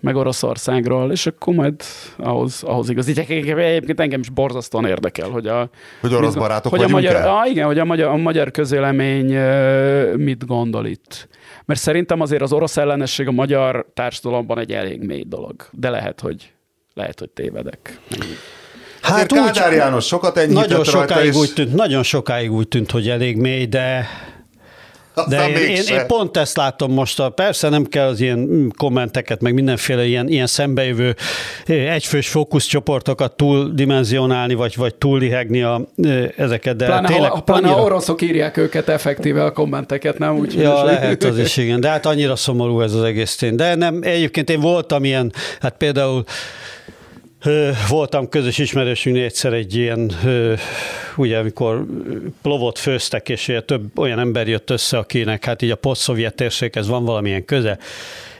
meg 0.00 0.16
Oroszországról, 0.16 1.10
és 1.12 1.26
akkor 1.26 1.54
majd 1.54 1.74
ahhoz, 2.16 2.62
ahhoz 2.62 2.88
igazítják. 2.88 3.30
Egyébként 3.30 4.00
engem 4.00 4.20
is 4.20 4.28
borzasztóan 4.28 4.86
érdekel, 4.86 5.28
hogy 5.28 5.46
a... 5.46 5.68
Hogy 6.00 6.14
orosz 6.14 6.34
barátok 6.34 6.72
hogy 6.72 6.82
a 6.82 6.88
magyar, 6.88 7.14
el? 7.14 7.28
Ah, 7.28 7.50
igen, 7.50 7.66
hogy 7.66 7.78
a 7.78 7.84
magyar, 7.84 8.08
a 8.08 8.16
magyar 8.16 8.50
közélemény 8.50 9.36
mit 10.16 10.46
gondol 10.46 10.86
itt. 10.86 11.28
Mert 11.64 11.80
szerintem 11.80 12.20
azért 12.20 12.42
az 12.42 12.52
orosz 12.52 12.76
ellenesség 12.76 13.28
a 13.28 13.32
magyar 13.32 13.86
társadalomban 13.94 14.58
egy 14.58 14.72
elég 14.72 15.02
mély 15.02 15.24
dolog. 15.26 15.54
De 15.70 15.90
lehet, 15.90 16.20
hogy, 16.20 16.52
lehet, 16.94 17.18
hogy 17.18 17.30
tévedek. 17.30 18.00
Hát 19.02 19.32
úgy, 19.32 19.38
Kádár 19.38 19.72
János 19.72 20.06
sokat 20.06 20.46
nagyon 20.46 20.84
sokáig, 20.84 21.28
és... 21.28 21.34
úgy 21.34 21.52
tűnt, 21.54 21.74
nagyon 21.74 22.02
sokáig 22.02 22.52
úgy 22.52 22.68
tűnt, 22.68 22.90
hogy 22.90 23.08
elég 23.08 23.36
mély, 23.36 23.66
de 23.66 24.06
de 25.28 25.48
én, 25.48 25.56
én, 25.56 25.82
én 25.90 26.06
pont 26.06 26.36
ezt 26.36 26.56
látom 26.56 26.92
most. 26.92 27.20
A, 27.20 27.28
persze 27.28 27.68
nem 27.68 27.84
kell 27.84 28.06
az 28.06 28.20
ilyen 28.20 28.72
kommenteket, 28.76 29.40
meg 29.40 29.54
mindenféle 29.54 30.06
ilyen, 30.06 30.28
ilyen 30.28 30.46
szembejövő 30.46 31.16
egyfős 31.66 32.28
fókuszcsoportokat 32.28 33.32
túldimenzionálni, 33.32 34.54
vagy, 34.54 34.76
vagy 34.76 34.94
túllihegni 34.94 35.62
a, 35.62 35.80
ezeket. 36.36 36.76
De 36.76 36.86
pláne, 36.86 37.08
tényleg, 37.08 37.30
ha, 37.30 37.40
pláne 37.40 37.66
annyira... 37.66 37.82
oroszok 37.82 38.22
írják 38.22 38.56
őket 38.56 38.88
effektíve 38.88 39.44
a 39.44 39.52
kommenteket, 39.52 40.18
nem 40.18 40.36
úgy? 40.38 40.54
Ja, 40.54 40.84
lehet 40.84 41.24
az 41.24 41.38
is, 41.38 41.56
igen. 41.56 41.80
De 41.80 41.88
hát 41.88 42.06
annyira 42.06 42.36
szomorú 42.36 42.80
ez 42.80 42.92
az 42.92 43.02
egész 43.02 43.36
tény. 43.36 43.54
De 43.54 43.74
nem, 43.74 43.98
egyébként 44.02 44.50
én 44.50 44.60
voltam 44.60 45.04
ilyen, 45.04 45.32
hát 45.60 45.74
például 45.76 46.24
Voltam 47.88 48.28
közös 48.28 48.58
ismerősünknél 48.58 49.24
egyszer 49.24 49.52
egy 49.52 49.74
ilyen, 49.74 50.12
ugye 51.16 51.38
amikor 51.38 51.86
plovot 52.42 52.78
főztek, 52.78 53.28
és 53.28 53.56
több 53.66 53.98
olyan 53.98 54.18
ember 54.18 54.48
jött 54.48 54.70
össze, 54.70 54.98
akinek 54.98 55.44
hát 55.44 55.62
így 55.62 55.70
a 55.70 55.76
poszt-szovjet 55.76 56.34
térséghez 56.34 56.88
van 56.88 57.04
valamilyen 57.04 57.44
köze, 57.44 57.78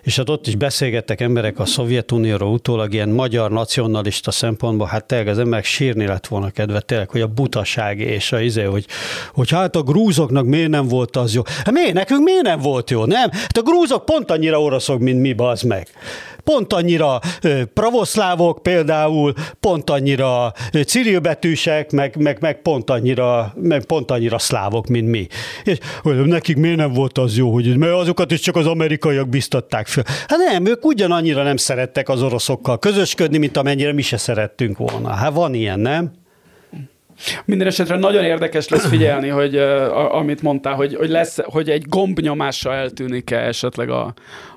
és 0.02 0.16
hát 0.16 0.28
ott 0.28 0.46
is 0.46 0.54
beszélgettek 0.54 1.20
emberek 1.20 1.58
a 1.58 1.64
Szovjetunióról 1.64 2.52
utólag 2.52 2.92
ilyen 2.92 3.08
magyar 3.08 3.50
nacionalista 3.50 4.30
szempontból, 4.30 4.86
hát 4.86 5.04
tényleg 5.04 5.28
az 5.28 5.38
emberek 5.38 5.64
sírni 5.64 6.06
lett 6.06 6.26
volna 6.26 6.50
kedve, 6.50 6.80
tényleg, 6.80 7.10
hogy 7.10 7.20
a 7.20 7.26
butaság 7.26 7.98
és 7.98 8.32
a 8.32 8.40
izé, 8.40 8.62
hogy, 8.62 8.86
hogy 9.32 9.50
hát 9.50 9.76
a 9.76 9.82
grúzoknak 9.82 10.44
miért 10.44 10.70
nem 10.70 10.88
volt 10.88 11.16
az 11.16 11.34
jó. 11.34 11.42
Hát 11.46 11.70
miért 11.70 11.92
nekünk 11.92 12.22
miért 12.22 12.42
nem 12.42 12.60
volt 12.60 12.90
jó, 12.90 13.04
nem? 13.04 13.30
Hát 13.32 13.56
a 13.56 13.62
grúzok 13.62 14.04
pont 14.04 14.30
annyira 14.30 14.62
oroszok, 14.62 14.98
mint 14.98 15.20
mi, 15.20 15.34
az 15.36 15.62
meg 15.62 15.88
pont 16.52 16.72
annyira 16.72 17.20
pravoszlávok 17.74 18.62
például, 18.62 19.32
pont 19.60 19.90
annyira 19.90 20.52
cirilbetűsek, 20.84 21.90
meg, 21.90 22.16
meg, 22.16 22.38
meg, 22.40 22.62
pont 22.62 22.90
annyira, 22.90 23.52
meg 23.60 23.84
pont 23.84 24.10
annyira 24.10 24.38
szlávok, 24.38 24.86
mint 24.86 25.08
mi. 25.08 25.26
És 25.64 25.78
hogy 26.02 26.16
nekik 26.16 26.56
miért 26.56 26.76
nem 26.76 26.92
volt 26.92 27.18
az 27.18 27.36
jó, 27.36 27.52
hogy 27.52 27.76
mert 27.76 27.92
azokat 27.92 28.30
is 28.30 28.40
csak 28.40 28.56
az 28.56 28.66
amerikaiak 28.66 29.28
biztatták 29.28 29.86
fel. 29.86 30.04
Hát 30.28 30.38
nem, 30.38 30.66
ők 30.66 30.84
ugyanannyira 30.84 31.42
nem 31.42 31.56
szerettek 31.56 32.08
az 32.08 32.22
oroszokkal 32.22 32.78
közösködni, 32.78 33.38
mint 33.38 33.56
amennyire 33.56 33.92
mi 33.92 34.02
se 34.02 34.16
szerettünk 34.16 34.78
volna. 34.78 35.10
Hát 35.10 35.32
van 35.32 35.54
ilyen, 35.54 35.80
nem? 35.80 36.12
Minden 37.44 37.66
esetre 37.66 37.96
nagyon 37.96 38.24
érdekes 38.24 38.68
lesz 38.68 38.86
figyelni, 38.86 39.28
hogy 39.28 39.56
uh, 39.56 40.14
amit 40.14 40.42
mondtál, 40.42 40.74
hogy, 40.74 40.94
hogy, 40.94 41.08
lesz, 41.08 41.38
hogy 41.42 41.70
egy 41.70 41.84
gombnyomással 41.88 42.74
eltűnik-e 42.74 43.38
esetleg 43.38 43.90
a, 43.90 44.14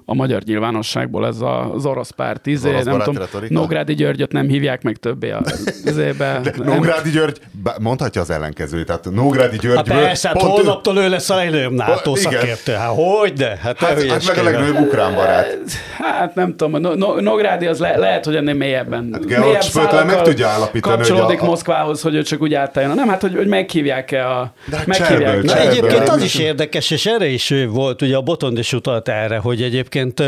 a 0.10 0.14
magyar 0.14 0.42
nyilvánosságból 0.42 1.28
ez 1.28 1.42
a, 1.42 1.74
az 1.74 1.86
orosz 1.86 2.10
párt. 2.10 2.48
Izé, 2.48 2.70
orosz 2.70 2.84
nem 2.84 3.00
tudom, 3.00 3.18
retorika? 3.18 3.54
Nógrádi 3.54 3.94
Györgyöt 3.94 4.32
nem 4.32 4.48
hívják 4.48 4.84
meg 4.84 4.96
többé 4.96 5.32
a 5.32 5.42
izébe. 5.86 6.42
Nógrádi 6.58 7.10
György 7.10 7.40
mondhatja 7.82 8.22
az 8.22 8.30
ellenkezőjét, 8.30 8.86
tehát 8.86 9.10
Nógrádi 9.12 9.58
György... 9.58 9.76
Hát 9.76 9.88
persze, 9.88 10.28
hát 10.28 10.42
holnaptól 10.42 10.98
ő 10.98 11.10
lesz 11.10 11.30
a 11.30 11.36
legnagyobb 11.36 11.72
NATO 11.72 12.16
szakértő. 12.16 12.72
Hát 12.72 12.90
hogy 12.96 13.34
de? 13.34 13.58
Hát, 13.62 13.78
hát, 13.78 14.04
hát 14.04 14.28
meg 14.28 14.38
a 14.38 14.44
legnagyobb 14.44 14.80
ukrán 14.80 15.16
barát. 15.16 15.58
Hát 15.98 16.36
nem 16.36 16.56
tudom, 16.56 16.82
no, 16.82 17.20
Nógrádi 17.20 17.66
az 17.66 17.80
le, 17.80 17.98
lehet, 17.98 18.26
hogy 18.26 18.36
ennél 18.36 18.54
mélyebben. 18.54 19.10
Hát 19.12 19.26
George 19.26 20.04
meg 20.04 20.22
tudja 20.22 20.48
állapítani, 20.48 20.96
kapcsolódik 20.96 21.40
hogy 21.40 21.48
a, 21.48 21.50
Moszkvához, 21.52 22.02
hogy 22.02 22.16
ő 22.16 22.22
csak 22.22 22.42
úgy 22.42 22.54
átálljon. 22.54 22.96
Nem, 22.96 23.10
hát 23.10 23.22
hogy, 23.22 23.36
hogy 23.36 23.48
meghívják-e 23.48 24.30
a... 24.30 24.54
De 24.70 24.78
hát 24.78 24.86
meghívják. 24.86 25.20
Cserből, 25.20 25.44
cserből. 25.44 25.70
Egyébként 25.70 26.10
az 26.10 26.24
is 26.24 26.36
érdekes, 26.36 26.92
és 26.92 27.06
erre 27.06 27.28
is 27.28 27.54
volt, 27.70 28.02
ugye 28.02 28.16
a 28.16 28.22
Botond 28.22 28.58
is 28.58 28.74
utalt 28.74 29.10
erre, 29.10 29.38
hogy 29.38 29.62
egyébként 29.62 29.99
egyébként 30.00 30.20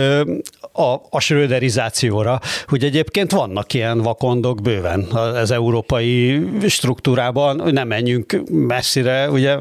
a, 0.71 0.93
a 1.09 1.19
schröderizációra, 1.19 2.39
hogy 2.67 2.83
egyébként 2.83 3.31
vannak 3.31 3.73
ilyen 3.73 4.01
vakondok 4.01 4.61
bőven 4.61 5.01
az 5.11 5.51
európai 5.51 6.41
struktúrában, 6.67 7.61
nem 7.71 7.87
menjünk 7.87 8.41
messzire, 8.49 9.29
ugye 9.29 9.57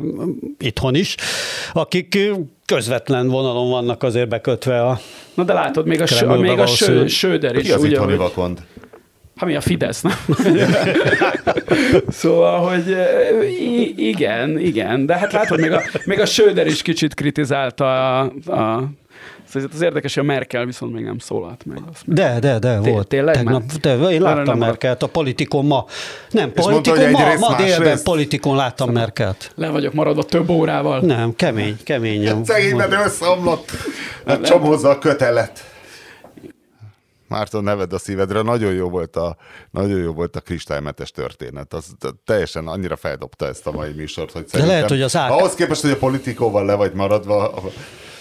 itthon 0.59 0.95
is, 0.95 1.15
akik 1.73 2.19
közvetlen 2.67 3.29
vonalon 3.29 3.71
vannak 3.71 4.03
azért 4.03 4.29
bekötve 4.29 4.87
a 4.87 5.01
Na 5.35 5.45
de 5.45 5.53
látod, 5.53 5.87
még 5.87 6.03
a, 6.03 6.37
még 6.37 6.59
a 6.59 6.67
Söder 7.07 7.57
is. 7.57 7.67
Ki 7.67 7.73
az 7.73 7.83
ugye, 7.83 7.91
itthoni 7.91 8.17
vakond? 8.17 8.59
Hát 9.37 9.49
mi 9.49 9.57
a 9.57 9.61
Fidesz, 9.61 10.01
nem? 10.01 10.13
szóval, 12.09 12.69
hogy 12.69 12.97
igen, 13.97 14.59
igen, 14.59 15.07
de 15.07 15.17
hát 15.17 15.33
látod, 15.33 15.61
még 15.61 15.73
a, 15.73 15.83
még 16.05 16.21
a 16.21 16.27
Söder 16.27 16.67
is 16.67 16.83
kicsit 16.83 17.15
kritizálta 17.15 18.19
a, 18.19 18.21
a 18.47 18.91
Szóval 19.53 19.69
az 19.73 19.81
érdekes, 19.81 20.15
hogy 20.15 20.23
a 20.23 20.27
Merkel 20.27 20.65
viszont 20.65 20.93
még 20.93 21.05
nem 21.05 21.19
szólalt 21.19 21.65
meg. 21.67 21.79
Azt 21.91 22.03
de, 22.07 22.39
de, 22.39 22.59
de, 22.59 22.79
Té- 22.79 22.93
volt. 22.93 23.09
Tényleg 23.09 23.35
Tegnap, 23.35 23.63
de, 23.63 23.95
én 23.95 24.23
láttam 24.23 24.45
nem 24.45 24.59
Merkelt 24.59 25.03
a 25.03 25.07
politikon 25.07 25.65
ma. 25.65 25.85
Nem, 26.31 26.53
politikon 26.53 27.11
mondta, 27.11 27.39
ma, 27.39 27.49
ma 27.49 27.57
délben 27.57 27.89
részt... 27.89 28.05
politikon 28.05 28.57
láttam 28.57 28.87
szóval 28.87 29.03
Merkelt. 29.03 29.53
Le 29.55 29.69
vagyok 29.69 29.93
maradva 29.93 30.23
több 30.23 30.49
órával. 30.49 31.01
Nem, 31.01 31.37
kemény, 31.37 31.77
kemény. 31.85 32.45
Szegény, 32.45 32.77
mert 32.77 32.93
összeomlott. 33.07 33.71
Hát 34.27 34.45
csomózza 34.47 34.89
a 34.89 34.99
kötelet. 34.99 35.65
Márton, 37.29 37.65
neved 37.65 37.93
a 37.93 37.99
szívedre, 37.99 38.43
nagyon 38.43 38.73
jó 38.73 38.89
volt 38.89 39.17
a, 39.17 39.37
nagyon 39.71 39.99
jó 39.99 40.13
volt 40.13 40.37
a 40.37 40.41
kristálymentes 40.41 41.11
történet. 41.11 41.75
Az 41.75 41.85
teljesen 42.25 42.67
annyira 42.67 42.97
feldobta 42.97 43.47
ezt 43.47 43.67
a 43.67 43.71
mai 43.73 43.93
műsort, 43.93 44.33
hogy 44.33 44.45
De 44.53 44.67
lehet, 44.67 44.89
hogy 44.89 45.03
az 45.03 45.15
AK... 45.15 45.31
Ahhoz 45.31 45.55
képest, 45.55 45.81
hogy 45.81 45.91
a 45.91 45.97
politikóval 45.97 46.65
le 46.65 46.75
vagy 46.75 46.93
maradva, 46.93 47.63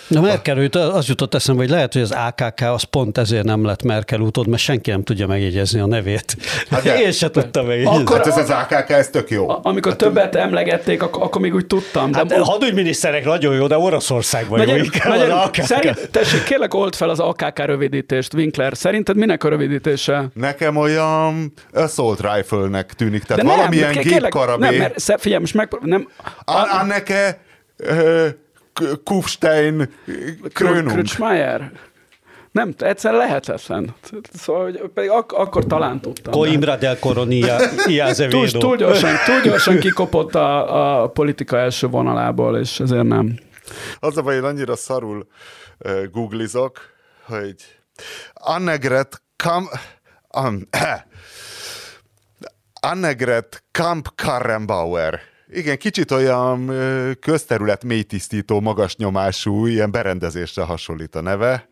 Na 0.10 0.22
Merkel 0.22 0.58
út, 0.58 0.76
az 0.76 1.08
jutott 1.08 1.34
eszembe, 1.34 1.62
hogy 1.62 1.70
lehet, 1.70 1.94
hogy 1.94 2.02
az 2.02 2.12
AKK 2.12 2.62
az 2.62 2.84
pont 2.84 3.18
ezért 3.18 3.44
nem 3.44 3.66
lett 3.66 3.84
Merkel 3.84 4.20
útod, 4.20 4.48
mert 4.48 4.62
senki 4.62 4.90
nem 4.90 5.04
tudja 5.04 5.28
megjegyezni 5.28 5.80
a 5.80 5.86
nevét. 5.86 6.36
Hát 6.70 6.84
de, 6.84 7.00
Én 7.06 7.12
se 7.12 7.30
tudtam 7.30 7.66
megjegyezni. 7.66 8.02
Akkor 8.02 8.18
hát 8.18 8.28
ez 8.28 8.38
az 8.38 8.50
AKK, 8.50 8.90
ez 8.90 9.10
tök 9.10 9.30
jó. 9.30 9.46
Amikor 9.62 9.92
hát, 9.92 10.00
többet 10.00 10.36
emlegették, 10.36 11.04
akkor, 11.04 11.24
akkor 11.24 11.42
még 11.42 11.54
úgy 11.54 11.68
tudtam. 11.68 12.12
De 12.12 12.18
hát 12.18 12.34
hadügyminiszterek 12.34 13.26
nagyon 13.26 13.56
jó, 13.56 13.68
de 13.68 13.78
Oroszországban 13.78 14.68
jó. 14.68 14.76
Nagyon, 15.04 15.32
az 15.32 15.46
AKK. 15.46 15.64
Szerint, 15.64 16.10
tessék, 16.12 16.44
kérlek 16.44 16.74
old 16.74 16.96
fel 16.96 17.10
az 17.10 17.20
AKK 17.20 17.60
rövidítést, 17.60 18.34
Winkler. 18.34 18.78
Szerinted 18.78 19.16
minek 19.16 19.44
a 19.44 19.50
rövidítése? 19.50 20.26
Nekem 20.34 20.76
olyan 20.76 21.54
assault 21.74 22.34
rifle-nek 22.34 22.94
tűnik, 22.94 23.24
tehát 23.24 23.44
de 23.44 23.50
valamilyen 23.50 23.94
gépkarabé. 23.94 24.66
Nem, 24.66 24.76
mert 24.76 25.22
figyelj, 25.22 25.42
most 25.42 25.54
meg... 25.54 25.70
Nem, 25.82 26.08
Anneke... 26.46 27.40
Kufstein 29.04 29.90
Krönung. 30.54 30.92
Kröcsmájer? 30.92 31.72
Nem, 32.52 32.74
egyszer 32.78 33.14
lehetetlen. 33.14 33.96
Szóval, 34.34 34.64
hogy 34.64 34.82
pedig 34.94 35.10
ak- 35.10 35.32
akkor 35.32 35.66
talán 35.66 36.02
tudtam. 36.02 36.34
Coimbra 36.34 36.76
del 36.76 37.00
Coronia, 37.00 37.58
túl, 38.30 38.50
túl, 38.52 38.78
gyorsan, 38.78 39.16
túl 39.26 39.42
gyorsan 39.42 39.80
kikopott 39.80 40.36
a, 40.36 41.02
a 41.02 41.08
politika 41.08 41.58
első 41.58 41.88
vonalából, 41.88 42.58
és 42.58 42.80
ezért 42.80 43.04
nem. 43.04 43.40
Az 44.00 44.18
a 44.18 44.22
baj, 44.22 44.36
én 44.36 44.44
annyira 44.44 44.76
szarul 44.76 45.28
uh, 45.78 46.04
googlizok, 46.12 46.80
hogy 47.26 47.56
Annegret 48.34 49.22
Kam... 49.36 49.70
Um, 50.38 50.68
Annegret 52.82 53.64
Kamp 53.72 54.08
Karrenbauer 54.16 55.20
igen, 55.52 55.78
kicsit 55.78 56.12
olyan 56.12 56.72
közterület 57.20 57.84
mélytisztító, 57.84 58.60
magas 58.60 58.96
nyomású, 58.96 59.66
ilyen 59.66 59.92
berendezésre 59.92 60.64
hasonlít 60.64 61.16
a 61.16 61.22
neve. 61.22 61.68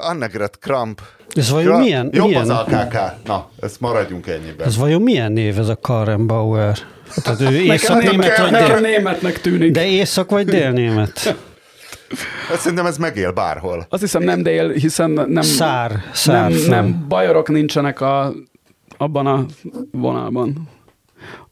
Annegret 0.00 0.58
Kramp. 0.58 1.00
Ez 1.34 1.50
vajon 1.50 1.66
Kramp, 1.66 1.84
milyen? 1.84 2.08
Jobb 2.12 2.26
milyen? 2.26 2.42
az 2.42 2.48
AKK. 2.48 2.96
Na, 3.24 3.50
ezt 3.60 3.80
maradjunk 3.80 4.26
ennyiben. 4.26 4.66
Ez 4.66 4.76
vajon 4.76 5.02
milyen 5.02 5.32
név 5.32 5.58
ez 5.58 5.68
a 5.68 5.76
Karrenbauer? 5.76 6.78
Tehát 7.22 7.40
ő 7.40 7.60
észak-német 7.60 8.38
vagy 8.38 8.50
dél... 8.50 8.80
németnek 8.80 9.40
tűnik. 9.40 9.70
De 9.72 9.86
észak 9.86 10.30
vagy 10.30 10.46
délnémet? 10.46 11.36
Hát 12.48 12.58
szerintem 12.58 12.86
ez 12.86 12.98
megél 12.98 13.32
bárhol. 13.32 13.86
Azt 13.88 14.02
hiszem 14.02 14.22
nem 14.22 14.42
dél, 14.42 14.70
hiszen 14.70 15.10
nem... 15.10 15.42
Szár. 15.42 16.02
szár 16.12 16.50
nem, 16.50 16.60
nem 16.68 17.04
bajorok 17.08 17.48
nincsenek 17.48 18.00
a, 18.00 18.32
abban 18.96 19.26
a 19.26 19.46
vonalban 19.90 20.68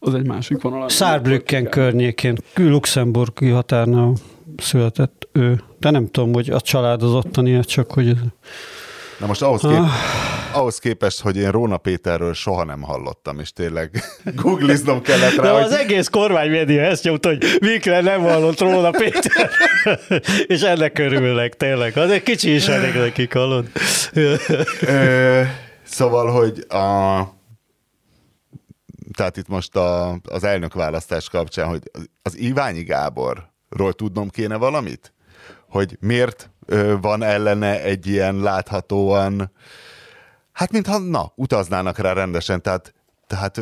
az 0.04 0.14
egy 0.14 0.26
másik 0.26 0.62
vonal. 0.62 0.88
Szárbrücken 0.88 1.68
környékén, 1.68 2.36
luxemburgi 2.54 3.48
határnál 3.48 4.12
született 4.56 5.28
ő. 5.32 5.60
De 5.78 5.90
nem 5.90 6.10
tudom, 6.10 6.32
hogy 6.32 6.50
a 6.50 6.60
család 6.60 7.02
az 7.02 7.12
ottani, 7.12 7.64
csak 7.64 7.92
hogy... 7.92 8.16
Na 9.18 9.26
most 9.26 9.42
ahhoz, 9.42 9.60
kép, 9.60 9.70
ah. 9.70 9.88
ahhoz 10.52 10.78
képest, 10.78 11.20
hogy 11.20 11.36
én 11.36 11.50
Róna 11.50 11.76
Péterről 11.76 12.34
soha 12.34 12.64
nem 12.64 12.82
hallottam, 12.82 13.38
és 13.38 13.52
tényleg 13.52 14.02
googliznom 14.42 15.02
kellett 15.02 15.34
rá. 15.34 15.42
De 15.42 15.50
hogy... 15.50 15.62
az 15.62 15.72
egész 15.72 16.08
kormánymédia 16.08 16.82
ezt 16.82 17.04
nyomta, 17.04 17.28
hogy 17.28 17.44
Mikre 17.60 18.00
nem 18.00 18.20
hallott 18.20 18.60
Róna 18.60 18.90
Péter. 18.90 19.50
és 20.46 20.62
ennek 20.62 20.98
örülnek 20.98 21.56
tényleg. 21.56 21.96
Az 21.96 22.10
egy 22.10 22.22
kicsi 22.22 22.54
is 22.54 22.68
elég 22.68 22.94
nekik, 22.94 23.32
hallod? 23.32 23.66
szóval, 25.82 26.30
hogy 26.30 26.64
a 26.68 27.22
tehát 29.16 29.36
itt 29.36 29.48
most 29.48 29.76
a, 29.76 30.18
az 30.22 30.44
elnökválasztás 30.44 31.28
kapcsán, 31.28 31.68
hogy 31.68 31.90
az 32.22 32.38
Iványi 32.38 32.82
Gáborról 32.82 33.92
tudnom 33.96 34.28
kéne 34.28 34.56
valamit? 34.56 35.12
Hogy 35.68 35.96
miért 36.00 36.50
van 37.00 37.22
ellene 37.22 37.82
egy 37.82 38.06
ilyen 38.06 38.36
láthatóan, 38.36 39.52
hát 40.52 40.72
mintha, 40.72 40.98
na, 40.98 41.32
utaznának 41.34 41.98
rá 41.98 42.12
rendesen, 42.12 42.62
tehát, 42.62 42.94
tehát 43.26 43.60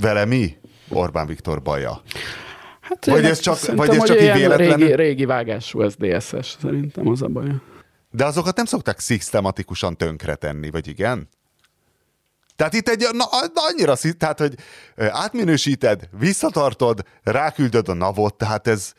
vele 0.00 0.24
mi 0.24 0.56
Orbán 0.88 1.26
Viktor 1.26 1.62
baja? 1.62 2.02
Hát 2.80 3.06
vagy 3.06 3.24
ez 3.24 3.38
csak, 3.38 3.74
vagy 3.74 3.94
ez 3.94 4.04
csak 4.04 4.20
így 4.20 4.32
véletlen? 4.32 4.78
Régi, 4.78 4.94
régi 4.94 5.24
vágású 5.24 5.88
SZDSZ-es, 5.88 6.56
szerintem 6.60 7.08
az 7.08 7.22
a 7.22 7.28
baja. 7.28 7.62
De 8.10 8.24
azokat 8.24 8.56
nem 8.56 8.64
szokták 8.64 8.98
szisztematikusan 8.98 9.96
tönkretenni, 9.96 10.70
vagy 10.70 10.88
igen? 10.88 11.28
Tehát 12.56 12.74
itt 12.74 12.88
egy, 12.88 13.06
na, 13.12 13.24
annyira 13.54 13.96
szít, 13.96 14.16
tehát, 14.16 14.38
hogy 14.38 14.54
átminősíted, 14.96 16.08
visszatartod, 16.18 17.00
ráküldöd 17.22 17.88
a 17.88 17.94
navot, 17.94 18.34
tehát 18.34 18.66
ez... 18.66 18.92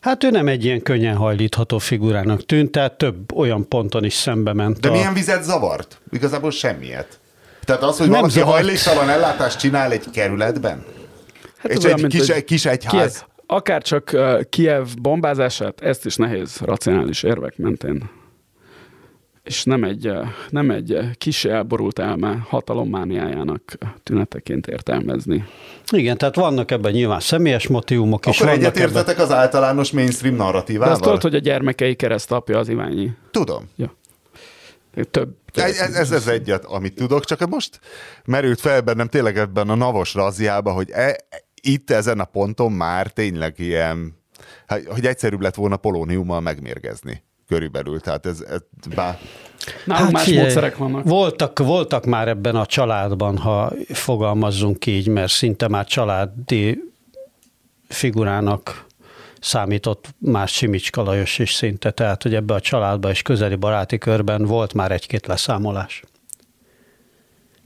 Hát 0.00 0.24
ő 0.24 0.30
nem 0.30 0.48
egy 0.48 0.64
ilyen 0.64 0.82
könnyen 0.82 1.16
hajlítható 1.16 1.78
figurának 1.78 2.46
tűnt, 2.46 2.70
tehát 2.70 2.98
több 2.98 3.32
olyan 3.34 3.68
ponton 3.68 4.04
is 4.04 4.14
szembe 4.14 4.52
ment. 4.52 4.80
De 4.80 4.88
a... 4.88 4.92
milyen 4.92 5.14
vizet 5.14 5.42
zavart? 5.42 6.00
Igazából 6.10 6.50
semmiet. 6.50 7.20
Tehát 7.64 7.82
az, 7.82 7.98
hogy 7.98 8.08
nem 8.08 8.20
valaki 8.20 8.38
zavart. 8.38 8.54
hajléktalan 8.54 9.08
ellátást 9.08 9.58
csinál 9.58 9.92
egy 9.92 10.10
kerületben? 10.10 10.84
Hát 11.56 11.72
és 11.72 11.84
egy, 11.84 12.06
kis, 12.06 12.28
egy 12.28 12.44
kis 12.44 12.64
egyház? 12.64 13.24
Akár 13.46 13.82
csak 13.82 14.16
Kiev 14.50 14.86
bombázását, 15.00 15.80
ezt 15.80 16.06
is 16.06 16.16
nehéz 16.16 16.56
racionális 16.58 17.22
érvek 17.22 17.56
mentén 17.56 18.10
és 19.42 19.64
nem 19.64 19.84
egy, 19.84 20.10
nem 20.48 20.70
egy 20.70 20.98
kis 21.18 21.44
elborult 21.44 21.98
elme 21.98 22.46
hatalommániájának 22.48 23.78
tüneteként 24.02 24.66
értelmezni. 24.66 25.44
Igen, 25.90 26.18
tehát 26.18 26.34
vannak 26.34 26.70
ebben 26.70 26.92
nyilván 26.92 27.20
személyes 27.20 27.66
motivumok 27.66 28.26
is. 28.26 28.40
Akkor 28.40 28.52
egyetértetek 28.52 29.14
ebben... 29.14 29.24
az 29.24 29.32
általános 29.32 29.90
mainstream 29.90 30.34
narratívával? 30.34 30.86
De 30.86 30.92
azt 30.92 31.02
tudod, 31.02 31.22
hogy 31.22 31.34
a 31.34 31.38
gyermekei 31.38 31.94
keresztapja 31.94 32.58
az 32.58 32.68
Iványi. 32.68 33.12
Tudom. 33.30 33.68
Ja. 33.76 33.96
Több. 35.10 35.36
Ez, 35.54 35.78
ez, 35.78 36.10
ez 36.10 36.26
egyet, 36.26 36.64
amit 36.64 36.94
tudok, 36.94 37.24
csak 37.24 37.48
most 37.48 37.80
merült 38.24 38.60
fel 38.60 38.80
bennem 38.80 39.08
tényleg 39.08 39.38
ebben 39.38 39.68
a 39.68 39.74
navos 39.74 40.14
razziába, 40.14 40.72
hogy 40.72 40.90
e, 40.90 41.16
itt 41.62 41.90
ezen 41.90 42.20
a 42.20 42.24
ponton 42.24 42.72
már 42.72 43.06
tényleg 43.06 43.58
ilyen, 43.58 44.14
hogy 44.86 45.06
egyszerűbb 45.06 45.40
lett 45.40 45.54
volna 45.54 45.76
polóniummal 45.76 46.40
megmérgezni 46.40 47.22
körülbelül, 47.52 48.00
tehát 48.00 48.26
ez, 48.26 48.40
ez 48.40 48.60
bár... 48.94 49.18
Nálunk 49.84 50.04
hát 50.04 50.12
más 50.12 50.24
figyelj, 50.24 50.42
módszerek 50.42 50.76
vannak. 50.76 51.04
Voltak, 51.04 51.58
voltak 51.58 52.04
már 52.04 52.28
ebben 52.28 52.56
a 52.56 52.66
családban, 52.66 53.36
ha 53.36 53.72
fogalmazzunk 53.88 54.86
így, 54.86 55.08
mert 55.08 55.32
szinte 55.32 55.68
már 55.68 55.86
családi 55.86 56.82
figurának 57.88 58.86
számított 59.40 60.14
más 60.18 60.52
Simicska 60.52 61.02
Lajos 61.02 61.38
is 61.38 61.52
szinte, 61.52 61.90
tehát 61.90 62.22
hogy 62.22 62.34
ebbe 62.34 62.54
a 62.54 62.60
családban 62.60 63.10
és 63.10 63.22
közeli 63.22 63.54
baráti 63.54 63.98
körben 63.98 64.44
volt 64.44 64.74
már 64.74 64.92
egy-két 64.92 65.26
leszámolás. 65.26 66.02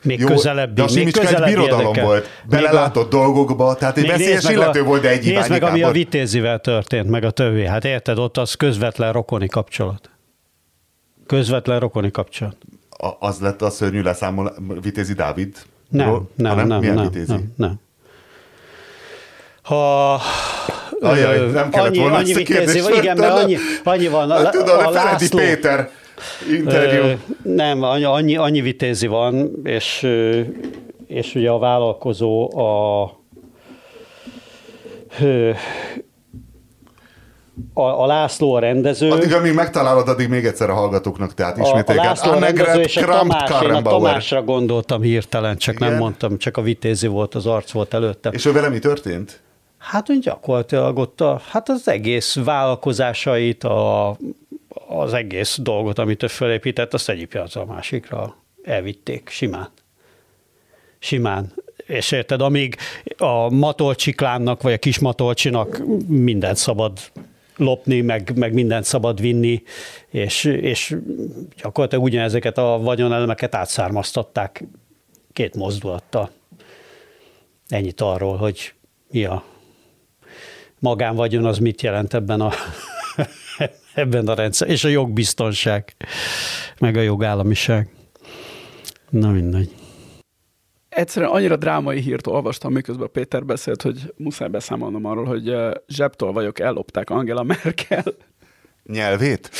Még 0.07 0.21
Jó, 0.21 0.27
közelebbi. 0.27 0.73
De 0.75 0.83
a 0.83 0.89
még 0.95 1.13
közelebbi 1.13 1.55
birodalom 1.55 1.81
érdekel. 1.81 2.05
volt. 2.05 2.29
Belelátott 2.49 3.13
a, 3.13 3.17
dolgokba, 3.17 3.75
tehát 3.75 3.97
egy 3.97 4.07
veszélyes 4.07 4.45
illető 4.45 4.83
volt, 4.83 5.03
de 5.03 5.09
egy 5.09 5.25
Nézd 5.25 5.51
meg, 5.51 5.63
ami 5.63 5.83
a 5.83 5.91
vitézivel 5.91 6.59
történt, 6.59 7.11
meg 7.11 7.25
a 7.25 7.31
többi. 7.31 7.67
Hát 7.67 7.85
érted, 7.85 8.19
ott 8.19 8.37
az 8.37 8.55
közvetlen 8.55 9.13
rokoni 9.13 9.49
kapcsolat. 9.49 10.11
Közvetlen 11.27 11.81
rokoni 11.81 12.11
kapcsolat. 12.11 12.57
A, 12.91 13.27
az 13.27 13.39
lett 13.41 13.63
a 13.63 13.71
szörnyű 13.71 14.03
leszámol 14.03 14.55
Vitézi 14.81 15.13
Dávid? 15.13 15.57
Nem, 15.89 16.29
nem, 16.35 16.57
nem, 16.57 16.67
nem, 16.67 16.95
nem, 16.95 17.05
vitézi? 17.05 17.33
nem, 17.33 17.53
nem. 17.57 17.81
Ha 19.63 20.21
Ajaj, 21.01 21.51
nem 21.51 21.71
kellett 21.71 21.89
annyi, 21.89 21.99
volna 21.99 22.17
annyi 22.17 22.33
vitézi, 22.33 22.81
igen, 22.97 23.17
mert 23.17 23.33
annyi, 23.33 23.57
annyi 23.85 24.09
van. 24.09 24.31
Hát, 24.31 24.51
tudod, 24.51 24.69
a, 24.69 24.87
a 24.87 24.91
László, 24.91 25.39
Péter 25.39 25.91
interjú. 26.51 27.19
Nem, 27.43 27.83
annyi, 27.83 28.37
annyi 28.37 28.61
vitézi 28.61 29.07
van, 29.07 29.51
és, 29.65 30.09
és 31.07 31.35
ugye 31.35 31.51
a 31.51 31.59
vállalkozó 31.59 32.59
a, 32.59 33.03
a, 37.75 37.83
a 37.83 38.07
László 38.07 38.55
a 38.55 38.59
rendező. 38.59 39.11
Addig, 39.11 39.33
amíg 39.33 39.55
megtalálod, 39.55 40.09
addig 40.09 40.29
még 40.29 40.45
egyszer 40.45 40.71
a 40.71 40.75
hallgatóknak, 40.75 41.35
tehát 41.35 41.59
ismételget. 41.59 41.99
A, 41.99 42.01
a 42.01 42.05
László 42.05 42.31
a 42.31 42.39
rendező 42.39 42.81
és 42.81 42.97
a 42.97 43.05
Tamás, 43.05 43.63
én 43.63 43.71
a 43.71 43.83
Tamásra 43.83 44.43
gondoltam 44.43 45.03
hirtelen, 45.03 45.57
csak 45.57 45.75
Igen? 45.75 45.89
nem 45.89 45.99
mondtam, 45.99 46.39
csak 46.39 46.57
a 46.57 46.63
vitézi 46.63 47.07
volt, 47.07 47.35
az 47.35 47.47
arc 47.47 47.71
volt 47.71 47.95
előtte. 47.95 48.29
És 48.29 48.45
ő 48.45 48.53
vele 48.53 48.69
mi 48.69 48.79
történt? 48.79 49.41
Hát 49.79 50.11
úgy 50.11 50.19
gyakorlatilag 50.19 50.99
ott 50.99 51.21
a, 51.21 51.41
hát 51.51 51.69
az 51.69 51.89
egész 51.89 52.37
vállalkozásait, 52.45 53.65
a 53.65 54.17
az 54.89 55.13
egész 55.13 55.59
dolgot, 55.63 55.99
amit 55.99 56.23
ő 56.23 56.27
felépített, 56.27 56.95
azt 56.95 57.09
egyik 57.09 57.29
piacra 57.29 57.61
a 57.61 57.65
másikra 57.65 58.37
elvitték 58.63 59.29
simán. 59.29 59.69
Simán. 60.99 61.53
És 61.87 62.13
érted, 62.13 62.41
amíg 62.41 62.77
a 63.17 63.51
matolcsiklánnak, 63.51 64.63
vagy 64.63 64.73
a 64.73 64.79
kis 64.79 64.99
matolcsinak 64.99 65.83
mindent 66.07 66.57
szabad 66.57 66.99
lopni, 67.57 68.01
meg, 68.01 68.33
meg 68.37 68.53
mindent 68.53 68.85
szabad 68.85 69.21
vinni, 69.21 69.63
és, 70.11 70.45
és 70.45 70.97
gyakorlatilag 71.63 72.05
ugyanezeket 72.05 72.59
a 72.59 72.79
vagyonelemeket 72.83 73.55
átszármaztatták 73.55 74.65
két 75.33 75.55
mozdulattal. 75.55 76.31
Ennyit 77.69 78.01
arról, 78.01 78.37
hogy 78.37 78.73
mi 79.11 79.25
a 79.25 79.45
magánvagyon, 80.79 81.45
az 81.45 81.59
mit 81.59 81.83
jelent 81.83 82.15
ebben 82.15 82.41
a, 82.41 82.53
ebben 83.97 84.29
a 84.29 84.35
rendszer, 84.35 84.69
és 84.69 84.85
a 84.85 84.89
jogbiztonság, 84.89 85.97
meg 86.79 86.97
a 86.97 87.01
jogállamiság. 87.01 87.89
Na 89.11 89.31
mindegy. 89.31 89.75
Egyszerűen 90.89 91.31
annyira 91.31 91.57
drámai 91.57 92.01
hírt 92.01 92.27
olvastam, 92.27 92.73
miközben 92.73 93.11
Péter 93.13 93.45
beszélt, 93.45 93.83
hogy 93.83 94.13
muszáj 94.17 94.49
beszámolnom 94.49 95.05
arról, 95.05 95.25
hogy 95.25 95.55
zsebtől 95.89 96.33
vagyok, 96.33 96.59
ellopták 96.59 97.11
Angela 97.11 97.43
Merkel. 97.43 98.05
Nyelvét? 98.83 99.51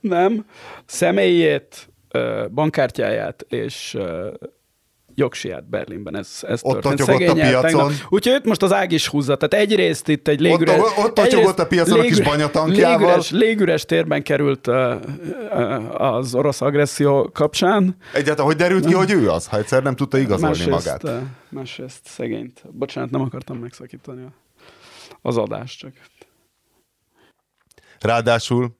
Nem. 0.00 0.46
Személyét, 0.84 1.88
bankkártyáját 2.54 3.46
és 3.48 3.96
jogsiát 5.14 5.68
Berlinben. 5.68 6.16
Ez, 6.16 6.38
ez 6.42 6.60
ott 6.62 6.80
történt. 6.80 7.28
a 7.28 7.32
piacon. 7.32 7.92
Úgyhogy 8.08 8.32
őt 8.32 8.44
most 8.44 8.62
az 8.62 8.72
ág 8.72 8.92
is 8.92 9.08
húzza. 9.08 9.36
Tehát 9.36 9.66
egyrészt 9.66 10.08
itt 10.08 10.28
egy 10.28 10.40
légüres... 10.40 10.78
Ott, 10.78 11.04
ott 11.04 11.18
atyogott 11.18 11.58
a 11.58 11.66
piacon 11.66 12.00
légüres, 12.00 12.18
a 12.18 12.22
kis 12.22 12.30
banyatankjával. 12.32 12.98
Légüres, 12.98 13.30
légüres 13.30 13.84
térben 13.84 14.22
került 14.22 14.66
uh, 14.66 14.94
uh, 15.52 16.00
az 16.00 16.34
orosz 16.34 16.60
agresszió 16.60 17.30
kapcsán. 17.32 17.96
Egyáltalán 18.12 18.46
hogy 18.46 18.56
derült 18.56 18.86
ki, 18.86 18.92
hogy 18.92 19.10
ő 19.10 19.30
az, 19.30 19.46
ha 19.46 19.56
egyszer 19.56 19.82
nem 19.82 19.96
tudta 19.96 20.18
igazolni 20.18 20.56
másrészt, 20.56 21.02
magát? 21.02 21.22
Uh, 21.22 21.28
másrészt 21.48 22.00
szegényt. 22.04 22.62
Bocsánat, 22.70 23.10
nem 23.10 23.20
akartam 23.20 23.58
megszakítani 23.58 24.26
az 25.22 25.36
adást, 25.36 25.78
csak... 25.78 25.92
Ráadásul 28.00 28.76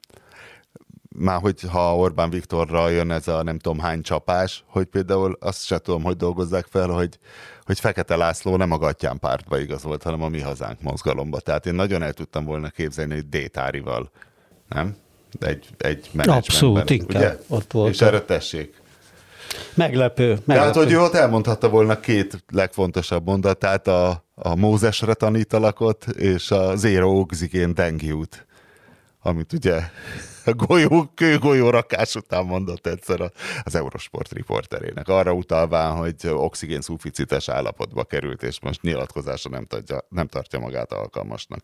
már 1.19 1.41
hogy 1.41 1.61
ha 1.71 1.97
Orbán 1.97 2.31
Viktorra 2.31 2.89
jön 2.89 3.11
ez 3.11 3.29
a 3.29 3.43
nem 3.43 3.59
tudom 3.59 3.79
hány 3.79 4.03
csapás, 4.03 4.65
hogy 4.67 4.85
például 4.85 5.37
azt 5.41 5.65
se 5.65 5.79
tudom, 5.79 6.03
hogy 6.03 6.17
dolgozzák 6.17 6.67
fel, 6.71 6.89
hogy, 6.89 7.19
hogy 7.65 7.81
Fekete 7.81 8.17
László 8.17 8.57
nem 8.57 8.71
a 8.71 8.79
Gattyán 8.79 9.19
pártba 9.19 9.59
igazolt, 9.59 10.03
hanem 10.03 10.23
a 10.23 10.29
Mi 10.29 10.41
Hazánk 10.41 10.81
mozgalomba. 10.81 11.41
Tehát 11.41 11.67
én 11.67 11.75
nagyon 11.75 12.03
el 12.03 12.13
tudtam 12.13 12.45
volna 12.45 12.69
képzelni, 12.69 13.15
hogy 13.15 13.29
Détárival, 13.29 14.11
nem? 14.69 14.97
Egy, 15.41 15.67
egy 15.79 16.11
Abszolút, 16.17 16.91
inkább 16.91 17.41
ott 17.49 17.73
volt. 17.73 17.93
És 17.93 18.01
erre 18.01 18.21
tessék. 18.21 18.83
Meglepő. 19.75 20.29
meglepő. 20.29 20.45
Tehát, 20.47 20.75
hogy 20.75 20.93
ő 20.93 21.01
ott 21.01 21.15
elmondhatta 21.15 21.69
volna 21.69 22.01
két 22.01 22.45
legfontosabb 22.53 23.27
mondatát, 23.27 23.89
a, 23.89 24.25
a 24.35 24.55
Mózesre 24.55 25.15
tanítalakot, 25.15 26.07
és 26.07 26.51
a 26.51 26.77
Zero 26.77 27.11
Oxygen 27.11 27.75
Dengiút, 27.75 28.47
amit 29.27 29.53
ugye 29.53 29.81
a 30.45 30.53
golyó, 30.53 31.11
kőgolyó 31.15 31.71
rakás 31.71 32.15
után 32.15 32.45
mondott 32.45 32.87
egyszer 32.87 33.33
az 33.63 33.75
Eurosport 33.75 34.33
riporterének, 34.33 35.09
arra 35.09 35.33
utalván, 35.33 35.97
hogy 35.97 36.15
oxigén 36.25 36.81
szuficites 36.81 37.49
állapotba 37.49 38.05
került, 38.05 38.43
és 38.43 38.61
most 38.61 38.83
nyilatkozása 38.83 39.49
nem, 39.49 39.65
tartja, 39.65 40.07
nem 40.09 40.27
tartja 40.27 40.59
magát 40.59 40.93
alkalmasnak. 40.93 41.63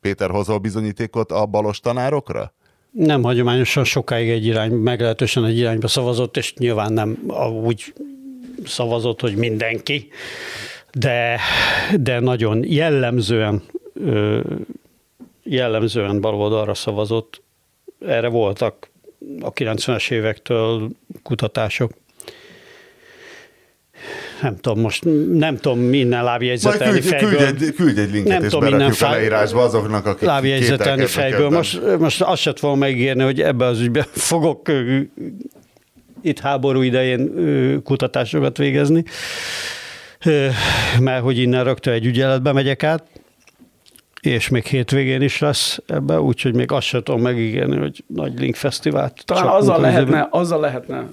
Péter, 0.00 0.30
hozol 0.30 0.58
bizonyítékot 0.58 1.32
a 1.32 1.46
balos 1.46 1.80
tanárokra? 1.80 2.54
Nem 2.90 3.22
hagyományosan 3.22 3.84
sokáig 3.84 4.30
egy 4.30 4.46
irány, 4.46 4.72
meglehetősen 4.72 5.44
egy 5.44 5.58
irányba 5.58 5.88
szavazott, 5.88 6.36
és 6.36 6.54
nyilván 6.54 6.92
nem 6.92 7.18
úgy 7.64 7.94
szavazott, 8.64 9.20
hogy 9.20 9.36
mindenki, 9.36 10.08
de, 10.92 11.40
de 12.00 12.20
nagyon 12.20 12.64
jellemzően 12.64 13.62
jellemzően 15.42 16.20
baloldalra 16.20 16.74
szavazott. 16.74 17.42
Erre 18.06 18.28
voltak 18.28 18.90
a 19.40 19.52
90-es 19.52 20.10
évektől 20.10 20.88
kutatások. 21.22 21.92
Nem 24.42 24.56
tudom, 24.56 24.80
most 24.80 25.04
nem 25.32 25.56
tudom 25.56 25.78
minden 25.78 26.24
lábjegyzetelni 26.24 27.00
küldj, 27.00 27.08
fejből. 27.08 27.30
Küldj 27.30 27.64
egy, 27.64 27.74
küldj 27.74 28.00
egy 28.00 28.10
linket, 28.10 28.32
nem 28.32 28.42
és 28.42 28.50
tudom, 28.50 28.68
minden 28.68 28.94
a 29.00 29.10
leírásba 29.10 29.62
azoknak, 29.62 30.06
akik 30.06 30.28
Lábjegyzetelni 30.28 31.06
fejből. 31.06 31.50
Most, 31.50 31.98
most 31.98 32.22
azt 32.22 32.40
sem 32.40 32.54
fogom 32.54 32.78
megírni, 32.78 33.22
hogy 33.22 33.40
ebbe 33.40 33.64
az 33.64 33.80
ügyben 33.80 34.06
fogok 34.32 34.70
itt 36.22 36.38
háború 36.38 36.80
idején 36.80 37.82
kutatásokat 37.82 38.56
végezni, 38.56 39.04
mert 40.98 41.22
hogy 41.22 41.38
innen 41.38 41.64
rögtön 41.64 41.92
egy 41.92 42.06
ügyeletbe 42.06 42.52
megyek 42.52 42.82
át 42.82 43.04
és 44.22 44.48
még 44.48 44.64
hétvégén 44.64 45.22
is 45.22 45.38
lesz 45.38 45.78
ebbe, 45.86 46.20
úgyhogy 46.20 46.54
még 46.54 46.72
azt 46.72 46.86
sem 46.86 47.02
tudom 47.02 47.20
megígérni, 47.20 47.76
hogy 47.76 48.04
nagy 48.06 48.38
Link 48.38 48.54
Fesztivált. 48.54 49.24
Talán 49.24 49.46
azzal 49.46 49.80
lehetne, 49.80 50.28
azzal 50.30 50.60
lehetne 50.60 51.08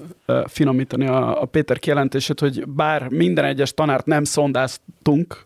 finomítani 0.46 1.08
a, 1.08 1.42
a 1.42 1.46
Péter 1.46 1.80
kijelentését, 1.80 2.40
hogy 2.40 2.68
bár 2.68 3.08
minden 3.08 3.46
egyes 3.46 3.74
tanárt 3.74 4.06
nem 4.06 4.24
szondáztunk 4.24 5.46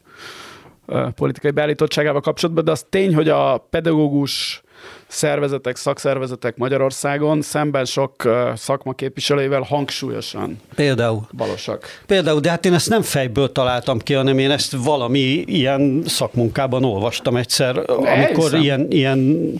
politikai 1.15 1.51
beállítottságával 1.51 2.21
kapcsolatban, 2.21 2.63
de 2.63 2.71
az 2.71 2.85
tény, 2.89 3.15
hogy 3.15 3.29
a 3.29 3.57
pedagógus 3.57 4.62
szervezetek, 5.07 5.75
szakszervezetek 5.75 6.57
Magyarországon 6.57 7.41
szemben 7.41 7.85
sok 7.85 8.29
szakma 8.55 8.93
képviselőivel 8.93 9.61
hangsúlyosan 9.61 10.59
Például. 10.75 11.27
balosak. 11.31 11.85
Például, 12.05 12.39
de 12.39 12.49
hát 12.49 12.65
én 12.65 12.73
ezt 12.73 12.89
nem 12.89 13.01
fejből 13.01 13.51
találtam 13.51 13.99
ki, 13.99 14.13
hanem 14.13 14.37
én 14.37 14.51
ezt 14.51 14.75
valami 14.83 15.43
ilyen 15.45 16.03
szakmunkában 16.05 16.83
olvastam 16.83 17.35
egyszer, 17.35 17.89
amikor 17.89 18.53
ilyen, 18.53 18.85
ilyen 18.89 19.51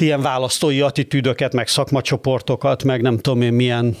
ilyen 0.00 0.22
választói 0.22 0.80
attitűdöket, 0.80 1.52
meg 1.52 1.68
szakmacsoportokat, 1.68 2.84
meg 2.84 3.02
nem 3.02 3.18
tudom 3.18 3.42
én 3.42 3.52
milyen 3.52 3.96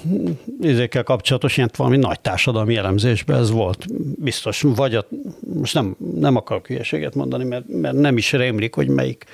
izékkel 0.60 1.02
kapcsolatos, 1.02 1.56
ilyen 1.56 1.70
valami 1.76 1.96
nagy 1.96 2.20
társadalmi 2.20 2.76
elemzésben 2.76 3.38
ez 3.38 3.50
volt. 3.50 3.86
Biztos, 4.22 4.60
vagy 4.62 4.94
a, 4.94 5.06
most 5.54 5.74
nem, 5.74 5.96
nem 6.14 6.36
akarok 6.36 6.66
hülyeséget 6.66 7.14
mondani, 7.14 7.44
mert, 7.44 7.64
mert 7.68 7.96
nem 7.96 8.16
is 8.16 8.32
rémlik, 8.32 8.74
hogy 8.74 8.88
melyik 8.88 9.24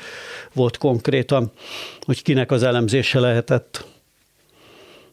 volt 0.52 0.78
konkrétan, 0.78 1.50
hogy 2.00 2.22
kinek 2.22 2.50
az 2.50 2.62
elemzése 2.62 3.20
lehetett. 3.20 3.84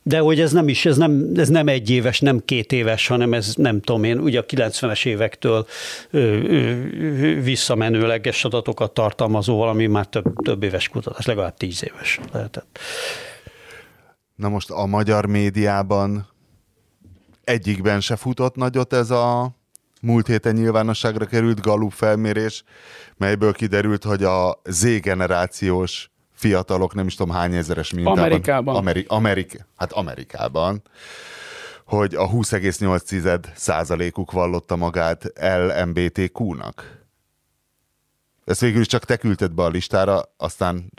De 0.03 0.19
hogy 0.19 0.39
ez 0.39 0.51
nem 0.51 0.67
is, 0.67 0.85
ez 0.85 0.97
nem, 0.97 1.31
ez 1.35 1.49
nem 1.49 1.67
egy 1.67 1.89
éves, 1.89 2.19
nem 2.19 2.41
két 2.45 2.71
éves, 2.71 3.07
hanem 3.07 3.33
ez 3.33 3.53
nem 3.55 3.81
tudom 3.81 4.03
én, 4.03 4.19
ugye 4.19 4.39
a 4.39 4.45
90-es 4.45 5.05
évektől 5.05 5.67
ö, 6.09 6.19
ö, 6.19 7.41
visszamenőleges 7.41 8.45
adatokat 8.45 8.93
tartalmazó 8.93 9.57
valami 9.57 9.87
már 9.87 10.05
több, 10.05 10.35
több 10.43 10.63
éves 10.63 10.89
kutatás, 10.89 11.25
legalább 11.25 11.57
tíz 11.57 11.83
éves 11.83 12.19
lehetett. 12.31 12.79
Na 14.35 14.49
most 14.49 14.69
a 14.69 14.85
magyar 14.85 15.25
médiában 15.25 16.27
egyikben 17.43 18.01
se 18.01 18.15
futott 18.15 18.55
nagyot 18.55 18.93
ez 18.93 19.09
a 19.09 19.55
múlt 20.01 20.27
héten 20.27 20.55
nyilvánosságra 20.55 21.25
került 21.25 21.61
Gallup 21.61 21.91
felmérés, 21.91 22.63
melyből 23.17 23.53
kiderült, 23.53 24.03
hogy 24.03 24.23
a 24.23 24.61
Z-generációs 24.65 26.11
fiatalok, 26.33 26.93
nem 26.93 27.07
is 27.07 27.15
tudom 27.15 27.35
hány 27.35 27.55
ezeres 27.55 27.93
mintában. 27.93 28.19
Amerikában. 28.19 28.75
Ameri- 28.75 29.05
Amerik- 29.07 29.65
hát 29.75 29.91
Amerikában 29.91 30.81
hogy 31.85 32.15
a 32.15 32.29
20,8 32.29 33.45
százalékuk 33.55 34.31
vallotta 34.31 34.75
magát 34.75 35.31
LMBTQ-nak. 35.35 37.02
Ezt 38.45 38.59
végül 38.59 38.81
is 38.81 38.87
csak 38.87 39.05
te 39.05 39.15
küldted 39.15 39.51
be 39.51 39.63
a 39.63 39.69
listára, 39.69 40.21
aztán... 40.37 40.91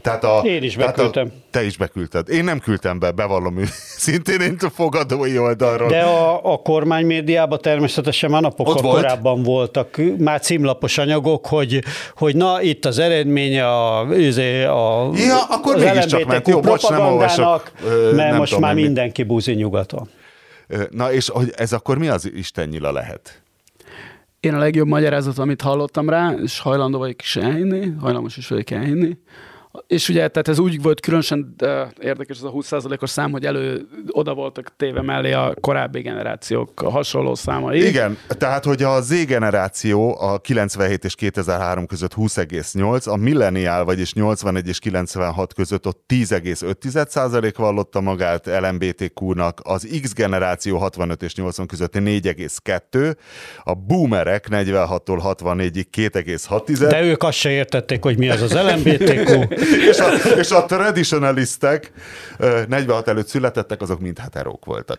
Tehát 0.00 0.24
a, 0.24 0.40
én 0.44 0.62
is 0.62 0.76
beküldtem. 0.76 1.26
A, 1.26 1.48
te 1.50 1.64
is 1.64 1.76
beküldted. 1.76 2.28
Én 2.28 2.44
nem 2.44 2.58
küldtem 2.58 2.98
be, 2.98 3.10
bevallom 3.10 3.64
szintén 4.06 4.40
én 4.40 4.56
a 4.60 4.70
fogadói 4.70 5.38
oldalról. 5.38 5.88
De 5.88 6.00
a, 6.00 6.52
a 6.52 6.56
kormány 6.56 7.06
médiában 7.06 7.58
természetesen 7.60 8.30
már 8.30 8.42
napokkal 8.42 8.82
volt. 8.82 8.94
korábban 8.94 9.42
voltak 9.42 10.00
már 10.18 10.40
címlapos 10.40 10.98
anyagok, 10.98 11.46
hogy, 11.46 11.82
hogy 12.16 12.36
na, 12.36 12.62
itt 12.62 12.84
az 12.84 12.98
eredménye 12.98 13.68
a, 13.68 14.16
izé, 14.16 14.62
a, 14.64 15.10
ja, 15.14 15.44
akkor 15.48 15.74
az 15.74 15.82
mégiscsak 15.82 16.24
ment. 16.24 16.48
Jó, 16.48 16.60
bocs, 16.60 16.88
nem 16.88 17.00
olvasok. 17.00 17.72
Mert 17.84 18.16
nem 18.16 18.36
most 18.36 18.52
tudom, 18.52 18.64
már 18.64 18.74
mindenki 18.74 19.22
búzi 19.22 19.52
nyugaton. 19.52 20.08
Na 20.90 21.12
és 21.12 21.28
hogy 21.28 21.52
ez 21.56 21.72
akkor 21.72 21.98
mi 21.98 22.08
az 22.08 22.30
Isten 22.34 22.68
nyila 22.68 22.92
lehet? 22.92 23.42
Én 24.40 24.54
a 24.54 24.58
legjobb 24.58 24.86
magyarázat, 24.86 25.38
amit 25.38 25.62
hallottam 25.62 26.08
rá, 26.08 26.32
és 26.32 26.58
hajlandó 26.58 26.98
vagyok 26.98 27.22
is 27.22 27.36
elhinni, 27.36 27.92
hajlamos 28.00 28.36
is 28.36 28.48
vagyok 28.48 28.70
elhinni, 28.70 29.18
és 29.86 30.08
ugye, 30.08 30.28
tehát 30.28 30.48
ez 30.48 30.58
úgy 30.58 30.82
volt 30.82 31.00
különösen 31.00 31.54
de 31.56 31.92
érdekes 32.00 32.36
ez 32.36 32.42
a 32.42 32.50
20%-os 32.50 33.10
szám, 33.10 33.30
hogy 33.30 33.44
elő 33.44 33.88
oda 34.08 34.34
voltak 34.34 34.72
téve 34.76 35.02
mellé 35.02 35.32
a 35.32 35.54
korábbi 35.60 36.00
generációk 36.00 36.82
a 36.82 36.90
hasonló 36.90 37.34
számai. 37.34 37.86
Igen, 37.86 38.18
tehát 38.26 38.64
hogy 38.64 38.82
a 38.82 39.00
Z 39.00 39.24
generáció 39.26 40.20
a 40.20 40.38
97 40.38 41.04
és 41.04 41.14
2003 41.14 41.86
között 41.86 42.14
20,8, 42.14 43.08
a 43.08 43.16
milleniál, 43.16 43.84
vagyis 43.84 44.12
81 44.12 44.68
és 44.68 44.78
96 44.78 45.54
között 45.54 45.86
ott 45.86 46.02
10,5% 46.08 47.52
vallotta 47.56 48.00
magát 48.00 48.46
LMBTQ-nak, 48.46 49.60
az 49.64 49.88
X 50.02 50.14
generáció 50.14 50.78
65 50.78 51.22
és 51.22 51.34
80 51.34 51.66
között 51.66 51.92
4,2, 51.94 53.16
a 53.64 53.74
boomerek 53.74 54.46
46-tól 54.50 55.36
64-ig 55.42 55.84
2,6. 55.96 56.86
De 56.88 57.02
ők 57.02 57.22
azt 57.22 57.38
se 57.38 57.50
értették, 57.50 58.02
hogy 58.02 58.18
mi 58.18 58.28
az 58.28 58.42
az 58.42 58.52
LMBTQ. 58.52 59.44
és, 59.90 59.98
a, 59.98 60.12
és 60.38 60.50
a 60.50 60.64
traditionalistek 60.64 61.92
46 62.68 63.08
előtt 63.08 63.26
születettek, 63.26 63.80
azok 63.80 64.00
mind 64.00 64.18
heterók 64.18 64.64
voltak. 64.64 64.98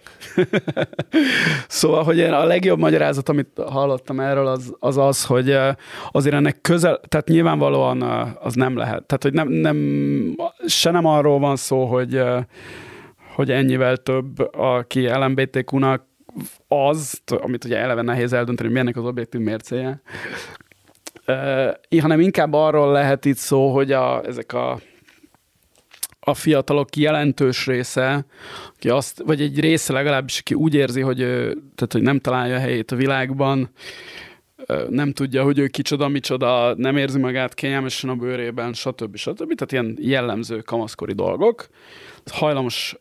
szóval, 1.68 2.04
hogy 2.04 2.18
én 2.18 2.32
a 2.32 2.44
legjobb 2.44 2.80
magyarázat, 2.80 3.30
amit 3.30 3.50
hallottam 3.66 4.20
erről, 4.20 4.48
az 4.48 4.74
az, 4.80 4.98
az 4.98 5.26
hogy 5.26 5.58
azért 6.12 6.36
ennek 6.36 6.62
közel, 6.62 7.00
tehát 7.08 7.28
nyilvánvalóan 7.28 8.02
az 8.42 8.54
nem 8.54 8.78
lehet. 8.78 9.04
Tehát, 9.04 9.24
hogy 9.24 9.34
nem, 9.34 9.48
nem 9.48 9.78
se 10.68 10.92
nem 10.92 11.06
arról 11.06 11.40
van 11.40 11.56
szó, 11.56 11.86
hogy 11.86 12.22
hogy 13.36 13.52
ennyivel 13.52 13.98
több, 13.98 14.56
aki 14.56 15.08
LMBTQ-nak 15.08 16.08
az, 16.68 17.22
amit 17.28 17.66
ugye 17.66 17.78
eleve 17.78 18.02
nehéz 18.02 18.34
eldönteni, 18.34 18.62
hogy 18.62 18.70
milyennek 18.70 18.98
az 18.98 19.06
objektív 19.06 19.42
mércéje, 19.42 20.02
hanem 22.00 22.20
inkább 22.20 22.54
arról 22.54 22.92
lehet 22.92 23.26
itt 23.26 23.38
szó, 23.38 23.74
hogy 23.74 23.92
a, 23.92 24.26
ezek 24.26 24.54
a 24.54 24.80
a 26.20 26.34
fiatalok 26.34 26.96
jelentős 26.96 27.66
része, 27.66 28.26
aki 28.76 28.90
azt, 28.90 29.22
vagy 29.26 29.42
egy 29.42 29.60
része 29.60 29.94
legalábbis, 29.94 30.40
aki 30.40 30.54
úgy 30.54 30.74
érzi, 30.74 31.02
hogy, 31.02 31.18
tehát, 31.76 31.90
hogy 31.92 32.02
nem 32.02 32.20
találja 32.20 32.60
helyét 32.60 32.92
a 32.92 32.96
világban, 32.96 33.70
nem 34.90 35.12
tudja, 35.14 35.44
hogy 35.44 35.60
ő 35.60 35.68
kicsoda, 35.68 36.08
micsoda, 36.08 36.74
nem 36.76 36.98
érzi 36.98 37.20
magát 37.20 37.54
kényelmesen 37.54 38.10
a 38.10 38.16
bőrében, 38.16 38.74
stb. 38.74 39.16
stb. 39.16 39.54
Tehát 39.54 39.72
ilyen 39.72 39.98
jellemző 40.00 40.60
kamaszkori 40.60 41.14
dolgok. 41.14 41.68
Hajlamos 42.32 42.96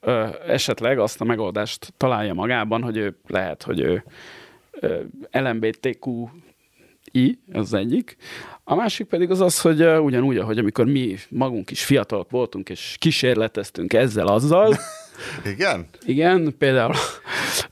esetleg 0.47 0.99
azt 0.99 1.21
a 1.21 1.25
megoldást 1.25 1.93
találja 1.97 2.35
magában, 2.35 2.83
hogy 2.83 2.97
ő 2.97 3.17
lehet, 3.27 3.63
hogy 3.63 3.81
ő 3.81 4.05
LMBTQ 5.31 6.29
I, 7.19 7.39
ez 7.53 7.61
az 7.61 7.75
egyik. 7.75 8.17
A 8.65 8.75
másik 8.75 9.07
pedig 9.07 9.31
az 9.31 9.41
az, 9.41 9.61
hogy 9.61 9.87
ugyanúgy, 9.87 10.37
ahogy 10.37 10.59
amikor 10.59 10.87
mi 10.87 11.17
magunk 11.29 11.71
is 11.71 11.85
fiatalok 11.85 12.31
voltunk, 12.31 12.69
és 12.69 12.97
kísérleteztünk 12.99 13.93
ezzel, 13.93 14.27
azzal. 14.27 14.77
Igen? 15.55 15.87
Igen, 16.05 16.55
például. 16.59 16.95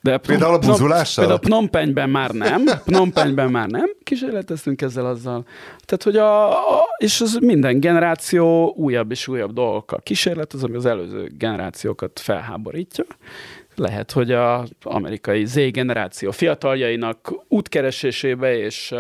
De 0.00 0.18
például 0.18 0.54
a 0.54 0.58
buzulással? 0.58 1.24
Például 1.24 1.46
Pnompenyben 1.48 2.10
már 2.10 2.30
nem. 2.30 2.64
Pnompenyben 2.84 3.50
már 3.50 3.68
nem. 3.68 3.90
Kísérleteztünk 4.02 4.82
ezzel, 4.82 5.06
azzal. 5.06 5.44
Tehát, 5.84 6.02
hogy 6.02 6.16
a, 6.16 6.50
a 6.50 6.84
és 6.98 7.20
az 7.20 7.38
minden 7.40 7.80
generáció 7.80 8.74
újabb 8.76 9.10
és 9.10 9.28
újabb 9.28 9.52
dolgokkal 9.52 10.00
kísérlet, 10.02 10.52
az, 10.52 10.64
ami 10.64 10.76
az 10.76 10.86
előző 10.86 11.30
generációkat 11.38 12.20
felháborítja 12.20 13.04
lehet, 13.78 14.12
hogy 14.12 14.32
az 14.32 14.70
amerikai 14.82 15.44
Z 15.44 15.70
generáció 15.70 16.30
fiataljainak 16.30 17.32
útkeresésébe 17.48 18.56
és 18.56 18.94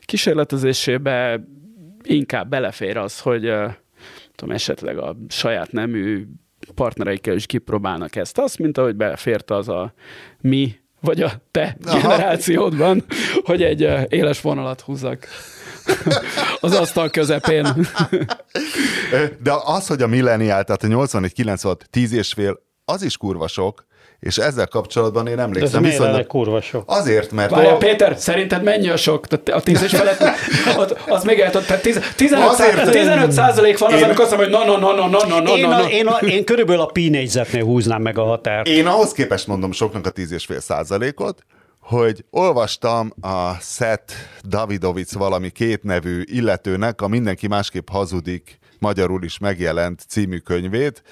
kísérletezésébe 0.00 1.44
inkább 2.02 2.48
belefér 2.48 2.96
az, 2.96 3.20
hogy 3.20 3.52
tudom, 4.34 4.54
esetleg 4.54 4.98
a 4.98 5.16
saját 5.28 5.72
nemű 5.72 6.26
partnereikkel 6.74 7.34
is 7.34 7.46
kipróbálnak 7.46 8.16
ezt, 8.16 8.38
azt, 8.38 8.58
mint 8.58 8.78
ahogy 8.78 8.96
belefért 8.96 9.50
az 9.50 9.68
a 9.68 9.92
mi, 10.40 10.78
vagy 11.00 11.22
a 11.22 11.32
te 11.50 11.76
Aha. 11.84 12.00
generációdban, 12.00 13.04
hogy 13.44 13.62
egy 13.62 13.88
éles 14.08 14.40
vonalat 14.40 14.80
húzzak 14.80 15.26
az 16.60 16.74
asztal 16.74 17.10
közepén. 17.10 17.66
De 19.42 19.52
az, 19.64 19.86
hogy 19.86 20.02
a 20.02 20.06
milleniál, 20.06 20.64
tehát 20.64 20.82
a 20.82 20.86
81, 20.86 21.32
96, 21.32 21.86
10 21.90 22.12
és 22.12 22.32
fél, 22.32 22.62
az 22.84 23.02
is 23.02 23.16
kurva 23.16 23.48
sok, 23.48 23.86
és 24.20 24.36
ezzel 24.36 24.66
kapcsolatban 24.66 25.26
én 25.26 25.38
emlékszem. 25.38 25.82
De 25.82 25.88
ez 25.88 25.94
viszonylag... 25.94 26.26
kurva 26.26 26.60
sok? 26.60 26.82
Azért, 26.86 27.32
mert... 27.32 27.50
Várja, 27.50 27.72
a... 27.72 27.76
Péter, 27.76 28.16
szerinted 28.18 28.62
mennyi 28.62 28.88
a 28.88 28.96
sok? 28.96 29.26
A 29.52 29.60
tíz 29.60 29.82
és 29.82 29.90
felett, 29.90 30.20
az, 30.76 30.94
az 31.08 31.24
még 31.24 31.40
el, 31.40 31.50
tehát 31.50 31.82
15, 32.16 32.48
azért, 32.48 32.90
15 32.90 33.32
százalék 33.32 33.78
van, 33.78 33.92
az, 33.92 34.02
amikor 34.02 34.24
azt 34.24 34.36
mondom, 34.36 34.60
hogy 34.60 34.66
no, 34.66 34.76
no, 34.76 34.92
no, 34.92 35.06
no, 35.06 35.26
no, 35.26 35.40
no, 35.40 35.56
én, 35.56 35.68
no, 35.68 35.74
a, 35.74 35.88
én, 35.88 36.06
a, 36.06 36.16
én 36.16 36.44
körülbelül 36.44 36.82
a 36.82 36.86
p 36.86 37.60
húznám 37.60 38.02
meg 38.02 38.18
a 38.18 38.24
határt. 38.24 38.68
Én 38.68 38.86
ahhoz 38.86 39.12
képest 39.12 39.46
mondom 39.46 39.72
soknak 39.72 40.06
a 40.06 40.12
10,5 40.12 40.58
százalékot, 40.58 41.44
hogy 41.80 42.24
olvastam 42.30 43.12
a 43.20 43.54
Seth 43.60 44.14
Davidovic 44.48 45.12
valami 45.12 45.50
két 45.50 45.82
nevű 45.82 46.22
illetőnek 46.24 47.00
a 47.00 47.08
Mindenki 47.08 47.46
másképp 47.46 47.88
hazudik 47.88 48.58
magyarul 48.78 49.22
is 49.22 49.38
megjelent 49.38 50.04
című 50.08 50.38
könyvét, 50.38 51.02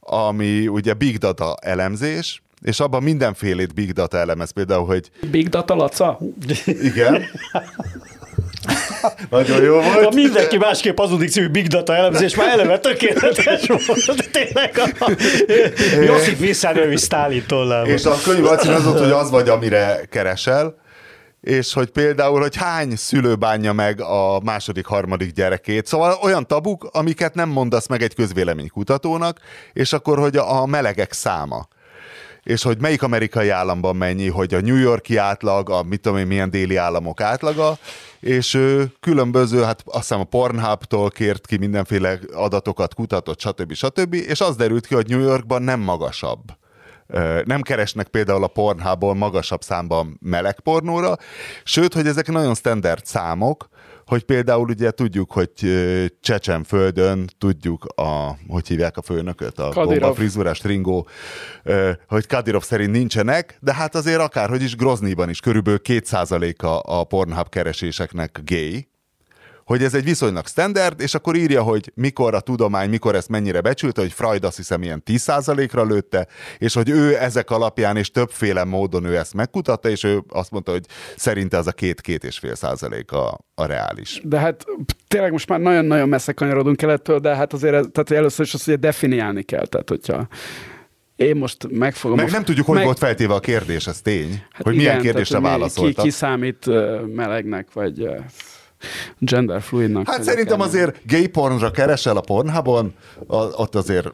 ami 0.00 0.68
ugye 0.68 0.94
big 0.94 1.16
data 1.16 1.56
elemzés, 1.60 2.42
és 2.66 2.80
abban 2.80 3.02
mindenfélét 3.02 3.74
big 3.74 3.92
data 3.92 4.16
elemez, 4.16 4.50
például, 4.50 4.86
hogy... 4.86 5.10
Big 5.30 5.48
data 5.48 5.74
Laca? 5.74 6.18
Igen. 6.82 7.24
Nagyon 9.30 9.62
jó 9.62 9.80
volt. 9.80 10.06
A 10.06 10.10
mindenki 10.14 10.56
másképp 10.56 10.98
hazudik 10.98 11.28
című 11.28 11.48
Big 11.48 11.66
Data 11.66 11.94
elemzés 11.94 12.34
már 12.34 12.48
eleve 12.48 12.78
tökéletes 12.78 13.66
volt. 13.66 14.30
Tényleg 14.30 14.78
a 14.98 15.12
Josip 16.00 16.38
Visszánövi 16.38 16.96
Sztálin 16.96 17.44
tollával. 17.46 17.88
És 17.88 18.04
a 18.04 18.14
könyv 18.24 18.44
az 18.44 19.00
hogy 19.00 19.10
az 19.10 19.30
vagy, 19.30 19.48
amire 19.48 20.00
keresel, 20.10 20.74
és 21.40 21.72
hogy 21.72 21.90
például, 21.90 22.40
hogy 22.40 22.56
hány 22.56 22.96
szülő 22.96 23.34
bánja 23.34 23.72
meg 23.72 24.00
a 24.00 24.40
második, 24.44 24.86
harmadik 24.86 25.32
gyerekét. 25.32 25.86
Szóval 25.86 26.18
olyan 26.22 26.46
tabuk, 26.46 26.88
amiket 26.92 27.34
nem 27.34 27.48
mondasz 27.48 27.88
meg 27.88 28.02
egy 28.02 28.14
közvéleménykutatónak, 28.14 29.38
és 29.72 29.92
akkor, 29.92 30.18
hogy 30.18 30.36
a 30.36 30.66
melegek 30.66 31.12
száma 31.12 31.68
és 32.46 32.62
hogy 32.62 32.80
melyik 32.80 33.02
amerikai 33.02 33.48
államban 33.48 33.96
mennyi, 33.96 34.28
hogy 34.28 34.54
a 34.54 34.60
New 34.60 34.76
Yorki 34.76 35.16
átlag, 35.16 35.70
a 35.70 35.82
mit 35.82 36.00
tudom 36.00 36.18
én 36.18 36.26
milyen 36.26 36.50
déli 36.50 36.76
államok 36.76 37.20
átlaga, 37.20 37.78
és 38.20 38.54
ő 38.54 38.92
különböző, 39.00 39.62
hát 39.62 39.82
azt 39.84 39.96
hiszem 39.96 40.20
a 40.20 40.24
Pornhub-tól 40.24 41.10
kért 41.10 41.46
ki 41.46 41.56
mindenféle 41.56 42.18
adatokat, 42.32 42.94
kutatott, 42.94 43.40
stb. 43.40 43.72
stb. 43.72 44.14
És 44.14 44.40
az 44.40 44.56
derült 44.56 44.86
ki, 44.86 44.94
hogy 44.94 45.08
New 45.08 45.20
Yorkban 45.20 45.62
nem 45.62 45.80
magasabb 45.80 46.40
nem 47.44 47.62
keresnek 47.62 48.08
például 48.08 48.44
a 48.44 48.46
Pornhubból 48.46 49.14
magasabb 49.14 49.62
számban 49.62 50.18
meleg 50.22 50.60
pornóra, 50.60 51.16
sőt, 51.64 51.94
hogy 51.94 52.06
ezek 52.06 52.28
nagyon 52.28 52.54
standard 52.54 53.06
számok, 53.06 53.68
hogy 54.06 54.22
például 54.22 54.68
ugye 54.68 54.90
tudjuk, 54.90 55.32
hogy 55.32 55.50
Csecsenföldön 56.20 57.26
tudjuk 57.38 57.84
a, 57.84 58.36
hogy 58.48 58.66
hívják 58.68 58.96
a 58.96 59.02
főnököt, 59.02 59.58
a 59.58 59.70
bomba 59.84 60.14
frizurás 60.14 60.62
Ringo, 60.62 61.04
hogy 62.08 62.26
Kadirov 62.26 62.62
szerint 62.62 62.90
nincsenek, 62.90 63.58
de 63.60 63.74
hát 63.74 63.94
azért 63.94 64.20
akárhogy 64.20 64.62
is 64.62 64.76
Groznyban 64.76 65.28
is 65.28 65.40
körülbelül 65.40 65.80
2%-a 65.84 66.94
a 66.94 67.04
Pornhub 67.04 67.48
kereséseknek 67.48 68.40
gay, 68.44 68.88
hogy 69.66 69.82
ez 69.82 69.94
egy 69.94 70.04
viszonylag 70.04 70.46
standard, 70.46 71.00
és 71.00 71.14
akkor 71.14 71.36
írja, 71.36 71.62
hogy 71.62 71.92
mikor 71.94 72.34
a 72.34 72.40
tudomány, 72.40 72.88
mikor 72.88 73.14
ezt 73.14 73.28
mennyire 73.28 73.60
becsülte, 73.60 74.00
hogy 74.00 74.12
Freud 74.12 74.44
azt 74.44 74.56
hiszem 74.56 74.82
ilyen 74.82 75.02
10%-ra 75.06 75.84
lőtte, 75.84 76.26
és 76.58 76.74
hogy 76.74 76.88
ő 76.88 77.18
ezek 77.18 77.50
alapján 77.50 77.96
és 77.96 78.10
többféle 78.10 78.64
módon 78.64 79.04
ő 79.04 79.16
ezt 79.16 79.34
megkutatta, 79.34 79.88
és 79.88 80.04
ő 80.04 80.22
azt 80.28 80.50
mondta, 80.50 80.70
hogy 80.70 80.84
szerinte 81.16 81.58
az 81.58 81.66
a 81.66 81.72
két-két 81.72 82.24
és 82.24 82.38
fél 82.38 82.54
százalék 82.54 83.12
a, 83.12 83.38
a 83.54 83.64
reális. 83.64 84.20
De 84.24 84.38
hát 84.38 84.64
tényleg 85.08 85.32
most 85.32 85.48
már 85.48 85.60
nagyon-nagyon 85.60 86.08
messze 86.08 86.32
kanyarodunk 86.32 86.82
el 86.82 86.90
ettől, 86.90 87.18
de 87.18 87.36
hát 87.36 87.52
azért 87.52 87.72
tehát 87.72 88.10
először 88.10 88.46
is 88.46 88.54
azt, 88.54 88.64
hogy 88.64 88.78
definiálni 88.78 89.42
kell, 89.42 89.66
tehát 89.66 89.88
hogyha 89.88 90.28
én 91.16 91.36
most 91.36 91.66
megfogom. 91.70 92.16
Meg 92.16 92.30
nem 92.30 92.44
tudjuk, 92.44 92.66
hogy 92.66 92.74
meg... 92.74 92.84
volt 92.84 92.98
feltéve 92.98 93.34
a 93.34 93.40
kérdés, 93.40 93.86
ez 93.86 94.00
tény. 94.00 94.42
Hát 94.50 94.62
hogy 94.62 94.74
igen, 94.74 94.84
milyen 94.84 95.00
kérdésre 95.00 95.40
válaszoltak. 95.40 96.04
Ki, 96.04 96.10
ki 96.10 96.10
számít 96.10 96.66
melegnek, 97.14 97.72
vagy 97.72 98.08
gender 99.18 99.62
fluidnak. 99.62 100.08
Hát 100.08 100.22
szerintem 100.22 100.60
azért 100.60 100.96
gay 101.06 101.26
pornra 101.26 101.70
keresel 101.70 102.16
a 102.16 102.20
Pornhubon, 102.20 102.94
ott 103.56 103.74
azért 103.74 104.12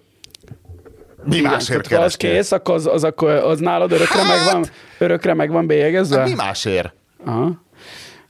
mi 1.25 1.37
Igen, 1.37 1.51
másért 1.51 1.87
kerestél? 1.87 2.31
az 2.31 2.37
kész, 2.37 2.53
akkor 2.53 2.75
az, 2.75 2.87
az, 2.87 3.05
akkor 3.05 3.31
az 3.31 3.59
nálad 3.59 3.93
örökre, 3.93 4.23
hát, 4.23 4.45
megvan, 4.45 4.65
örökre 4.99 5.35
megvan 5.35 5.67
bélyegezve? 5.67 6.19
Hát 6.19 6.29
mi 6.29 6.35
másért? 6.35 6.93
Aha. 7.25 7.63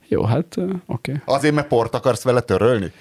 Jó, 0.07 0.23
hát 0.23 0.57
oké. 0.57 0.71
Okay. 0.85 1.15
Azért, 1.25 1.55
mert 1.55 1.67
port 1.67 1.95
akarsz 1.95 2.23
vele 2.23 2.39
törölni? 2.39 2.91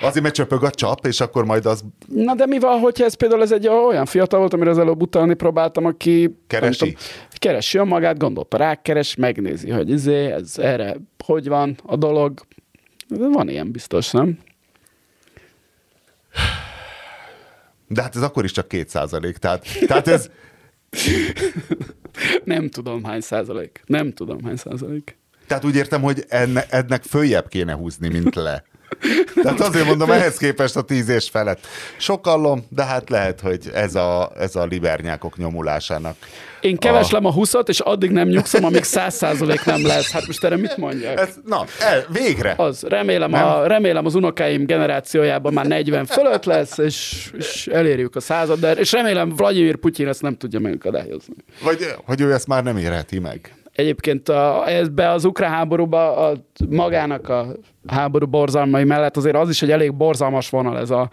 Azért, 0.00 0.22
mert 0.22 0.34
csöpög 0.34 0.64
a 0.64 0.70
csap, 0.70 1.06
és 1.06 1.20
akkor 1.20 1.44
majd 1.44 1.66
az... 1.66 1.84
Na 2.08 2.34
de 2.34 2.46
mi 2.46 2.58
van, 2.58 2.78
hogyha 2.78 3.04
ez 3.04 3.14
például 3.14 3.42
ez 3.42 3.52
egy 3.52 3.68
olyan 3.68 4.06
fiatal 4.06 4.38
volt, 4.38 4.52
amire 4.52 4.70
az 4.70 4.78
előbb 4.78 5.02
utalni 5.02 5.34
próbáltam, 5.34 5.84
aki... 5.84 6.38
Keresi? 6.46 6.78
Tudom, 6.78 6.94
keresi 7.38 7.78
magát, 7.78 8.18
gondolta 8.18 8.56
rá, 8.56 8.74
keres, 8.74 9.14
megnézi, 9.14 9.70
hogy 9.70 9.90
izé, 9.90 10.26
ez 10.26 10.58
erre 10.58 10.96
hogy 11.24 11.48
van 11.48 11.76
a 11.82 11.96
dolog, 11.96 12.40
van 13.08 13.48
ilyen 13.48 13.70
biztos, 13.70 14.10
nem? 14.10 14.38
De 17.88 18.02
hát 18.02 18.16
ez 18.16 18.22
akkor 18.22 18.44
is 18.44 18.52
csak 18.52 18.68
két 18.68 18.88
százalék. 18.88 19.36
Tehát, 19.36 19.66
tehát 19.86 20.08
ez... 20.08 20.30
Nem 22.44 22.68
tudom 22.68 23.04
hány 23.04 23.20
százalék. 23.20 23.82
Nem 23.86 24.12
tudom 24.12 24.44
hány 24.44 24.56
százalék. 24.56 25.16
Tehát 25.46 25.64
úgy 25.64 25.76
értem, 25.76 26.02
hogy 26.02 26.24
enne, 26.28 26.66
ennek 26.68 27.02
följebb 27.02 27.48
kéne 27.48 27.72
húzni, 27.72 28.08
mint 28.08 28.34
le. 28.34 28.64
Tehát 29.42 29.60
azért 29.60 29.86
mondom, 29.86 30.10
ehhez 30.10 30.36
képest 30.36 30.76
a 30.76 30.82
tíz 30.82 31.08
és 31.08 31.28
felett 31.30 31.66
sokallom, 31.96 32.64
de 32.68 32.84
hát 32.84 33.10
lehet, 33.10 33.40
hogy 33.40 33.70
ez 33.74 33.94
a, 33.94 34.32
ez 34.38 34.56
a 34.56 34.64
libernyákok 34.64 35.36
nyomulásának. 35.36 36.16
Én 36.60 36.76
keveslem 36.76 37.24
a 37.24 37.32
20 37.32 37.54
és 37.66 37.80
addig 37.80 38.10
nem 38.10 38.28
nyugszom, 38.28 38.64
amíg 38.64 38.82
100% 38.84 39.64
nem 39.64 39.86
lesz. 39.86 40.12
Hát 40.12 40.26
most 40.26 40.44
erre 40.44 40.56
mit 40.56 40.76
mondjak? 40.76 41.18
Ez, 41.18 41.28
na, 41.46 41.64
el, 41.80 42.04
végre! 42.08 42.54
Az, 42.56 42.82
remélem, 42.82 43.32
a, 43.32 43.66
remélem 43.66 44.06
az 44.06 44.14
unokáim 44.14 44.64
generációjában 44.64 45.52
már 45.52 45.66
40 45.66 46.06
fölött 46.06 46.44
lesz, 46.44 46.78
és, 46.78 47.28
és 47.38 47.66
elérjük 47.66 48.16
a 48.16 48.20
század, 48.20 48.58
de 48.60 48.72
és 48.72 48.92
remélem 48.92 49.34
Vladimir 49.36 49.76
Putyin 49.76 50.08
ezt 50.08 50.22
nem 50.22 50.36
tudja 50.36 50.60
megakadályozni. 50.60 51.34
Vagy 51.62 51.94
hogy 52.04 52.20
ő 52.20 52.32
ezt 52.32 52.46
már 52.46 52.62
nem 52.62 52.76
érheti 52.76 53.18
meg. 53.18 53.63
Egyébként 53.74 54.28
a, 54.28 54.64
be 54.92 55.10
az 55.10 55.24
ukrán 55.24 55.50
háborúba 55.50 56.16
a, 56.16 56.36
magának 56.68 57.28
a 57.28 57.46
háború 57.86 58.26
borzalmai 58.26 58.84
mellett 58.84 59.16
azért 59.16 59.36
az 59.36 59.48
is 59.48 59.62
egy 59.62 59.70
elég 59.70 59.94
borzalmas 59.94 60.50
vonal 60.50 60.78
ez 60.78 60.90
a, 60.90 61.10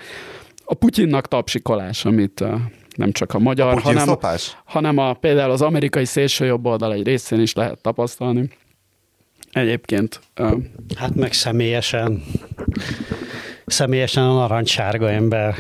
a 0.66 0.74
Putyinnak 0.74 1.28
tapsikolás, 1.28 2.06
amit 2.06 2.42
a, 2.42 2.60
nem 2.96 3.12
csak 3.12 3.34
a 3.34 3.40
magyar, 3.40 3.74
a 3.74 3.80
hanem, 3.80 4.06
szopás? 4.06 4.58
hanem 4.66 4.98
a, 4.98 5.14
például 5.14 5.52
az 5.52 5.62
amerikai 5.62 6.06
szélső 6.06 6.46
jobb 6.46 6.66
oldal 6.66 6.94
egy 6.94 7.04
részén 7.06 7.40
is 7.40 7.54
lehet 7.54 7.82
tapasztalni. 7.82 8.50
Egyébként. 9.52 10.20
Hát 10.96 11.16
meg 11.16 11.34
személyesen, 11.34 12.24
személyesen 13.66 14.24
a 14.24 14.34
narancssárga 14.34 15.10
ember 15.10 15.56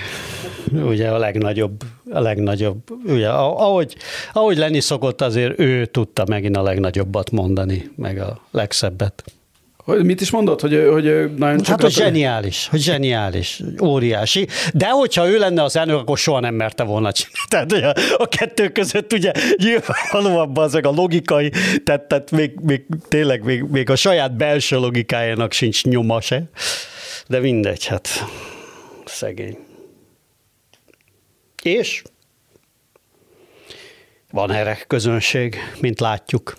ugye 0.71 1.09
a 1.09 1.17
legnagyobb, 1.17 1.83
a 2.11 2.19
legnagyobb, 2.19 2.81
ugye 3.05 3.29
ahogy, 3.29 3.95
ahogy 4.33 4.57
lenni 4.57 4.79
szokott, 4.79 5.21
azért 5.21 5.59
ő 5.59 5.85
tudta 5.85 6.23
megint 6.27 6.57
a 6.57 6.61
legnagyobbat 6.61 7.31
mondani, 7.31 7.91
meg 7.95 8.19
a 8.19 8.41
legszebbet. 8.51 9.23
Hogy 9.83 10.05
mit 10.05 10.21
is 10.21 10.31
mondott, 10.31 10.61
hogy, 10.61 10.87
hogy 10.91 11.35
nagyon 11.35 11.57
csak... 11.57 11.67
Hát, 11.67 11.81
hogy 11.81 11.91
zseniális, 11.91 12.67
hogy 12.67 12.79
zseniális, 12.79 13.61
óriási. 13.83 14.47
De 14.73 14.89
hogyha 14.89 15.27
ő 15.27 15.37
lenne 15.37 15.63
az 15.63 15.75
elnök, 15.75 15.97
akkor 15.97 16.17
soha 16.17 16.39
nem 16.39 16.55
merte 16.55 16.83
volna 16.83 17.11
csinálni. 17.11 17.39
Tehát 17.49 17.71
ugye, 17.71 18.15
a 18.17 18.27
kettő 18.27 18.69
között 18.69 19.13
ugye 19.13 19.31
nyilvánvalóan 19.57 20.57
az 20.57 20.75
a 20.75 20.91
logikai, 20.91 21.51
tehát, 21.83 22.01
tehát 22.07 22.31
még, 22.31 22.51
még, 22.61 22.85
tényleg 23.07 23.43
még, 23.43 23.61
még 23.61 23.89
a 23.89 23.95
saját 23.95 24.35
belső 24.35 24.77
logikájának 24.77 25.51
sincs 25.51 25.83
nyoma 25.83 26.21
se. 26.21 26.43
De 27.27 27.39
mindegy, 27.39 27.85
hát 27.85 28.09
szegény. 29.05 29.57
És 31.61 32.03
van 34.31 34.51
erre 34.51 34.83
közönség, 34.87 35.57
mint 35.79 35.99
látjuk. 35.99 36.57